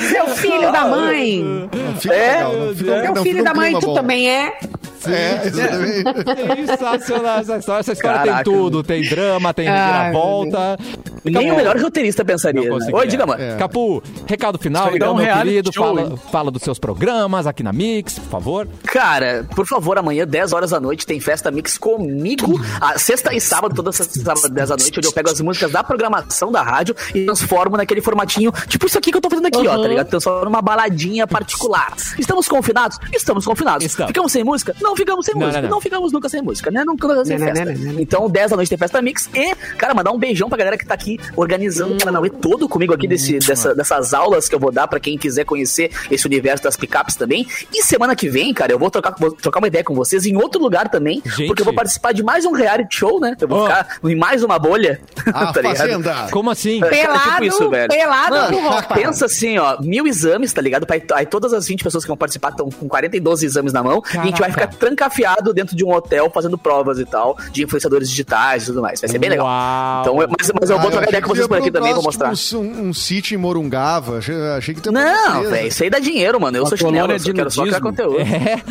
Seu 0.00 0.26
filho 0.28 0.70
da 0.72 0.84
mãe. 0.86 1.42
Não 1.72 1.96
fica 2.00 2.14
É, 2.14 2.34
legal. 2.36 2.52
Não 2.54 2.74
fica, 2.74 3.02
Meu 3.02 3.14
não 3.14 3.22
filho 3.22 3.44
da 3.44 3.54
mãe, 3.54 3.72
tu 3.78 3.86
bom. 3.86 3.94
também 3.94 4.30
é. 4.30 4.58
É, 5.06 5.46
exatamente. 5.46 6.66
Sensacional 6.66 7.38
essa 7.38 7.56
história. 7.58 7.80
Essa 7.80 7.92
história 7.92 8.18
Caraca. 8.18 8.44
tem 8.44 8.44
tudo. 8.44 8.82
Tem 8.82 9.02
drama, 9.02 9.54
tem 9.54 9.68
reviravolta. 9.68 10.78
Nem 11.24 11.50
o 11.52 11.56
melhor 11.56 11.78
roteirista 11.78 12.24
pensaria. 12.24 12.68
Né? 12.68 12.86
Oi, 12.92 13.06
diga, 13.06 13.26
mano. 13.26 13.42
É. 13.42 13.56
Capu, 13.56 14.02
recado 14.26 14.58
final, 14.58 14.94
então, 14.94 15.14
meu 15.14 15.36
querido. 15.36 15.72
show, 15.72 15.94
Fala, 15.94 16.16
fala 16.16 16.50
dos 16.50 16.62
seus 16.62 16.78
programas 16.78 17.46
aqui 17.46 17.62
na 17.62 17.72
Mix, 17.72 18.18
por 18.18 18.30
favor. 18.30 18.68
Cara, 18.84 19.46
por 19.54 19.66
favor, 19.66 19.98
amanhã, 19.98 20.26
10 20.26 20.52
horas 20.52 20.70
da 20.70 20.80
noite, 20.80 21.06
tem 21.06 21.20
festa 21.20 21.50
mix 21.50 21.76
comigo. 21.78 22.60
A 22.80 22.98
sexta 22.98 23.34
e 23.34 23.40
sábado, 23.40 23.74
toda 23.74 23.92
sexta 23.92 24.18
e 24.18 24.22
sábado, 24.22 24.48
10 24.48 24.68
da 24.68 24.76
noite, 24.76 24.98
onde 24.98 25.08
eu 25.08 25.12
pego 25.12 25.30
as 25.30 25.40
músicas 25.40 25.70
da 25.70 25.82
programação 25.84 26.50
da 26.50 26.62
rádio 26.62 26.94
e 27.14 27.24
transformo 27.24 27.76
naquele 27.76 28.00
formatinho, 28.00 28.52
tipo 28.66 28.86
isso 28.86 28.98
aqui 28.98 29.10
que 29.10 29.16
eu 29.16 29.20
tô 29.20 29.28
fazendo 29.30 29.46
aqui, 29.46 29.66
ó, 29.66 29.80
tá 29.80 29.88
ligado? 29.88 30.08
Transformo 30.08 30.44
numa 30.44 30.62
baladinha 30.62 31.26
particular. 31.26 31.94
Estamos 32.18 32.48
confinados? 32.48 32.98
Estamos 33.12 33.44
confinados. 33.44 33.84
Estamos. 33.84 34.08
Ficamos 34.08 34.32
sem 34.32 34.44
música? 34.44 34.74
Não 34.80 34.87
ficamos 34.96 35.24
sem 35.26 35.34
Não, 35.34 35.42
música. 35.42 35.62
não, 35.62 35.68
Não, 35.68 35.76
não. 35.76 35.80
ficamos 35.80 36.12
nunca 36.12 36.28
sem 36.28 36.42
música, 36.42 36.70
né? 36.70 36.84
Nunca 36.84 37.24
sem 37.24 37.38
Não, 37.38 37.46
não, 37.46 37.54
festa. 37.54 37.72
não, 37.72 37.80
não, 37.84 37.92
não. 37.94 38.00
Então, 38.00 38.28
10 38.28 38.50
da 38.50 38.56
noite 38.56 38.68
tem 38.68 38.78
festa 38.78 39.00
mix 39.02 39.28
e, 39.34 39.54
cara, 39.76 39.94
mandar 39.94 40.12
um 40.12 40.18
beijão 40.18 40.48
pra 40.48 40.58
galera 40.58 40.76
que 40.78 40.86
tá 40.86 40.94
aqui 40.94 41.18
organizando 41.36 41.94
o 41.94 41.98
Paranauê 41.98 42.30
todo 42.30 42.68
comigo 42.68 42.92
aqui 42.94 43.06
desse, 43.06 43.38
dessa- 43.38 43.74
dessas 43.74 44.12
aulas 44.14 44.48
que 44.48 44.54
eu 44.54 44.58
vou 44.60 44.70
dar 44.72 44.86
pra 44.88 44.98
quem 45.00 45.16
quiser 45.18 45.44
conhecer 45.44 45.90
esse 46.10 46.26
universo 46.26 46.62
das 46.64 46.76
picapes 46.76 47.16
também. 47.16 47.46
E 47.72 47.82
semana 47.82 48.14
que 48.16 48.28
vem, 48.28 48.52
cara, 48.54 48.72
eu 48.72 48.78
vou 48.78 48.90
trocar, 48.90 49.14
vou 49.18 49.32
trocar 49.32 49.58
uma 49.60 49.68
ideia 49.68 49.84
com 49.84 49.94
vocês 49.94 50.26
em 50.26 50.36
outro 50.36 50.60
lugar 50.60 50.88
também, 50.88 51.22
Gente. 51.24 51.46
porque 51.46 51.62
eu 51.62 51.64
vou 51.64 51.74
participar 51.74 52.12
de 52.12 52.22
mais 52.22 52.44
um 52.44 52.52
reality 52.52 52.96
show, 52.96 53.20
né? 53.20 53.36
Eu 53.40 53.48
vou 53.48 53.58
Oh. 53.60 53.66
ficar 53.66 53.98
em 54.04 54.14
mais 54.16 54.42
uma 54.42 54.58
bolha. 54.58 55.00
A 55.32 55.52
tá 55.52 55.60
ligado? 55.60 56.30
Como 56.30 56.50
assim? 56.50 56.82
É, 56.84 56.88
Pelado, 56.88 57.30
tipo 57.30 57.44
isso, 57.44 57.70
velho. 57.70 57.88
pelado 57.88 58.34
Mano, 58.34 58.60
roupa. 58.68 58.94
pensa 58.94 59.26
assim, 59.26 59.58
ó, 59.58 59.76
mil 59.80 60.06
exames, 60.06 60.52
tá 60.52 60.60
ligado? 60.60 60.86
Aí, 61.14 61.26
todas 61.26 61.52
as 61.52 61.66
20 61.66 61.82
pessoas 61.84 62.04
que 62.04 62.08
vão 62.08 62.16
participar 62.16 62.50
estão 62.50 62.70
com 62.70 62.88
42 62.88 63.42
exames 63.42 63.72
na 63.72 63.82
mão 63.82 64.02
e 64.14 64.18
a 64.18 64.24
gente 64.24 64.38
vai 64.40 64.50
ficar 64.50 64.66
Caraca. 64.68 64.77
Trancafiado 64.78 65.52
dentro 65.52 65.76
de 65.76 65.84
um 65.84 65.92
hotel 65.92 66.30
fazendo 66.32 66.56
provas 66.56 66.98
e 66.98 67.04
tal, 67.04 67.36
de 67.52 67.64
influenciadores 67.64 68.08
digitais 68.08 68.64
e 68.64 68.66
tudo 68.66 68.82
mais. 68.82 69.00
Vai 69.00 69.08
ser 69.10 69.18
bem 69.18 69.30
legal. 69.30 69.46
Uau. 69.46 70.00
Então, 70.02 70.16
mas, 70.16 70.50
mas 70.60 70.70
eu 70.70 70.76
Ah, 70.78 70.80
vou 70.80 70.90
trocar 70.90 71.06
achei 71.06 71.08
ideia 71.10 71.22
com 71.22 71.28
que 71.30 71.36
vocês 71.36 71.46
por 71.48 71.58
aqui 71.58 71.70
também, 71.70 71.92
vou 71.94 72.02
próximo 72.02 72.32
mostrar. 72.32 72.58
Um, 72.58 72.88
um 72.88 72.94
sítio 72.94 73.34
em 73.34 73.38
Morungava. 73.38 74.18
Achei, 74.18 74.34
achei 74.56 74.74
que 74.74 74.80
tem 74.80 74.92
Não, 74.92 75.42
velho, 75.50 75.68
isso 75.68 75.82
aí 75.82 75.90
dá 75.90 75.98
dinheiro, 75.98 76.40
mano. 76.40 76.56
Eu 76.56 76.62
Uma 76.62 76.68
sou 76.68 76.78
chinelo, 76.78 76.94
colônia 77.08 77.14
eu 77.14 77.18
só 77.20 77.32
quero 77.32 77.50
só 77.50 77.62
criar 77.62 77.80
conteúdo. 77.80 78.18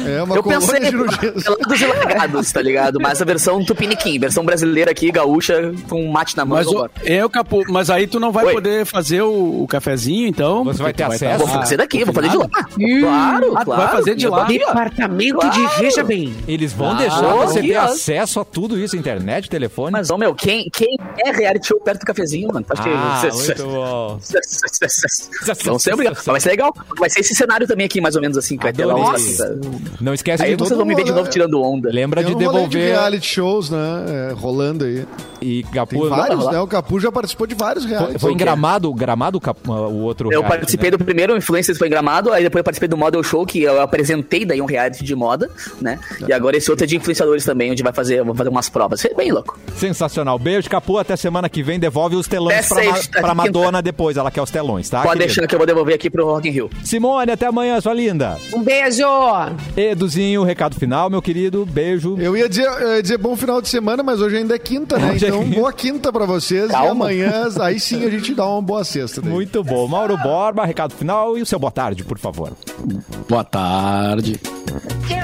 É 0.07 0.23
uma 0.23 0.35
Eu 0.35 0.43
pensei 0.43 0.79
de 0.79 0.91
pelados 0.91 1.81
e 1.81 1.85
largados, 1.85 2.51
tá 2.51 2.61
ligado? 2.61 2.99
Mas 3.01 3.21
a 3.21 3.25
versão 3.25 3.63
tupiniquim, 3.63 4.19
versão 4.19 4.43
brasileira 4.45 4.91
aqui, 4.91 5.11
gaúcha, 5.11 5.73
com 5.89 6.07
mate 6.11 6.35
na 6.37 6.45
mão. 6.45 6.57
Mas, 6.57 6.67
o, 6.67 6.89
eu, 7.03 7.29
Capu, 7.29 7.63
mas 7.69 7.89
aí 7.89 8.07
tu 8.07 8.19
não 8.19 8.31
vai 8.31 8.45
Oi. 8.45 8.53
poder 8.53 8.85
fazer 8.85 9.21
o, 9.21 9.63
o 9.63 9.67
cafezinho, 9.67 10.27
então? 10.27 10.63
Você 10.63 10.81
vai 10.81 10.93
ter 10.93 11.03
acesso? 11.03 11.39
Vou 11.39 11.47
fazer 11.47 11.77
daqui, 11.77 12.03
vou 12.03 12.13
fazer 12.13 12.29
de 12.29 12.37
lá. 12.37 12.47
Claro, 12.49 13.53
Ah, 13.57 13.65
claro. 13.65 13.81
vai 13.81 13.91
fazer 13.91 14.15
de 14.15 14.27
lá? 14.27 14.43
Departamento 14.45 15.39
Claro. 15.39 15.51
de 15.79 15.85
Veja 15.97 16.03
Bem. 16.03 16.33
Eles 16.47 16.73
vão 16.73 16.91
Ah, 16.91 16.93
deixar 16.95 17.33
você 17.35 17.59
aqui, 17.59 17.67
ter 17.69 17.75
acesso 17.75 18.39
a 18.39 18.45
tudo 18.45 18.77
isso, 18.77 18.95
internet, 18.95 19.49
telefone. 19.49 19.91
Mas, 19.91 20.09
ó, 20.11 20.17
meu, 20.17 20.35
quem, 20.35 20.69
quem 20.71 20.95
é 21.25 21.31
reality 21.31 21.67
show 21.67 21.79
perto 21.79 22.01
do 22.01 22.05
cafezinho, 22.05 22.49
mano. 22.53 22.65
Acho 22.69 22.81
Ah, 22.83 23.21
que... 23.29 23.35
muito 23.35 23.63
bom. 23.65 24.19
Obrigados. 25.93 26.25
Vai 26.25 26.39
ser 26.39 26.49
legal. 26.49 26.73
Vai 26.99 27.09
ser 27.09 27.21
esse 27.21 27.33
cenário 27.35 27.65
também 27.67 27.85
aqui, 27.85 27.99
mais 28.01 28.15
ou 28.15 28.21
menos 28.21 28.37
assim, 28.37 28.57
que 28.57 28.63
vai 28.63 28.73
ter 28.73 28.85
lá 28.85 28.93
Adorei. 28.93 29.23
Não 30.01 30.13
esquece 30.13 30.43
Aí 30.43 30.55
de 30.55 30.63
vocês 30.63 30.77
vão 30.77 30.85
me 30.85 30.95
ver 30.95 31.03
de 31.03 31.11
novo 31.11 31.29
tirando 31.29 31.61
onda. 31.61 31.89
Lembra 31.91 32.23
de 32.23 32.35
devolver 32.35 32.91
reality 32.91 33.25
shows, 33.27 33.69
né? 33.69 33.77
é, 34.29 34.33
rolando 34.33 34.85
aí. 34.85 35.05
e 35.41 35.63
Tem 35.63 35.71
Capu. 35.71 36.09
vários, 36.09 36.45
né? 36.51 36.59
O 36.59 36.67
Capu 36.67 36.99
já 36.99 37.11
participou 37.11 37.47
de 37.47 37.55
vários 37.55 37.85
reality 37.85 38.11
Foi, 38.13 38.19
foi 38.19 38.31
em? 38.33 38.37
Gramado, 38.37 38.93
Gramado 38.93 39.39
Capu- 39.39 39.71
o 39.71 40.01
outro. 40.01 40.27
Eu 40.31 40.41
reality, 40.41 40.49
participei 40.59 40.91
né? 40.91 40.97
do 40.97 41.03
primeiro 41.03 41.35
Influencers 41.37 41.77
foi 41.77 41.87
em 41.87 41.91
Gramado, 41.91 42.31
aí 42.31 42.43
depois 42.43 42.59
eu 42.59 42.63
participei 42.63 42.87
do 42.89 42.97
Model 42.97 43.23
Show, 43.23 43.45
que 43.45 43.61
eu 43.63 43.81
apresentei 43.81 44.45
daí 44.45 44.61
um 44.61 44.65
reality 44.65 45.03
de 45.03 45.15
moda, 45.15 45.49
né? 45.81 45.86
E 46.27 46.33
agora 46.33 46.57
esse 46.57 46.69
outro 46.69 46.83
é 46.83 46.87
de 46.87 46.97
influenciadores 46.97 47.45
também, 47.45 47.71
onde 47.71 47.83
vai 47.83 47.93
fazer, 47.93 48.23
vou 48.23 48.33
fazer 48.35 48.49
umas 48.49 48.67
provas. 48.69 49.03
É 49.05 49.13
bem 49.13 49.31
louco. 49.31 49.57
Sensacional. 49.75 50.37
Beijo, 50.39 50.69
Capu. 50.69 50.97
Até 50.97 51.15
semana 51.15 51.47
que 51.49 51.61
vem. 51.63 51.79
Devolve 51.79 52.15
os 52.15 52.27
telões 52.27 52.67
pra, 52.67 52.75
Ma- 52.75 52.93
sexta, 52.93 53.21
pra. 53.21 53.35
Madonna 53.35 53.81
depois. 53.81 54.17
Ela 54.17 54.31
quer 54.31 54.41
os 54.41 54.49
telões, 54.51 54.89
tá? 54.89 54.97
Pode 55.01 55.13
querido? 55.19 55.25
deixar 55.27 55.47
que 55.47 55.53
eu 55.55 55.59
vou 55.59 55.67
devolver 55.67 55.95
aqui 55.95 56.09
pro 56.09 56.25
Rock 56.25 56.47
in 56.49 56.51
Rio. 56.51 56.69
Simone, 56.83 57.31
até 57.31 57.45
amanhã, 57.45 57.79
sua 57.79 57.93
linda. 57.93 58.37
Um 58.53 58.63
beijo! 58.63 59.03
Eduzinho, 59.75 60.43
recado 60.43 60.75
final, 60.75 61.09
meu 61.09 61.21
querido. 61.21 61.65
Beijo. 61.65 62.17
Eu 62.19 62.35
ia 62.35 62.49
dizer, 62.49 62.65
eu 62.65 62.95
ia 62.95 63.01
dizer 63.01 63.17
bom 63.17 63.35
final 63.35 63.61
de 63.61 63.69
semana, 63.69 64.01
mas 64.01 64.19
hoje 64.21 64.37
ainda 64.37 64.55
é 64.55 64.59
quinta, 64.59 64.97
né? 64.97 65.11
É 65.13 65.15
Então, 65.27 65.43
boa 65.49 65.71
quinta 65.71 66.11
pra 66.11 66.25
vocês. 66.25 66.65
E 66.69 66.73
Calma. 66.73 67.05
amanhã, 67.05 67.47
aí 67.61 67.79
sim 67.79 68.05
a 68.05 68.09
gente 68.09 68.33
dá 68.33 68.45
uma 68.47 68.61
boa 68.61 68.83
sexta. 68.83 69.21
daí. 69.21 69.31
Muito 69.31 69.63
bom. 69.63 69.87
Mauro 69.87 70.17
Borba, 70.17 70.65
recado 70.65 70.93
final 70.95 71.37
e 71.37 71.41
o 71.41 71.45
seu 71.45 71.59
boa 71.59 71.71
tarde, 71.71 72.03
por 72.03 72.17
favor. 72.17 72.53
Boa 73.29 73.43
tarde. 73.43 74.39
Get 75.07 75.23